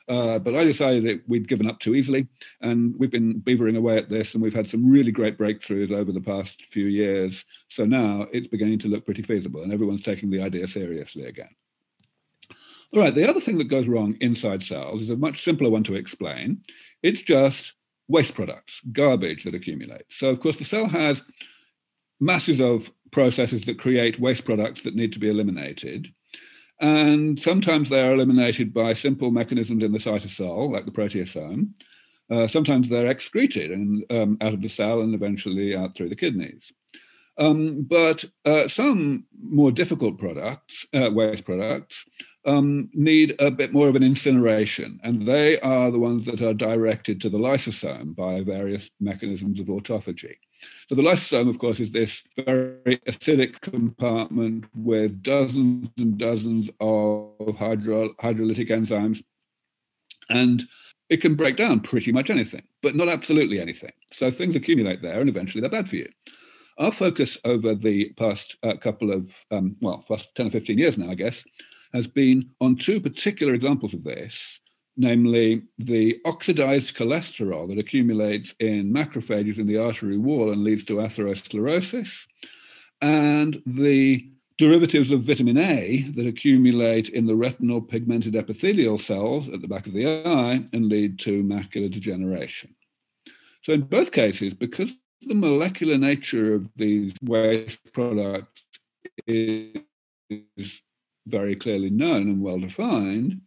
Uh, 0.06 0.38
but 0.38 0.54
I 0.54 0.64
decided 0.64 1.04
that 1.04 1.22
we'd 1.28 1.48
given 1.48 1.68
up 1.68 1.78
too 1.80 1.94
easily, 1.94 2.26
and 2.60 2.94
we've 2.98 3.10
been 3.10 3.40
beavering 3.40 3.76
away 3.76 3.96
at 3.96 4.10
this, 4.10 4.34
and 4.34 4.42
we've 4.42 4.54
had 4.54 4.68
some 4.68 4.90
really 4.90 5.10
great 5.10 5.38
breakthroughs 5.38 5.90
over 5.90 6.12
the 6.12 6.20
past 6.20 6.66
few 6.66 6.86
years. 6.86 7.44
So 7.68 7.86
now 7.86 8.26
it's 8.32 8.46
beginning 8.46 8.80
to 8.80 8.88
look 8.88 9.06
pretty 9.06 9.22
feasible, 9.22 9.62
and 9.62 9.72
everyone's 9.72 10.02
taking 10.02 10.30
the 10.30 10.42
idea 10.42 10.68
seriously 10.68 11.24
again. 11.24 11.54
All 12.92 13.00
right, 13.00 13.14
the 13.14 13.28
other 13.28 13.40
thing 13.40 13.58
that 13.58 13.64
goes 13.64 13.88
wrong 13.88 14.16
inside 14.20 14.62
cells 14.62 15.02
is 15.02 15.10
a 15.10 15.16
much 15.16 15.42
simpler 15.42 15.70
one 15.70 15.82
to 15.84 15.96
explain. 15.96 16.60
It's 17.04 17.22
just 17.22 17.74
waste 18.08 18.34
products, 18.34 18.80
garbage 18.90 19.44
that 19.44 19.54
accumulates. 19.54 20.16
So, 20.16 20.30
of 20.30 20.40
course, 20.40 20.56
the 20.56 20.64
cell 20.64 20.86
has 20.86 21.20
masses 22.18 22.60
of 22.60 22.90
processes 23.10 23.66
that 23.66 23.78
create 23.78 24.18
waste 24.18 24.46
products 24.46 24.82
that 24.84 24.94
need 24.94 25.12
to 25.12 25.18
be 25.18 25.28
eliminated. 25.28 26.08
And 26.80 27.38
sometimes 27.38 27.90
they 27.90 28.00
are 28.00 28.14
eliminated 28.14 28.72
by 28.72 28.94
simple 28.94 29.30
mechanisms 29.30 29.84
in 29.84 29.92
the 29.92 29.98
cytosol, 29.98 30.72
like 30.72 30.86
the 30.86 30.92
proteasome. 30.92 31.74
Uh, 32.30 32.46
sometimes 32.46 32.88
they're 32.88 33.10
excreted 33.10 33.70
and, 33.70 34.02
um, 34.10 34.38
out 34.40 34.54
of 34.54 34.62
the 34.62 34.68
cell 34.68 35.02
and 35.02 35.14
eventually 35.14 35.76
out 35.76 35.94
through 35.94 36.08
the 36.08 36.16
kidneys. 36.16 36.72
Um, 37.36 37.82
but 37.82 38.24
uh, 38.46 38.66
some 38.68 39.26
more 39.38 39.72
difficult 39.72 40.18
products, 40.18 40.86
uh, 40.94 41.10
waste 41.12 41.44
products, 41.44 42.06
um, 42.46 42.90
need 42.92 43.34
a 43.38 43.50
bit 43.50 43.72
more 43.72 43.88
of 43.88 43.96
an 43.96 44.02
incineration, 44.02 45.00
and 45.02 45.22
they 45.22 45.58
are 45.60 45.90
the 45.90 45.98
ones 45.98 46.26
that 46.26 46.42
are 46.42 46.54
directed 46.54 47.20
to 47.20 47.30
the 47.30 47.38
lysosome 47.38 48.14
by 48.14 48.42
various 48.42 48.90
mechanisms 49.00 49.58
of 49.58 49.66
autophagy. 49.66 50.36
So 50.88 50.94
the 50.94 51.02
lysosome, 51.02 51.48
of 51.48 51.58
course, 51.58 51.80
is 51.80 51.90
this 51.90 52.22
very 52.36 52.98
acidic 53.06 53.60
compartment 53.60 54.66
with 54.74 55.22
dozens 55.22 55.88
and 55.96 56.18
dozens 56.18 56.68
of 56.80 57.56
hydro, 57.58 58.10
hydrolytic 58.22 58.70
enzymes, 58.70 59.22
and 60.28 60.64
it 61.08 61.18
can 61.18 61.34
break 61.34 61.56
down 61.56 61.80
pretty 61.80 62.12
much 62.12 62.30
anything, 62.30 62.62
but 62.82 62.94
not 62.94 63.08
absolutely 63.08 63.60
anything. 63.60 63.92
So 64.12 64.30
things 64.30 64.56
accumulate 64.56 65.02
there, 65.02 65.20
and 65.20 65.28
eventually 65.28 65.60
they're 65.60 65.70
bad 65.70 65.88
for 65.88 65.96
you. 65.96 66.08
Our 66.78 66.92
focus 66.92 67.38
over 67.44 67.74
the 67.74 68.10
past 68.16 68.56
uh, 68.62 68.74
couple 68.76 69.12
of, 69.12 69.44
um, 69.50 69.76
well, 69.80 70.04
past 70.06 70.34
10 70.34 70.48
or 70.48 70.50
15 70.50 70.76
years 70.76 70.98
now, 70.98 71.10
I 71.10 71.14
guess, 71.14 71.44
has 71.94 72.06
been 72.08 72.50
on 72.60 72.76
two 72.76 73.00
particular 73.00 73.54
examples 73.54 73.94
of 73.94 74.04
this, 74.04 74.58
namely 74.96 75.62
the 75.78 76.20
oxidized 76.24 76.94
cholesterol 76.96 77.68
that 77.68 77.78
accumulates 77.78 78.52
in 78.58 78.92
macrophages 78.92 79.58
in 79.58 79.66
the 79.66 79.78
artery 79.78 80.18
wall 80.18 80.52
and 80.52 80.64
leads 80.64 80.84
to 80.84 80.94
atherosclerosis, 80.94 82.10
and 83.00 83.62
the 83.64 84.28
derivatives 84.58 85.10
of 85.10 85.22
vitamin 85.22 85.56
A 85.56 86.02
that 86.14 86.26
accumulate 86.26 87.08
in 87.08 87.26
the 87.26 87.34
retinal 87.34 87.80
pigmented 87.80 88.36
epithelial 88.36 88.98
cells 88.98 89.48
at 89.48 89.62
the 89.62 89.68
back 89.68 89.86
of 89.86 89.92
the 89.92 90.06
eye 90.06 90.64
and 90.72 90.88
lead 90.88 91.18
to 91.20 91.42
macular 91.42 91.90
degeneration. 91.90 92.74
So, 93.62 93.72
in 93.72 93.82
both 93.82 94.12
cases, 94.12 94.52
because 94.54 94.92
the 95.22 95.34
molecular 95.34 95.96
nature 95.96 96.54
of 96.54 96.68
these 96.76 97.14
waste 97.22 97.78
products 97.92 98.64
is 99.26 99.74
very 101.26 101.56
clearly 101.56 101.90
known 101.90 102.22
and 102.22 102.40
well 102.40 102.58
defined, 102.58 103.40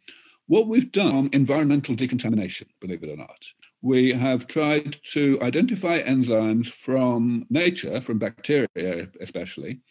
what 0.48 0.68
we've 0.68 0.92
done 0.92 1.30
environmental 1.34 1.96
decontamination, 1.96 2.68
believe 2.80 3.04
it 3.04 3.10
or 3.10 3.18
not. 3.18 3.46
We 3.82 4.14
have 4.14 4.48
tried 4.48 4.98
to 5.12 5.38
identify 5.42 6.02
enzymes 6.02 6.68
from 6.68 7.46
nature, 7.50 8.02
from 8.02 8.18
bacteria 8.18 9.10
especially, 9.20 9.82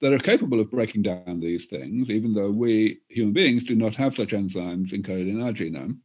that 0.00 0.12
are 0.12 0.18
capable 0.18 0.60
of 0.60 0.70
breaking 0.70 1.02
down 1.02 1.40
these 1.40 1.66
things, 1.66 2.10
even 2.10 2.34
though 2.34 2.50
we 2.50 3.00
human 3.08 3.32
beings 3.32 3.64
do 3.64 3.74
not 3.74 3.96
have 3.96 4.14
such 4.14 4.30
enzymes 4.30 4.92
encoded 4.92 5.30
in 5.30 5.42
our 5.42 5.52
genome. 5.52 5.98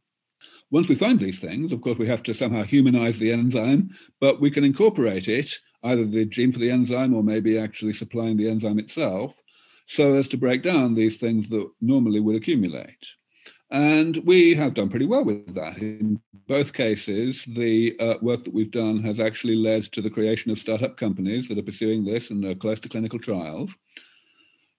Once 0.70 0.88
we 0.88 0.94
find 0.94 1.18
these 1.18 1.40
things, 1.40 1.72
of 1.72 1.80
course, 1.80 1.98
we 1.98 2.06
have 2.06 2.22
to 2.22 2.34
somehow 2.34 2.62
humanize 2.62 3.18
the 3.18 3.32
enzyme, 3.32 3.90
but 4.20 4.40
we 4.40 4.50
can 4.50 4.64
incorporate 4.64 5.28
it, 5.28 5.52
either 5.82 6.04
the 6.04 6.24
gene 6.24 6.52
for 6.52 6.58
the 6.58 6.70
enzyme 6.70 7.14
or 7.14 7.22
maybe 7.22 7.58
actually 7.58 7.92
supplying 7.92 8.36
the 8.36 8.48
enzyme 8.48 8.78
itself, 8.78 9.40
so 9.88 10.14
as 10.14 10.28
to 10.28 10.36
break 10.36 10.62
down 10.62 10.94
these 10.94 11.16
things 11.16 11.48
that 11.48 11.68
normally 11.80 12.20
would 12.20 12.36
accumulate. 12.36 13.08
And 13.70 14.18
we 14.18 14.54
have 14.54 14.74
done 14.74 14.88
pretty 14.88 15.06
well 15.06 15.24
with 15.24 15.54
that. 15.54 15.78
In 15.78 16.20
both 16.46 16.72
cases, 16.72 17.44
the 17.44 17.98
uh, 17.98 18.14
work 18.22 18.44
that 18.44 18.54
we've 18.54 18.70
done 18.70 19.02
has 19.02 19.18
actually 19.18 19.56
led 19.56 19.84
to 19.92 20.00
the 20.00 20.10
creation 20.10 20.50
of 20.50 20.58
startup 20.58 20.96
companies 20.96 21.48
that 21.48 21.58
are 21.58 21.62
pursuing 21.62 22.04
this 22.04 22.30
and 22.30 22.44
are 22.44 22.54
close 22.54 22.80
to 22.80 22.88
clinical 22.88 23.18
trials. 23.18 23.74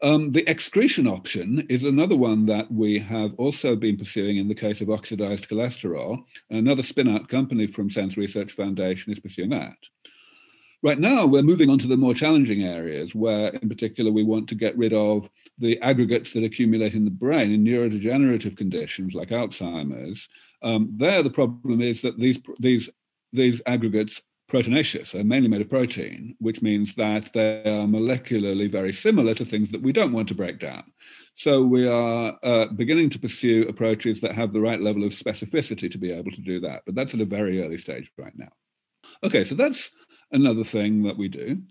Um, 0.01 0.31
the 0.31 0.49
excretion 0.49 1.07
option 1.07 1.65
is 1.69 1.83
another 1.83 2.15
one 2.15 2.45
that 2.45 2.71
we 2.71 2.99
have 2.99 3.33
also 3.35 3.75
been 3.75 3.97
pursuing 3.97 4.37
in 4.37 4.47
the 4.47 4.55
case 4.55 4.79
of 4.79 4.89
oxidized 4.89 5.49
cholesterol. 5.49 6.23
Another 6.49 6.83
spin 6.83 7.09
out 7.09 7.27
company 7.27 7.67
from 7.67 7.91
SENS 7.91 8.15
Research 8.15 8.53
Foundation 8.53 9.11
is 9.11 9.19
pursuing 9.19 9.49
that. 9.49 9.77
Right 10.81 10.99
now, 10.99 11.25
we're 11.25 11.41
moving 11.41 11.69
on 11.69 11.77
to 11.79 11.87
the 11.87 11.97
more 11.97 12.13
challenging 12.13 12.63
areas 12.63 13.13
where, 13.13 13.49
in 13.49 13.67
particular, 13.67 14.11
we 14.11 14.23
want 14.23 14.47
to 14.47 14.55
get 14.55 14.77
rid 14.77 14.93
of 14.93 15.29
the 15.57 15.77
aggregates 15.81 16.31
that 16.33 16.45
accumulate 16.45 16.93
in 16.93 17.03
the 17.03 17.11
brain 17.11 17.51
in 17.51 17.65
neurodegenerative 17.65 18.55
conditions 18.55 19.13
like 19.13 19.29
Alzheimer's. 19.29 20.29
Um, 20.63 20.89
there, 20.95 21.21
the 21.21 21.29
problem 21.29 21.81
is 21.81 22.01
that 22.03 22.17
these, 22.17 22.39
these, 22.59 22.89
these 23.33 23.61
aggregates 23.65 24.21
proteinaceous 24.49 25.13
are 25.19 25.23
mainly 25.25 25.49
made 25.49 25.59
of 25.61 25.69
protein, 25.69 26.35
which 26.39 26.61
means 26.61 26.95
that 26.95 27.31
they 27.33 27.59
are 27.65 27.85
molecularly 27.85 28.71
very 28.71 28.93
similar 28.93 29.33
to 29.35 29.45
things 29.45 29.71
that 29.71 29.81
we 29.81 29.91
don't 29.91 30.13
want 30.13 30.29
to 30.29 30.33
break 30.33 30.59
down. 30.59 30.83
So 31.35 31.61
we 31.61 31.87
are 31.89 32.37
uh, 32.41 32.67
beginning 32.67 33.09
to 33.11 33.19
pursue 33.19 33.65
approaches 33.67 34.21
that 34.21 34.33
have 34.33 34.53
the 34.53 34.61
right 34.61 34.79
level 34.79 35.03
of 35.03 35.11
specificity 35.11 35.91
to 35.91 35.97
be 35.97 36.11
able 36.11 36.31
to 36.31 36.41
do 36.41 36.61
that. 36.61 36.83
But 36.85 36.95
that's 36.95 37.13
at 37.13 37.21
a 37.21 37.25
very 37.25 37.61
early 37.61 37.77
stage 37.77 38.11
right 38.17 38.33
now. 38.37 38.49
Okay, 39.23 39.43
so 39.43 39.55
that's 39.55 39.91
another 40.31 40.63
thing 40.63 41.03
that 41.03 41.17
we 41.17 41.27
do. 41.27 41.61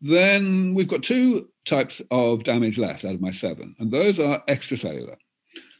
Then 0.00 0.74
we've 0.74 0.88
got 0.88 1.02
two 1.02 1.48
types 1.66 2.00
of 2.10 2.44
damage 2.44 2.78
left 2.78 3.04
out 3.04 3.14
of 3.14 3.20
my 3.20 3.30
seven, 3.30 3.74
and 3.78 3.90
those 3.90 4.18
are 4.18 4.42
extracellular. 4.48 5.16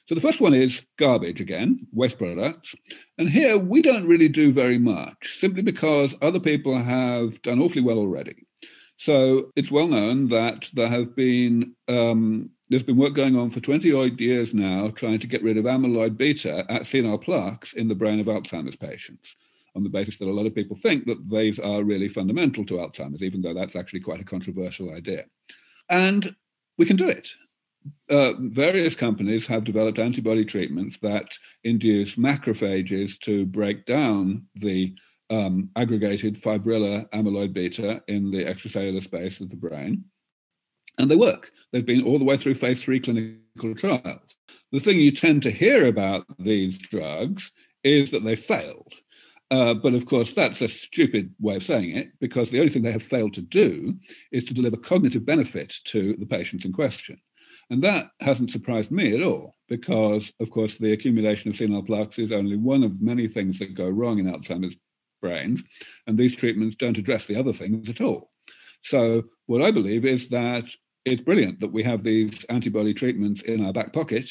So 0.09 0.15
the 0.17 0.21
first 0.21 0.41
one 0.41 0.55
is 0.55 0.83
garbage 0.99 1.41
again, 1.41 1.87
waste 1.93 2.19
products. 2.19 2.75
And 3.17 3.31
here 3.31 3.57
we 3.57 3.81
don't 3.81 4.09
really 4.09 4.29
do 4.29 4.53
very 4.53 4.77
much, 4.77 5.39
simply 5.39 5.63
because 5.63 6.17
other 6.21 6.41
people 6.41 6.77
have 6.77 7.41
done 7.43 7.61
awfully 7.61 7.83
well 7.83 7.99
already. 7.99 8.45
So 8.97 9.53
it's 9.55 9.71
well 9.71 9.87
known 9.87 10.29
that 10.29 10.69
there 10.75 10.89
have 10.89 11.15
been 11.15 11.77
um, 11.87 12.51
there's 12.69 12.83
been 12.83 12.97
work 12.97 13.15
going 13.15 13.37
on 13.37 13.51
for 13.51 13.61
20 13.61 13.93
odd 13.93 14.21
years 14.21 14.53
now 14.53 14.91
trying 14.91 15.21
to 15.21 15.27
get 15.27 15.43
rid 15.43 15.57
of 15.57 15.65
amyloid 15.65 16.17
beta 16.17 16.67
at 16.69 16.87
senile 16.87 17.17
plaques 17.17 17.73
in 17.73 17.89
the 17.89 17.95
brain 17.95 18.21
of 18.21 18.27
Alzheimer's 18.27 18.77
patients 18.77 19.35
on 19.81 19.85
the 19.85 19.99
basis 19.99 20.19
that 20.19 20.29
a 20.29 20.39
lot 20.39 20.47
of 20.47 20.55
people 20.55 20.77
think 20.77 21.07
that 21.07 21.31
these 21.31 21.59
are 21.59 21.83
really 21.83 22.09
fundamental 22.09 22.65
to 22.67 22.75
Alzheimer's, 22.75 23.23
even 23.23 23.41
though 23.41 23.55
that's 23.55 23.77
actually 23.77 24.01
quite 24.01 24.21
a 24.21 24.25
controversial 24.25 24.95
idea. 24.95 25.25
And 25.89 26.37
we 26.77 26.85
can 26.85 26.97
do 26.97 27.09
it. 27.09 27.29
Uh, 28.11 28.35
various 28.39 28.95
companies 28.95 29.47
have 29.47 29.65
developed 29.65 29.99
antibody 29.99 30.45
treatments 30.45 30.99
that 31.01 31.39
induce 31.65 32.17
macrophages 32.17 33.19
to 33.21 33.47
break 33.47 33.87
down 33.87 34.45
the 34.55 34.95
um, 35.31 35.71
aggregated 35.77 36.35
fibrillar 36.35 37.09
amyloid 37.11 37.55
beta 37.55 38.03
in 38.07 38.31
the 38.31 38.45
extracellular 38.45 39.03
space 39.03 39.41
of 39.41 39.49
the 39.49 39.57
brain. 39.57 40.05
And 40.99 41.11
they 41.11 41.17
work. 41.17 41.53
They've 41.73 41.87
been 41.87 42.05
all 42.05 42.19
the 42.19 42.25
way 42.25 42.37
through 42.37 42.57
phase 42.57 42.83
three 42.83 43.01
clinical 43.01 43.75
trials. 43.75 44.37
The 44.73 44.81
thing 44.81 44.99
you 44.99 45.13
tend 45.13 45.43
to 45.45 45.51
hear 45.51 45.87
about 45.87 46.27
these 46.39 46.77
drugs 46.77 47.51
is 47.83 48.11
that 48.11 48.25
they 48.25 48.37
failed. 48.37 48.93
Uh, 49.51 49.75
but 49.75 49.95
of 49.95 50.07
course, 50.07 50.33
that's 50.33 50.61
a 50.61 50.69
stupid 50.69 51.35
way 51.41 51.57
of 51.57 51.65
saying 51.65 51.97
it 51.97 52.13
because 52.21 52.51
the 52.51 52.59
only 52.61 52.71
thing 52.71 52.83
they 52.83 52.93
have 52.93 53.03
failed 53.03 53.35
to 53.35 53.43
do 53.43 53.95
is 54.31 54.45
to 54.45 54.55
deliver 54.55 54.77
cognitive 54.77 55.27
benefit 55.27 55.75
to 55.85 56.15
the 56.17 56.27
patients 56.27 56.65
in 56.65 56.73
question. 56.73 57.21
And 57.69 57.83
that 57.83 58.11
hasn't 58.21 58.51
surprised 58.51 58.91
me 58.91 59.15
at 59.15 59.23
all 59.23 59.57
because, 59.69 60.33
of 60.41 60.51
course, 60.51 60.79
the 60.79 60.93
accumulation 60.93 61.51
of 61.51 61.57
senile 61.57 61.83
plaques 61.83 62.19
is 62.19 62.33
only 62.33 62.57
one 62.57 62.85
of 62.85 63.03
many 63.03 63.29
things 63.29 63.59
that 63.59 63.75
go 63.75 63.89
wrong 63.89 64.19
in 64.19 64.27
Alzheimer's 64.27 64.77
brains. 65.21 65.63
And 66.07 66.19
these 66.19 66.37
treatments 66.37 66.77
don't 66.77 66.99
address 66.99 67.27
the 67.27 67.37
other 67.37 67.53
things 67.53 67.89
at 67.89 68.01
all. 68.01 68.31
So, 68.83 69.25
what 69.47 69.63
I 69.63 69.71
believe 69.71 70.05
is 70.05 70.29
that 70.31 70.69
it's 71.05 71.23
brilliant 71.23 71.61
that 71.61 71.73
we 71.73 71.83
have 71.83 72.03
these 72.03 72.45
antibody 72.49 72.95
treatments 72.95 73.43
in 73.43 73.65
our 73.65 73.73
back 73.73 73.93
pocket 73.93 74.31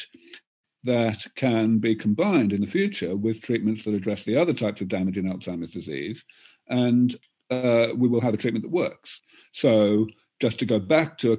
that 0.83 1.25
can 1.35 1.79
be 1.79 1.95
combined 1.95 2.53
in 2.53 2.61
the 2.61 2.67
future 2.67 3.15
with 3.15 3.41
treatments 3.41 3.83
that 3.83 3.93
address 3.93 4.23
the 4.23 4.37
other 4.37 4.53
types 4.53 4.81
of 4.81 4.87
damage 4.87 5.17
in 5.17 5.25
Alzheimer's 5.25 5.71
disease. 5.71 6.23
And 6.67 7.15
uh, 7.49 7.87
we 7.95 8.07
will 8.07 8.21
have 8.21 8.33
a 8.33 8.37
treatment 8.37 8.63
that 8.63 8.71
works. 8.71 9.21
So, 9.51 10.07
just 10.39 10.59
to 10.59 10.65
go 10.65 10.79
back 10.79 11.17
to 11.17 11.37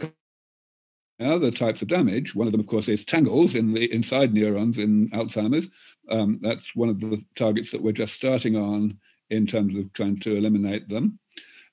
other 1.21 1.51
types 1.51 1.83
of 1.83 1.89
damage, 1.89 2.35
one 2.35 2.47
of 2.47 2.53
them, 2.53 2.61
of 2.61 2.67
course, 2.67 2.89
is 2.89 3.05
tangles 3.05 3.55
in 3.55 3.73
the 3.73 3.93
inside 3.93 4.35
neurons 4.35 4.79
in 4.79 5.09
Alzheimer's. 5.11 5.69
Um, 6.11 6.39
that's 6.43 6.75
one 6.75 6.89
of 6.89 7.01
the 7.01 7.23
targets 7.35 7.71
that 7.71 7.83
we're 7.83 7.93
just 7.93 8.15
starting 8.15 8.57
on 8.57 8.99
in 9.31 9.47
terms 9.47 9.77
of 9.77 9.93
trying 9.93 10.19
to 10.21 10.37
eliminate 10.37 10.89
them. 10.89 11.19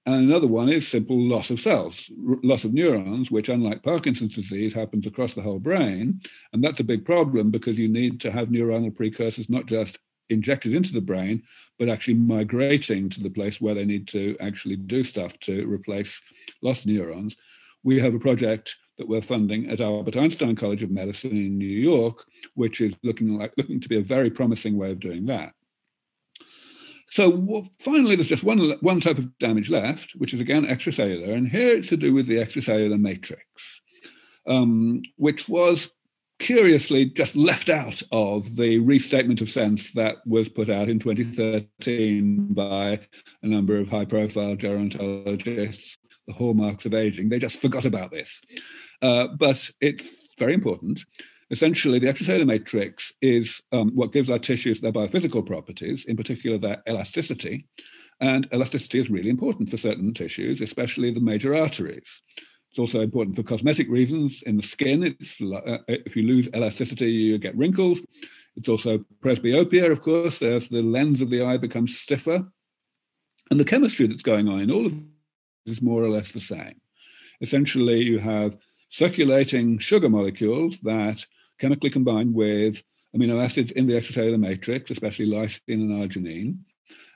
And 0.08 0.24
another 0.24 0.48
one 0.48 0.70
is 0.70 0.88
simple 0.88 1.20
loss 1.20 1.50
of 1.50 1.60
cells, 1.60 2.10
loss 2.42 2.64
of 2.64 2.74
neurons, 2.74 3.30
which, 3.30 3.50
unlike 3.50 3.84
Parkinson's 3.84 4.36
disease, 4.36 4.74
happens 4.74 5.06
across 5.06 5.34
the 5.34 5.42
whole 5.42 5.60
brain. 5.60 6.22
And 6.54 6.64
that's 6.64 6.80
a 6.80 6.86
big 6.86 7.06
problem 7.06 7.52
because 7.52 7.78
you 7.78 7.90
need 7.90 8.22
to 8.22 8.32
have 8.32 8.48
neuronal 8.48 8.96
precursors 8.96 9.50
not 9.50 9.66
just 9.66 10.00
injected 10.30 10.74
into 10.74 10.94
the 10.94 11.02
brain, 11.02 11.44
but 11.78 11.90
actually 11.90 12.14
migrating 12.14 13.10
to 13.10 13.22
the 13.22 13.30
place 13.30 13.60
where 13.60 13.76
they 13.76 13.84
need 13.84 14.08
to 14.08 14.38
actually 14.40 14.78
do 14.78 15.04
stuff 15.04 15.38
to 15.42 15.70
replace 15.70 16.22
lost 16.62 16.86
neurons. 16.86 17.36
We 17.84 18.00
have 18.00 18.14
a 18.16 18.20
project 18.20 18.78
that 18.98 19.10
we're 19.10 19.22
funding 19.22 19.70
at 19.70 19.82
Albert 19.82 20.16
Einstein 20.16 20.56
College 20.56 20.84
of 20.84 20.90
Medicine 20.90 21.32
in 21.32 21.58
New 21.58 21.66
York, 21.66 22.24
which 22.54 22.80
is 22.80 22.94
looking 23.04 23.38
like 23.38 23.52
looking 23.58 23.82
to 23.82 23.90
be 23.90 23.98
a 23.98 24.02
very 24.02 24.30
promising 24.30 24.78
way 24.78 24.92
of 24.92 25.02
doing 25.02 25.26
that. 25.26 25.52
So 27.10 27.66
finally, 27.80 28.16
there's 28.16 28.28
just 28.28 28.44
one, 28.44 28.60
one 28.82 29.00
type 29.00 29.18
of 29.18 29.38
damage 29.40 29.70
left, 29.70 30.12
which 30.16 30.34
is 30.34 30.40
again 30.40 30.66
extracellular. 30.66 31.34
And 31.34 31.48
here 31.48 31.78
it's 31.78 31.90
to 31.90 31.98
do 31.98 32.14
with 32.14 32.28
the 32.28 32.38
extracellular 32.38 33.00
matrix, 33.00 33.46
um, 34.46 35.02
which 35.16 35.48
was 35.48 35.90
curiously 36.40 37.06
just 37.06 37.36
left 37.36 37.70
out 37.70 38.02
of 38.12 38.56
the 38.58 38.80
restatement 38.80 39.42
of 39.42 39.50
SENS 39.50 39.94
that 39.94 40.18
was 40.26 40.50
put 40.50 40.70
out 40.70 40.90
in 40.90 41.00
2013 41.00 42.54
by 42.54 43.00
a 43.42 43.48
number 43.48 43.78
of 43.78 43.88
high 43.88 44.06
profile 44.06 44.56
gerontologists, 44.56 45.98
the 46.28 46.34
hallmarks 46.34 46.86
of 46.86 46.94
aging. 46.94 47.30
They 47.30 47.40
just 47.40 47.56
forgot 47.56 47.86
about 47.86 48.12
this. 48.12 48.40
Uh, 49.02 49.28
but 49.28 49.70
it's 49.82 50.06
very 50.38 50.54
important. 50.54 51.04
Essentially, 51.50 52.00
the 52.00 52.08
extracellular 52.08 52.46
matrix 52.46 53.14
is 53.22 53.62
um, 53.72 53.92
what 53.96 54.12
gives 54.12 54.30
our 54.30 54.40
tissues 54.40 54.82
their 54.82 54.92
biophysical 54.92 55.46
properties, 55.46 56.06
in 56.06 56.18
particular 56.18 56.58
their 56.58 56.82
elasticity. 56.88 57.68
And 58.20 58.48
elasticity 58.54 59.00
is 59.00 59.10
really 59.10 59.30
important 59.30 59.70
for 59.70 59.78
certain 59.78 60.14
tissues, 60.14 60.60
especially 60.60 61.12
the 61.14 61.20
major 61.20 61.56
arteries. 61.56 62.08
It's 62.70 62.80
also 62.80 63.00
important 63.00 63.36
for 63.36 63.44
cosmetic 63.44 63.88
reasons. 63.90 64.44
In 64.46 64.58
the 64.58 64.64
skin, 64.64 65.04
it's, 65.04 65.42
uh, 65.42 65.78
if 65.88 66.18
you 66.18 66.24
lose 66.24 66.50
elasticity, 66.54 67.12
you 67.12 67.38
get 67.38 67.58
wrinkles. 67.58 68.02
It's 68.56 68.68
also 68.68 69.06
presbyopia, 69.22 69.90
of 69.90 70.02
course, 70.02 70.42
as 70.42 70.68
the 70.68 70.82
lens 70.82 71.22
of 71.22 71.30
the 71.30 71.44
eye 71.44 71.58
becomes 71.58 71.98
stiffer. 71.98 72.46
And 73.50 73.60
the 73.60 73.66
chemistry 73.66 74.08
that's 74.08 74.24
going 74.24 74.50
on 74.50 74.60
in 74.60 74.72
all 74.72 74.86
of 74.86 74.94
this 74.94 75.78
is 75.78 75.82
more 75.82 76.04
or 76.04 76.10
less 76.10 76.34
the 76.34 76.42
same. 76.42 76.82
Essentially, 77.40 78.04
you 78.04 78.20
have 78.20 78.58
circulating 78.90 79.78
sugar 79.78 80.10
molecules 80.10 80.80
that 80.80 81.26
chemically 81.60 81.90
combined 81.90 82.34
with 82.34 82.84
amino 83.16 83.44
acids 83.44 83.72
in 83.72 83.88
the 83.88 83.94
extracellular 83.94 84.40
matrix, 84.40 84.92
especially 84.92 85.28
lysine 85.28 85.62
and 85.68 85.92
arginine, 85.92 86.58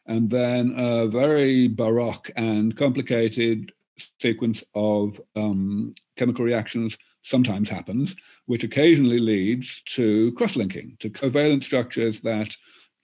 and 0.05 0.29
then 0.29 0.73
a 0.77 1.07
very 1.07 1.67
baroque 1.67 2.31
and 2.35 2.75
complicated 2.75 3.71
sequence 4.19 4.63
of 4.73 5.21
um, 5.35 5.93
chemical 6.17 6.43
reactions 6.43 6.97
sometimes 7.23 7.69
happens, 7.69 8.15
which 8.45 8.63
occasionally 8.63 9.19
leads 9.19 9.81
to 9.83 10.31
cross-linking, 10.33 10.97
to 10.99 11.09
covalent 11.09 11.63
structures 11.63 12.21
that 12.21 12.55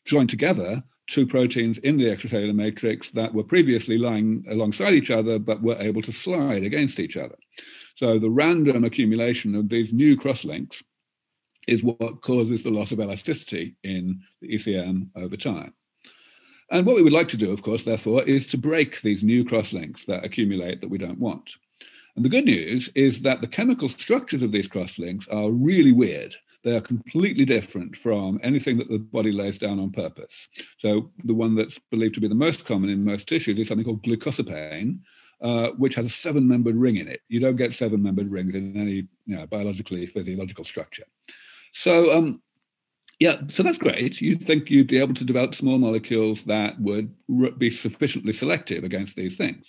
join 0.05 0.25
together 0.25 0.83
two 1.07 1.25
proteins 1.25 1.77
in 1.79 1.97
the 1.97 2.05
extracellular 2.05 2.53
matrix 2.53 3.11
that 3.11 3.33
were 3.33 3.43
previously 3.43 3.97
lying 3.97 4.43
alongside 4.49 4.93
each 4.93 5.11
other 5.11 5.39
but 5.39 5.61
were 5.61 5.77
able 5.79 6.01
to 6.01 6.11
slide 6.11 6.63
against 6.63 6.99
each 6.99 7.15
other. 7.15 7.35
So 7.95 8.19
the 8.19 8.29
random 8.29 8.83
accumulation 8.83 9.55
of 9.55 9.69
these 9.69 9.93
new 9.93 10.17
crosslinks 10.17 10.83
is 11.67 11.83
what 11.83 12.21
causes 12.21 12.63
the 12.63 12.71
loss 12.71 12.91
of 12.91 12.99
elasticity 12.99 13.75
in 13.83 14.21
the 14.41 14.55
ECM 14.55 15.09
over 15.15 15.37
time. 15.37 15.73
And 16.69 16.85
what 16.85 16.95
we 16.95 17.03
would 17.03 17.13
like 17.13 17.29
to 17.29 17.37
do, 17.37 17.51
of 17.51 17.61
course, 17.61 17.83
therefore, 17.83 18.23
is 18.23 18.45
to 18.47 18.57
break 18.57 19.01
these 19.01 19.23
new 19.23 19.45
crosslinks 19.45 20.05
that 20.05 20.25
accumulate 20.25 20.81
that 20.81 20.89
we 20.89 20.97
don't 20.97 21.19
want. 21.19 21.51
And 22.15 22.25
the 22.25 22.29
good 22.29 22.45
news 22.45 22.89
is 22.95 23.21
that 23.21 23.41
the 23.41 23.47
chemical 23.47 23.89
structures 23.89 24.41
of 24.41 24.51
these 24.51 24.67
crosslinks 24.67 25.31
are 25.31 25.51
really 25.51 25.91
weird. 25.91 26.35
They 26.63 26.75
are 26.75 26.81
completely 26.81 27.45
different 27.45 27.95
from 27.95 28.39
anything 28.43 28.77
that 28.79 28.89
the 28.89 28.97
body 28.97 29.31
lays 29.31 29.59
down 29.59 29.79
on 29.79 29.91
purpose. 29.91 30.49
So 30.79 31.11
the 31.23 31.35
one 31.35 31.55
that's 31.55 31.79
believed 31.91 32.15
to 32.15 32.21
be 32.21 32.27
the 32.27 32.35
most 32.35 32.65
common 32.65 32.89
in 32.89 33.05
most 33.05 33.29
tissues 33.29 33.57
is 33.57 33.67
something 33.67 33.85
called 33.85 34.03
glucosepane, 34.03 34.99
uh, 35.41 35.69
which 35.77 35.95
has 35.95 36.07
a 36.07 36.09
seven-membered 36.09 36.75
ring 36.75 36.97
in 36.97 37.07
it. 37.07 37.21
You 37.29 37.39
don't 37.39 37.55
get 37.55 37.75
seven-membered 37.75 38.29
rings 38.29 38.55
in 38.55 38.75
any 38.75 39.07
you 39.25 39.35
know, 39.37 39.45
biologically 39.45 40.05
physiological 40.07 40.65
structure. 40.65 41.05
So, 41.79 42.17
um, 42.17 42.41
yeah, 43.19 43.35
so 43.49 43.61
that's 43.61 43.77
great. 43.77 44.19
You'd 44.19 44.43
think 44.43 44.71
you'd 44.71 44.87
be 44.87 44.97
able 44.97 45.13
to 45.13 45.23
develop 45.23 45.53
small 45.53 45.77
molecules 45.77 46.43
that 46.45 46.79
would 46.79 47.13
be 47.59 47.69
sufficiently 47.69 48.33
selective 48.33 48.83
against 48.83 49.15
these 49.15 49.37
things. 49.37 49.67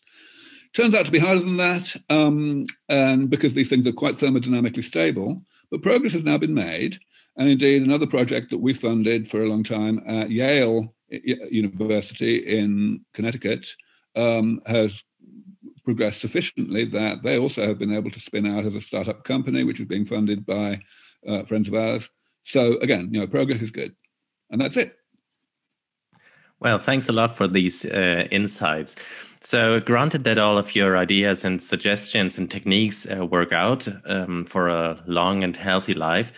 Turns 0.74 0.94
out 0.94 1.04
to 1.04 1.12
be 1.12 1.18
harder 1.18 1.40
than 1.40 1.58
that, 1.58 1.94
um, 2.08 2.64
and 2.88 3.28
because 3.28 3.52
these 3.52 3.68
things 3.68 3.86
are 3.86 3.92
quite 3.92 4.14
thermodynamically 4.14 4.84
stable. 4.84 5.42
But 5.70 5.82
progress 5.82 6.14
has 6.14 6.22
now 6.22 6.38
been 6.38 6.54
made, 6.54 6.98
and 7.36 7.48
indeed, 7.48 7.82
another 7.82 8.06
project 8.06 8.48
that 8.50 8.58
we 8.58 8.72
funded 8.72 9.28
for 9.28 9.42
a 9.42 9.48
long 9.48 9.62
time 9.62 10.02
at 10.06 10.30
Yale 10.30 10.94
University 11.10 12.58
in 12.58 13.04
Connecticut 13.12 13.68
um, 14.16 14.62
has 14.64 15.02
progressed 15.84 16.22
sufficiently 16.22 16.84
that 16.86 17.22
they 17.22 17.38
also 17.38 17.66
have 17.66 17.78
been 17.78 17.94
able 17.94 18.10
to 18.10 18.20
spin 18.20 18.46
out 18.46 18.64
as 18.64 18.74
a 18.74 18.80
startup 18.80 19.24
company, 19.24 19.62
which 19.64 19.80
is 19.80 19.86
being 19.86 20.06
funded 20.06 20.46
by 20.46 20.80
uh, 21.26 21.42
friends 21.44 21.68
of 21.68 21.74
ours. 21.74 22.08
So 22.44 22.78
again, 22.78 23.08
you 23.12 23.20
know, 23.20 23.26
progress 23.26 23.62
is 23.62 23.70
good, 23.70 23.94
and 24.50 24.60
that's 24.60 24.76
it. 24.76 24.96
Well, 26.60 26.78
thanks 26.78 27.08
a 27.08 27.12
lot 27.12 27.36
for 27.36 27.46
these 27.46 27.84
uh, 27.84 28.26
insights. 28.30 28.96
So, 29.40 29.78
granted 29.78 30.24
that 30.24 30.38
all 30.38 30.58
of 30.58 30.74
your 30.74 30.96
ideas 30.96 31.44
and 31.44 31.62
suggestions 31.62 32.36
and 32.38 32.50
techniques 32.50 33.06
uh, 33.06 33.24
work 33.24 33.52
out 33.52 33.86
um, 34.06 34.44
for 34.44 34.66
a 34.66 35.00
long 35.06 35.44
and 35.44 35.56
healthy 35.56 35.94
life, 35.94 36.32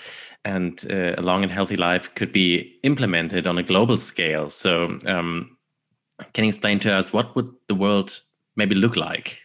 and 0.44 0.84
uh, 0.90 1.14
a 1.16 1.22
long 1.22 1.42
and 1.42 1.50
healthy 1.50 1.78
life 1.78 2.14
could 2.14 2.32
be 2.32 2.78
implemented 2.82 3.46
on 3.46 3.56
a 3.56 3.62
global 3.62 3.96
scale. 3.96 4.50
So, 4.50 4.98
um, 5.06 5.56
can 6.34 6.44
you 6.44 6.50
explain 6.50 6.78
to 6.80 6.92
us 6.92 7.14
what 7.14 7.34
would 7.34 7.50
the 7.68 7.74
world 7.74 8.20
maybe 8.56 8.74
look 8.74 8.96
like 8.96 9.40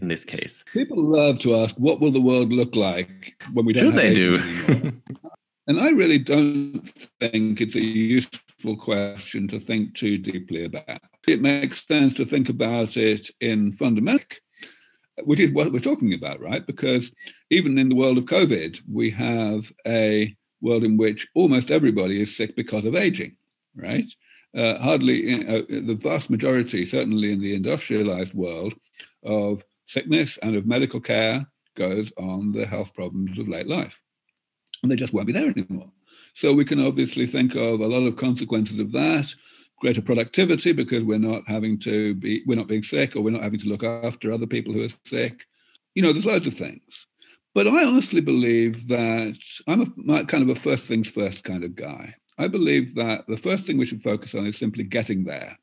in 0.00 0.08
this 0.08 0.24
case? 0.24 0.64
People 0.72 1.02
love 1.02 1.38
to 1.40 1.54
ask, 1.56 1.74
"What 1.76 2.00
will 2.00 2.10
the 2.10 2.20
world 2.20 2.52
look 2.52 2.74
like 2.74 3.34
when 3.52 3.64
we 3.64 3.72
don't?" 3.72 3.86
Do 3.86 3.92
they 3.92 4.14
do? 4.14 4.40
and 5.66 5.80
I 5.80 5.90
really 5.90 6.18
don't 6.18 6.86
think 7.20 7.60
it's 7.60 7.74
a 7.74 7.84
useful 7.84 8.76
question 8.76 9.48
to 9.48 9.60
think 9.60 9.94
too 9.94 10.18
deeply 10.18 10.64
about. 10.64 11.00
It 11.26 11.40
makes 11.40 11.86
sense 11.86 12.14
to 12.14 12.24
think 12.24 12.48
about 12.48 12.96
it 12.96 13.30
in 13.40 13.72
fundamental, 13.72 14.38
which 15.24 15.40
is 15.40 15.52
what 15.52 15.72
we're 15.72 15.80
talking 15.80 16.14
about, 16.14 16.40
right? 16.40 16.66
Because 16.66 17.12
even 17.50 17.78
in 17.78 17.88
the 17.88 17.94
world 17.94 18.18
of 18.18 18.24
COVID, 18.24 18.80
we 18.90 19.10
have 19.10 19.72
a 19.86 20.34
world 20.60 20.84
in 20.84 20.96
which 20.96 21.28
almost 21.34 21.70
everybody 21.70 22.20
is 22.20 22.36
sick 22.36 22.56
because 22.56 22.84
of 22.84 22.96
aging, 22.96 23.36
right? 23.76 24.10
Uh, 24.56 24.78
hardly 24.78 25.30
you 25.30 25.44
know, 25.44 25.62
the 25.62 25.94
vast 25.94 26.30
majority, 26.30 26.86
certainly 26.86 27.32
in 27.32 27.40
the 27.40 27.54
industrialized 27.54 28.34
world, 28.34 28.74
of 29.24 29.64
sickness 29.86 30.38
and 30.38 30.56
of 30.56 30.66
medical 30.66 31.00
care 31.00 31.46
goes 31.76 32.12
on 32.16 32.52
the 32.52 32.66
health 32.66 32.94
problems 32.94 33.38
of 33.38 33.48
late 33.48 33.66
life. 33.66 34.00
And 34.82 34.90
they 34.90 34.96
just 34.96 35.12
won't 35.12 35.26
be 35.26 35.32
there 35.32 35.50
anymore. 35.50 35.90
So 36.34 36.52
we 36.52 36.64
can 36.64 36.84
obviously 36.84 37.26
think 37.26 37.54
of 37.54 37.80
a 37.80 37.86
lot 37.86 38.06
of 38.06 38.16
consequences 38.16 38.78
of 38.78 38.92
that, 38.92 39.34
greater 39.80 40.02
productivity 40.02 40.72
because 40.72 41.02
we're 41.02 41.18
not 41.18 41.42
having 41.46 41.78
to 41.80 42.14
be, 42.14 42.42
we're 42.46 42.58
not 42.58 42.68
being 42.68 42.82
sick 42.82 43.16
or 43.16 43.22
we're 43.22 43.30
not 43.30 43.42
having 43.42 43.60
to 43.60 43.68
look 43.68 43.84
after 43.84 44.32
other 44.32 44.46
people 44.46 44.72
who 44.72 44.84
are 44.84 44.88
sick. 45.06 45.44
You 45.94 46.02
know, 46.02 46.12
there's 46.12 46.26
loads 46.26 46.46
of 46.46 46.54
things. 46.54 47.06
But 47.54 47.68
I 47.68 47.84
honestly 47.84 48.20
believe 48.20 48.88
that 48.88 49.38
I'm 49.68 50.10
a 50.10 50.24
kind 50.24 50.42
of 50.42 50.48
a 50.48 50.60
first 50.60 50.86
things 50.86 51.08
first 51.08 51.44
kind 51.44 51.62
of 51.62 51.76
guy. 51.76 52.16
I 52.36 52.48
believe 52.48 52.96
that 52.96 53.28
the 53.28 53.36
first 53.36 53.64
thing 53.64 53.78
we 53.78 53.86
should 53.86 54.02
focus 54.02 54.34
on 54.34 54.46
is 54.46 54.58
simply 54.58 54.82
getting 54.82 55.24
there. 55.24 55.56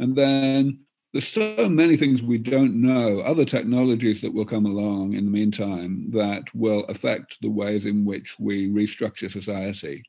And 0.00 0.16
then 0.16 0.80
there's 1.18 1.26
so 1.58 1.68
many 1.68 1.96
things 1.96 2.22
we 2.22 2.38
don't 2.38 2.80
know, 2.80 3.18
other 3.22 3.44
technologies 3.44 4.20
that 4.20 4.32
will 4.32 4.44
come 4.44 4.64
along 4.66 5.14
in 5.14 5.24
the 5.24 5.30
meantime 5.32 6.08
that 6.12 6.44
will 6.54 6.84
affect 6.84 7.38
the 7.42 7.50
ways 7.50 7.86
in 7.86 8.04
which 8.04 8.38
we 8.38 8.68
restructure 8.68 9.28
society. 9.28 10.04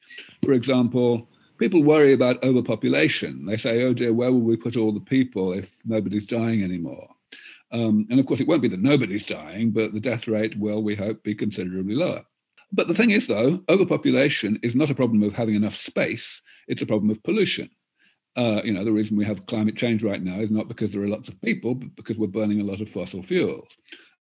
For 0.46 0.54
example, 0.54 1.28
people 1.58 1.82
worry 1.82 2.14
about 2.14 2.44
overpopulation. 2.44 3.48
They 3.48 3.58
say, 3.58 3.82
oh 3.82 3.94
dear, 3.96 4.14
where 4.14 4.32
will 4.32 4.42
we 4.42 4.56
put 4.56 4.78
all 4.78 4.92
the 4.92 5.00
people 5.00 5.52
if 5.52 5.80
nobody's 5.84 6.28
dying 6.28 6.64
anymore? 6.64 7.10
Um, 7.72 8.06
and 8.12 8.20
of 8.20 8.28
course, 8.28 8.40
it 8.40 8.48
won't 8.48 8.62
be 8.62 8.68
that 8.68 8.80
nobody's 8.80 9.26
dying, 9.26 9.72
but 9.72 9.96
the 9.96 10.00
death 10.00 10.28
rate 10.28 10.60
will, 10.60 10.84
we 10.84 10.94
hope, 10.94 11.24
be 11.24 11.34
considerably 11.34 11.96
lower. 11.96 12.24
But 12.72 12.88
the 12.88 12.94
thing 12.94 13.10
is, 13.10 13.26
though, 13.26 13.64
overpopulation 13.68 14.60
is 14.62 14.76
not 14.76 14.92
a 14.92 14.96
problem 14.96 15.24
of 15.24 15.34
having 15.34 15.56
enough 15.56 15.76
space, 15.76 16.44
it's 16.68 16.84
a 16.84 16.86
problem 16.86 17.10
of 17.10 17.24
pollution. 17.24 17.72
Uh, 18.36 18.62
you 18.64 18.72
know, 18.72 18.86
the 18.86 18.92
reason 18.92 19.18
we 19.18 19.26
have 19.26 19.46
climate 19.48 19.76
change 19.76 20.04
right 20.04 20.22
now 20.22 20.40
is 20.40 20.52
not 20.52 20.68
because 20.68 20.94
there 20.94 21.02
are 21.02 21.08
lots 21.08 21.28
of 21.28 21.42
people, 21.42 21.76
but 21.76 21.96
because 21.96 22.18
we're 22.18 22.28
burning 22.28 22.62
a 22.62 22.64
lot 22.64 22.82
of 22.82 22.90
fossil 22.90 23.22
fuels. 23.24 23.68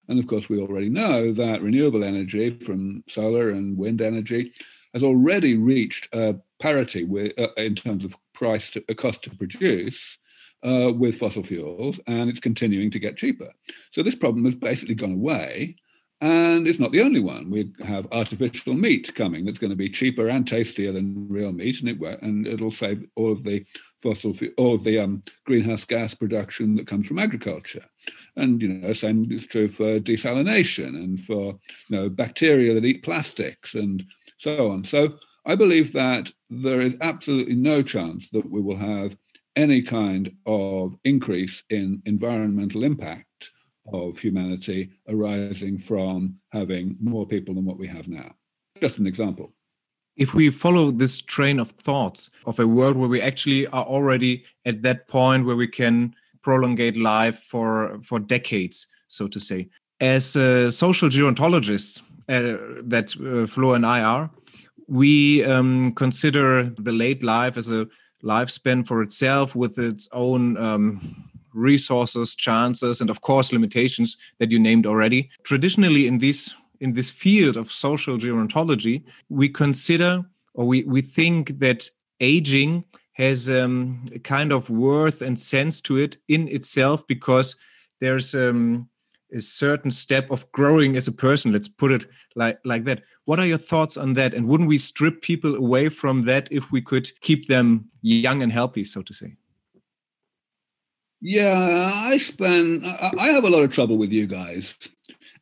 And 0.08 0.18
of 0.18 0.26
course, 0.26 0.48
we 0.48 0.58
already 0.58 0.88
know 0.88 1.32
that 1.32 1.62
renewable 1.62 2.02
energy 2.02 2.50
from 2.50 3.04
solar 3.08 3.50
and 3.50 3.76
wind 3.76 4.00
energy 4.00 4.52
has 4.94 5.02
already 5.02 5.56
reached 5.56 6.08
a 6.14 6.36
parity 6.58 7.04
with, 7.04 7.38
uh, 7.38 7.48
in 7.56 7.74
terms 7.74 8.04
of 8.04 8.16
price 8.32 8.70
to, 8.70 8.82
a 8.88 8.94
cost 8.94 9.22
to 9.24 9.30
produce 9.30 10.18
uh, 10.64 10.92
with 10.96 11.18
fossil 11.18 11.42
fuels, 11.42 12.00
and 12.06 12.28
it's 12.30 12.40
continuing 12.40 12.90
to 12.90 12.98
get 12.98 13.16
cheaper. 13.16 13.52
So 13.92 14.02
this 14.02 14.14
problem 14.14 14.44
has 14.46 14.54
basically 14.54 14.94
gone 14.94 15.12
away. 15.12 15.76
And 16.20 16.66
it's 16.66 16.80
not 16.80 16.90
the 16.90 17.02
only 17.02 17.20
one. 17.20 17.48
We 17.48 17.70
have 17.84 18.08
artificial 18.10 18.74
meat 18.74 19.14
coming 19.14 19.44
that's 19.44 19.60
going 19.60 19.70
to 19.70 19.76
be 19.76 19.88
cheaper 19.88 20.28
and 20.28 20.44
tastier 20.44 20.90
than 20.90 21.28
real 21.28 21.52
meat, 21.52 21.80
and 21.80 21.88
it 21.88 22.22
and 22.22 22.44
it'll 22.44 22.72
save 22.72 23.04
all 23.14 23.30
of 23.30 23.44
the 23.44 23.64
fossil 24.00 24.32
fuel 24.32 24.52
or 24.58 24.78
the 24.78 24.98
um, 24.98 25.22
greenhouse 25.44 25.84
gas 25.84 26.14
production 26.14 26.76
that 26.76 26.86
comes 26.86 27.06
from 27.06 27.18
agriculture. 27.18 27.84
And 28.36 28.60
you 28.62 28.68
know, 28.68 28.92
same 28.92 29.30
is 29.30 29.46
true 29.46 29.68
for 29.68 29.98
desalination 30.00 30.88
and 30.88 31.20
for 31.20 31.58
you 31.88 31.96
know 31.96 32.08
bacteria 32.08 32.74
that 32.74 32.84
eat 32.84 33.02
plastics 33.02 33.74
and 33.74 34.04
so 34.38 34.70
on. 34.70 34.84
So 34.84 35.18
I 35.44 35.54
believe 35.54 35.92
that 35.92 36.30
there 36.50 36.80
is 36.80 36.94
absolutely 37.00 37.54
no 37.54 37.82
chance 37.82 38.30
that 38.30 38.50
we 38.50 38.60
will 38.60 38.76
have 38.76 39.16
any 39.56 39.82
kind 39.82 40.30
of 40.46 40.96
increase 41.04 41.64
in 41.70 42.00
environmental 42.04 42.84
impact 42.84 43.50
of 43.92 44.18
humanity 44.18 44.90
arising 45.08 45.78
from 45.78 46.36
having 46.52 46.96
more 47.00 47.26
people 47.26 47.54
than 47.54 47.64
what 47.64 47.78
we 47.78 47.88
have 47.88 48.08
now. 48.08 48.30
Just 48.80 48.98
an 48.98 49.06
example. 49.06 49.52
If 50.18 50.34
we 50.34 50.50
follow 50.50 50.90
this 50.90 51.20
train 51.20 51.60
of 51.60 51.70
thoughts 51.70 52.30
of 52.44 52.58
a 52.58 52.66
world 52.66 52.96
where 52.96 53.08
we 53.08 53.22
actually 53.22 53.68
are 53.68 53.84
already 53.84 54.44
at 54.66 54.82
that 54.82 55.06
point 55.06 55.46
where 55.46 55.56
we 55.56 55.68
can 55.68 56.14
prolongate 56.42 56.96
life 56.96 57.38
for 57.38 57.98
for 58.02 58.18
decades, 58.18 58.88
so 59.06 59.28
to 59.28 59.40
say, 59.40 59.68
as 60.00 60.36
uh, 60.36 60.70
social 60.70 61.08
gerontologists 61.08 62.02
uh, 62.28 62.82
that 62.82 63.14
uh, 63.16 63.46
Flo 63.46 63.74
and 63.74 63.86
I 63.86 64.02
are, 64.02 64.30
we 64.88 65.44
um, 65.44 65.92
consider 65.92 66.64
the 66.64 66.92
late 66.92 67.22
life 67.22 67.56
as 67.56 67.70
a 67.70 67.86
lifespan 68.24 68.86
for 68.86 69.02
itself 69.02 69.54
with 69.54 69.78
its 69.78 70.08
own 70.12 70.56
um, 70.56 71.30
resources, 71.54 72.34
chances, 72.34 73.00
and 73.00 73.10
of 73.10 73.20
course 73.20 73.52
limitations 73.52 74.16
that 74.38 74.50
you 74.50 74.58
named 74.58 74.86
already. 74.86 75.30
Traditionally, 75.44 76.06
in 76.06 76.18
this 76.18 76.54
in 76.80 76.92
this 76.92 77.10
field 77.10 77.56
of 77.56 77.70
social 77.70 78.18
gerontology, 78.18 79.04
we 79.28 79.48
consider 79.48 80.24
or 80.54 80.66
we, 80.66 80.82
we 80.84 81.02
think 81.02 81.58
that 81.60 81.88
aging 82.20 82.84
has 83.12 83.50
um, 83.50 84.04
a 84.14 84.18
kind 84.18 84.52
of 84.52 84.70
worth 84.70 85.22
and 85.22 85.38
sense 85.38 85.80
to 85.82 85.96
it 85.96 86.16
in 86.28 86.48
itself 86.48 87.06
because 87.06 87.56
there's 88.00 88.34
um, 88.34 88.88
a 89.32 89.40
certain 89.40 89.90
step 89.90 90.30
of 90.30 90.50
growing 90.52 90.96
as 90.96 91.08
a 91.08 91.12
person. 91.12 91.52
Let's 91.52 91.68
put 91.68 91.90
it 91.90 92.06
like 92.34 92.58
like 92.64 92.84
that. 92.84 93.02
What 93.24 93.38
are 93.38 93.46
your 93.46 93.58
thoughts 93.58 93.96
on 93.96 94.14
that? 94.14 94.34
And 94.34 94.46
wouldn't 94.46 94.68
we 94.68 94.78
strip 94.78 95.20
people 95.22 95.56
away 95.56 95.88
from 95.88 96.22
that 96.22 96.48
if 96.50 96.70
we 96.70 96.80
could 96.80 97.10
keep 97.20 97.48
them 97.48 97.90
young 98.02 98.42
and 98.42 98.52
healthy, 98.52 98.84
so 98.84 99.02
to 99.02 99.12
say? 99.12 99.34
Yeah, 101.20 101.90
I 101.92 102.18
spend, 102.18 102.86
I 102.86 103.26
have 103.26 103.44
a 103.44 103.50
lot 103.50 103.62
of 103.62 103.72
trouble 103.72 103.98
with 103.98 104.12
you 104.12 104.28
guys, 104.28 104.76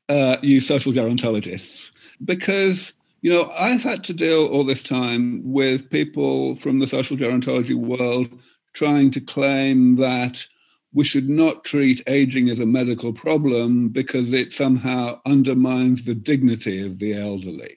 uh, 0.09 0.37
you 0.43 0.61
social 0.61 0.93
gerontologists, 0.93 1.91
because, 2.25 2.93
you 3.23 3.33
know, 3.33 3.51
I've 3.59 3.83
had 3.83 4.05
to 4.05 4.13
deal 4.13 4.47
all 4.47 4.65
this 4.65 4.83
time 4.83 5.43
with 5.45 5.91
people 5.91 6.55
from 6.55 6.79
the 6.79 6.87
social 6.87 7.17
gerontology 7.17 7.75
world 7.75 8.29
trying 8.73 9.11
to 9.13 9.21
claim 9.21 9.97
that 9.97 10.45
we 10.93 11.05
should 11.05 11.29
not 11.29 11.65
treat 11.65 12.03
aging 12.07 12.49
as 12.49 12.59
a 12.59 12.67
medical 12.67 13.13
problem 13.13 13.89
because 13.89 14.33
it 14.33 14.53
somehow 14.53 15.21
undermines 15.27 16.05
the 16.05 16.15
dignity 16.15 16.85
of 16.85 16.99
the 16.99 17.15
elderly. 17.15 17.77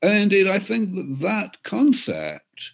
And 0.00 0.14
indeed, 0.14 0.48
I 0.48 0.58
think 0.58 0.94
that 0.94 1.18
that 1.20 1.62
concept 1.62 2.72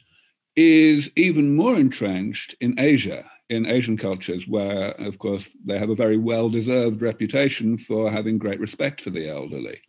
is 0.56 1.10
even 1.16 1.56
more 1.56 1.76
entrenched 1.76 2.54
in 2.60 2.78
Asia 2.78 3.28
in 3.48 3.66
Asian 3.66 3.96
cultures, 3.96 4.46
where, 4.46 4.90
of 4.92 5.18
course, 5.18 5.50
they 5.64 5.78
have 5.78 5.90
a 5.90 5.94
very 5.94 6.18
well 6.18 6.48
deserved 6.48 7.02
reputation 7.02 7.78
for 7.78 8.10
having 8.10 8.38
great 8.38 8.60
respect 8.60 9.00
for 9.00 9.10
the 9.10 9.28
elderly. 9.28 9.80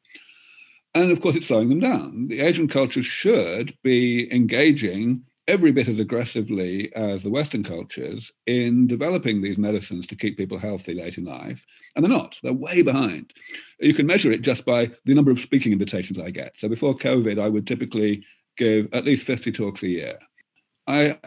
And 0.95 1.11
of 1.11 1.21
course, 1.21 1.35
it's 1.35 1.47
slowing 1.47 1.69
them 1.69 1.79
down. 1.79 2.27
The 2.27 2.41
Asian 2.41 2.67
cultures 2.67 3.05
should 3.05 3.77
be 3.83 4.33
engaging 4.33 5.23
every 5.47 5.71
bit 5.71 5.87
as 5.87 5.97
aggressively 5.97 6.93
as 6.95 7.23
the 7.23 7.29
Western 7.29 7.63
cultures 7.63 8.31
in 8.45 8.85
developing 8.85 9.41
these 9.41 9.57
medicines 9.57 10.05
to 10.05 10.15
keep 10.15 10.37
people 10.37 10.59
healthy 10.59 10.93
late 10.93 11.17
in 11.17 11.25
life. 11.25 11.65
And 11.95 12.05
they're 12.05 12.09
not, 12.09 12.37
they're 12.43 12.53
way 12.53 12.83
behind. 12.83 13.33
You 13.79 13.95
can 13.95 14.05
measure 14.05 14.31
it 14.31 14.43
just 14.43 14.63
by 14.63 14.91
the 15.05 15.15
number 15.15 15.31
of 15.31 15.39
speaking 15.39 15.71
invitations 15.71 16.19
I 16.19 16.29
get. 16.29 16.53
So 16.57 16.69
before 16.69 16.95
COVID, 16.95 17.41
I 17.41 17.49
would 17.49 17.65
typically 17.65 18.23
give 18.57 18.89
at 18.93 19.05
least 19.05 19.25
50 19.25 19.51
talks 19.51 19.81
a 19.81 19.87
year. 19.87 20.19
I, 20.89 21.17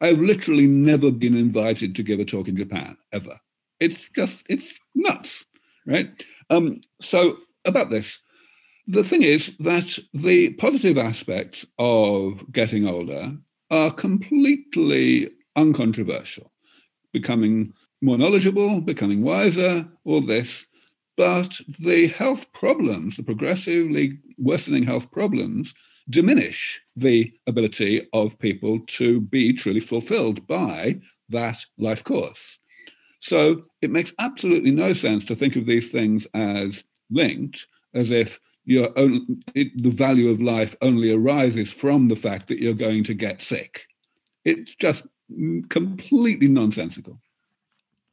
I 0.00 0.06
have 0.06 0.20
literally 0.20 0.66
never 0.66 1.10
been 1.10 1.36
invited 1.36 1.94
to 1.94 2.02
give 2.02 2.20
a 2.20 2.24
talk 2.24 2.48
in 2.48 2.56
Japan 2.56 2.96
ever. 3.12 3.38
It's 3.78 4.08
just 4.16 4.36
it's 4.48 4.66
nuts, 4.94 5.44
right? 5.86 6.10
Um, 6.48 6.80
so 7.00 7.38
about 7.64 7.90
this, 7.90 8.18
the 8.86 9.04
thing 9.04 9.22
is 9.22 9.56
that 9.58 9.98
the 10.14 10.54
positive 10.54 10.96
aspects 10.98 11.66
of 11.78 12.50
getting 12.50 12.88
older 12.88 13.36
are 13.70 13.90
completely 13.90 15.30
uncontroversial. 15.54 16.50
Becoming 17.12 17.72
more 18.00 18.16
knowledgeable, 18.16 18.80
becoming 18.80 19.22
wiser, 19.22 19.86
all 20.04 20.22
this. 20.22 20.64
But 21.16 21.60
the 21.78 22.06
health 22.06 22.50
problems, 22.52 23.16
the 23.16 23.22
progressively 23.22 24.18
worsening 24.38 24.84
health 24.84 25.10
problems, 25.10 25.74
diminish 26.08 26.80
the 26.96 27.32
ability 27.46 28.08
of 28.12 28.38
people 28.38 28.80
to 28.86 29.20
be 29.20 29.52
truly 29.52 29.80
fulfilled 29.80 30.46
by 30.46 31.00
that 31.28 31.64
life 31.78 32.02
course. 32.04 32.58
So 33.20 33.64
it 33.82 33.90
makes 33.90 34.12
absolutely 34.18 34.70
no 34.70 34.94
sense 34.94 35.24
to 35.26 35.36
think 35.36 35.56
of 35.56 35.66
these 35.66 35.90
things 35.90 36.26
as 36.34 36.82
linked, 37.10 37.66
as 37.94 38.10
if 38.10 38.40
your 38.64 38.90
own, 38.96 39.42
it, 39.54 39.82
the 39.82 39.90
value 39.90 40.28
of 40.28 40.40
life 40.40 40.74
only 40.80 41.12
arises 41.12 41.72
from 41.72 42.08
the 42.08 42.16
fact 42.16 42.48
that 42.48 42.58
you're 42.58 42.74
going 42.74 43.04
to 43.04 43.14
get 43.14 43.42
sick. 43.42 43.86
It's 44.44 44.74
just 44.74 45.02
completely 45.68 46.48
nonsensical. 46.48 47.20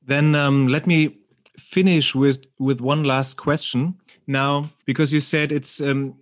Then 0.06 0.36
um, 0.36 0.68
let 0.68 0.88
me 0.88 1.18
finish 1.58 2.16
with 2.16 2.46
with 2.60 2.80
one 2.82 3.04
last 3.04 3.36
question. 3.36 3.96
Now, 4.26 4.70
because 4.86 5.12
you 5.14 5.20
said 5.20 5.52
it's 5.52 5.82
um, 5.82 6.16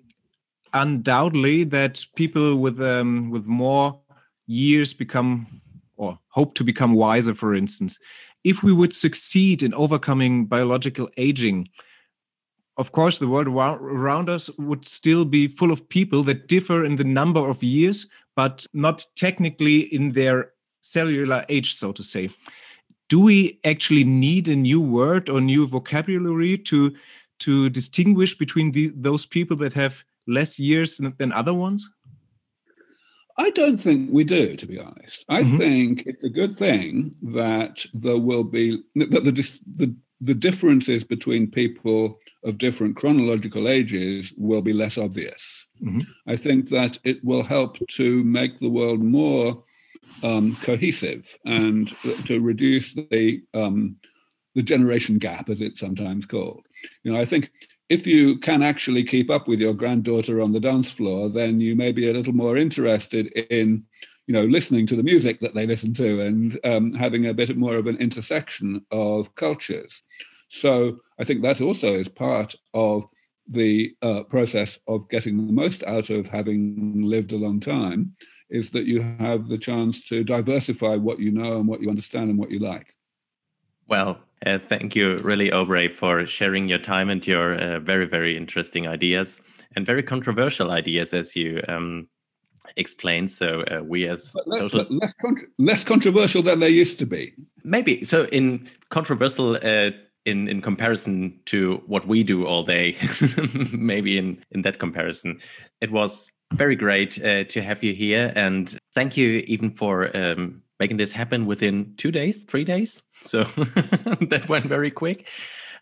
undoubtedly 0.75 1.63
that 1.63 2.05
people 2.15 2.57
with 2.57 2.79
um, 2.81 3.31
with 3.31 3.45
more 3.45 3.99
years 4.45 4.93
become 4.93 5.61
or 5.95 6.19
hope 6.27 6.53
to 6.55 6.63
become 6.63 6.93
wiser 6.93 7.33
for 7.33 7.55
instance. 7.55 7.99
If 8.43 8.61
we 8.61 8.73
would 8.73 8.93
succeed 8.93 9.63
in 9.63 9.73
overcoming 9.73 10.45
biological 10.45 11.09
aging 11.17 11.69
of 12.77 12.91
course 12.91 13.17
the 13.17 13.27
world 13.27 13.47
around 13.47 14.29
us 14.29 14.49
would 14.57 14.85
still 14.85 15.23
be 15.23 15.47
full 15.47 15.71
of 15.71 15.87
people 15.87 16.23
that 16.23 16.47
differ 16.47 16.83
in 16.83 16.97
the 16.97 17.05
number 17.05 17.49
of 17.49 17.63
years 17.63 18.05
but 18.35 18.67
not 18.73 19.05
technically 19.15 19.79
in 19.93 20.11
their 20.11 20.51
cellular 20.81 21.45
age 21.49 21.73
so 21.73 21.91
to 21.93 22.03
say. 22.03 22.29
Do 23.07 23.21
we 23.21 23.59
actually 23.63 24.03
need 24.03 24.47
a 24.47 24.55
new 24.55 24.81
word 24.81 25.29
or 25.29 25.39
new 25.39 25.65
vocabulary 25.65 26.57
to 26.69 26.93
to 27.39 27.69
distinguish 27.69 28.37
between 28.37 28.71
the, 28.71 28.87
those 28.95 29.25
people 29.25 29.57
that 29.57 29.73
have 29.73 30.03
less 30.27 30.59
years 30.59 30.99
than 31.17 31.31
other 31.31 31.53
ones? 31.53 31.89
I 33.37 33.49
don't 33.49 33.77
think 33.77 34.09
we 34.11 34.23
do, 34.23 34.55
to 34.55 34.65
be 34.65 34.79
honest. 34.79 35.25
I 35.27 35.43
mm-hmm. 35.43 35.57
think 35.57 36.03
it's 36.05 36.23
a 36.23 36.29
good 36.29 36.55
thing 36.55 37.15
that 37.21 37.85
there 37.93 38.17
will 38.17 38.45
be 38.45 38.81
that 38.95 39.11
the, 39.11 39.59
the 39.75 39.95
the 40.21 40.33
differences 40.33 41.03
between 41.03 41.51
people 41.51 42.17
of 42.43 42.57
different 42.57 42.95
chronological 42.95 43.67
ages 43.67 44.33
will 44.37 44.61
be 44.61 44.73
less 44.73 44.97
obvious. 44.97 45.43
Mm-hmm. 45.83 46.01
I 46.27 46.37
think 46.37 46.69
that 46.69 46.97
it 47.03 47.23
will 47.23 47.43
help 47.43 47.77
to 47.89 48.23
make 48.23 48.57
the 48.57 48.69
world 48.69 49.03
more 49.03 49.63
um, 50.23 50.55
cohesive 50.61 51.37
and 51.45 51.93
to 52.25 52.39
reduce 52.39 52.93
the 52.93 53.41
um, 53.53 53.97
the 54.53 54.63
generation 54.63 55.17
gap, 55.17 55.49
as 55.49 55.59
it's 55.59 55.81
sometimes 55.81 56.25
called. 56.25 56.65
You 57.03 57.11
know, 57.11 57.19
I 57.19 57.25
think 57.25 57.51
if 57.89 58.07
you 58.07 58.37
can 58.39 58.63
actually 58.63 59.03
keep 59.03 59.29
up 59.29 59.47
with 59.47 59.59
your 59.59 59.73
granddaughter 59.73 60.41
on 60.41 60.51
the 60.51 60.59
dance 60.59 60.91
floor, 60.91 61.29
then 61.29 61.59
you 61.59 61.75
may 61.75 61.91
be 61.91 62.09
a 62.09 62.13
little 62.13 62.33
more 62.33 62.57
interested 62.57 63.27
in, 63.27 63.83
you 64.27 64.33
know, 64.33 64.43
listening 64.43 64.87
to 64.87 64.95
the 64.95 65.03
music 65.03 65.39
that 65.39 65.53
they 65.53 65.67
listen 65.67 65.93
to 65.93 66.21
and 66.21 66.59
um, 66.63 66.93
having 66.93 67.27
a 67.27 67.33
bit 67.33 67.55
more 67.57 67.75
of 67.75 67.87
an 67.87 67.97
intersection 67.97 68.83
of 68.91 69.35
cultures. 69.35 70.01
So 70.49 70.99
I 71.19 71.23
think 71.23 71.41
that 71.41 71.61
also 71.61 71.93
is 71.93 72.07
part 72.07 72.55
of 72.73 73.05
the 73.47 73.95
uh, 74.01 74.23
process 74.23 74.79
of 74.87 75.07
getting 75.09 75.45
the 75.45 75.53
most 75.53 75.83
out 75.83 76.09
of 76.09 76.27
having 76.27 77.03
lived 77.03 77.31
a 77.31 77.37
long 77.37 77.59
time 77.59 78.15
is 78.49 78.71
that 78.71 78.85
you 78.85 79.01
have 79.19 79.47
the 79.47 79.57
chance 79.57 80.03
to 80.03 80.23
diversify 80.23 80.95
what 80.95 81.19
you 81.19 81.31
know 81.31 81.57
and 81.57 81.67
what 81.67 81.81
you 81.81 81.89
understand 81.89 82.29
and 82.29 82.39
what 82.39 82.51
you 82.51 82.59
like. 82.59 82.93
Well, 83.87 84.19
uh, 84.45 84.59
thank 84.59 84.95
you, 84.95 85.17
really, 85.17 85.51
Aubrey, 85.51 85.89
for 85.89 86.25
sharing 86.25 86.69
your 86.69 86.79
time 86.79 87.09
and 87.09 87.25
your 87.25 87.55
uh, 87.55 87.79
very, 87.79 88.05
very 88.05 88.37
interesting 88.37 88.87
ideas 88.87 89.41
and 89.75 89.85
very 89.85 90.03
controversial 90.03 90.71
ideas, 90.71 91.13
as 91.13 91.35
you 91.35 91.61
um, 91.67 92.07
explained. 92.77 93.31
So 93.31 93.63
uh, 93.63 93.83
we, 93.83 94.07
as 94.07 94.35
less, 94.45 94.59
social... 94.59 94.85
less, 94.89 95.13
less, 95.57 95.83
controversial 95.83 96.41
than 96.41 96.59
they 96.59 96.69
used 96.69 96.99
to 96.99 97.05
be. 97.05 97.33
Maybe 97.63 98.03
so. 98.03 98.25
In 98.25 98.67
controversial 98.89 99.55
uh, 99.55 99.91
in 100.25 100.47
in 100.47 100.61
comparison 100.61 101.39
to 101.45 101.81
what 101.85 102.07
we 102.07 102.23
do 102.23 102.45
all 102.45 102.63
day 102.63 102.97
maybe 103.71 104.17
in 104.17 104.43
in 104.51 104.61
that 104.63 104.79
comparison 104.79 105.39
it 105.81 105.91
was 105.91 106.31
very 106.53 106.75
great 106.75 107.23
uh, 107.23 107.43
to 107.45 107.61
have 107.61 107.83
you 107.83 107.93
here 107.93 108.33
and 108.35 108.77
thank 108.93 109.17
you 109.17 109.43
even 109.47 109.71
for 109.71 110.15
um, 110.17 110.61
making 110.79 110.97
this 110.97 111.11
happen 111.11 111.45
within 111.45 111.93
two 111.97 112.11
days 112.11 112.43
three 112.43 112.63
days 112.63 113.03
so 113.21 113.43
that 114.29 114.45
went 114.49 114.65
very 114.65 114.89
quick 114.89 115.27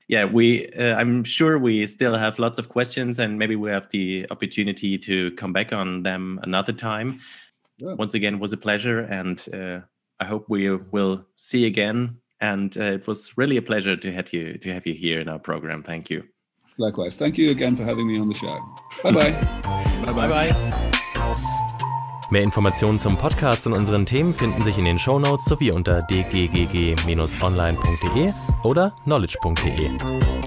yeah 0.08 0.26
we 0.26 0.70
uh, 0.74 0.96
i'm 0.96 1.24
sure 1.24 1.58
we 1.58 1.88
still 1.88 2.16
have 2.16 2.40
lots 2.40 2.60
of 2.60 2.70
questions 2.70 3.20
and 3.20 3.40
maybe 3.40 3.56
we 3.56 3.70
have 3.70 3.90
the 3.90 4.26
opportunity 4.32 4.98
to 4.98 5.32
come 5.32 5.54
back 5.54 5.74
on 5.74 6.04
them 6.04 6.40
another 6.44 6.74
time 6.74 7.20
yeah. 7.78 7.94
once 7.94 8.14
again 8.14 8.40
was 8.40 8.54
a 8.54 8.58
pleasure 8.58 9.00
and 9.00 9.48
uh, 9.54 9.80
i 10.20 10.26
hope 10.26 10.46
we 10.50 10.70
will 10.70 11.26
see 11.36 11.66
again 11.66 12.18
and 12.44 12.78
uh, 12.78 12.84
it 12.84 13.08
was 13.08 13.36
really 13.38 13.56
a 13.58 13.62
pleasure 13.62 13.96
to 13.96 14.12
have 14.12 14.34
you 14.34 14.58
to 14.58 14.74
have 14.74 14.86
you 14.86 14.94
here 14.94 15.22
in 15.22 15.30
our 15.30 15.40
program. 15.40 15.82
Thank 15.82 16.10
you. 16.10 16.24
Likewise. 16.78 17.16
Thank 17.16 17.38
you 17.38 17.52
again 17.52 17.76
for 17.76 17.84
having 17.84 18.08
me 18.08 18.20
on 18.20 18.28
the 18.28 18.36
show. 18.36 18.60
Bye 19.04 19.12
bye. 19.12 20.12
bye 20.12 20.28
bye. 20.28 20.90
Mehr 22.34 22.42
Informationen 22.42 22.98
zum 22.98 23.16
Podcast 23.16 23.68
und 23.68 23.74
unseren 23.74 24.08
Themen 24.08 24.34
finden 24.34 24.64
sich 24.64 24.80
in 24.80 24.86
den 24.86 24.98
Shownotes 24.98 25.46
sowie 25.46 25.70
unter 25.70 26.00
dggg-online.de 26.00 28.34
oder 28.64 28.96
knowledge.de. 29.04 29.92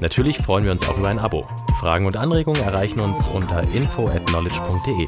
Natürlich 0.01 0.39
freuen 0.39 0.65
wir 0.65 0.73
uns 0.73 0.89
auch 0.89 0.99
über 0.99 1.07
ein 1.07 1.21
Abo. 1.21 1.45
Fragen 1.79 2.07
und 2.07 2.17
Anregungen 2.17 2.61
erreichen 2.61 2.99
uns 2.99 3.29
unter 3.29 3.63
info 3.73 4.09
at 4.09 4.27
knowledge.de. 4.27 5.07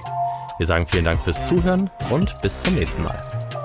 Wir 0.58 0.66
sagen 0.66 0.86
vielen 0.86 1.06
Dank 1.06 1.20
fürs 1.24 1.44
Zuhören 1.48 1.90
und 2.10 2.32
bis 2.42 2.62
zum 2.62 2.76
nächsten 2.76 3.02
Mal. 3.02 3.57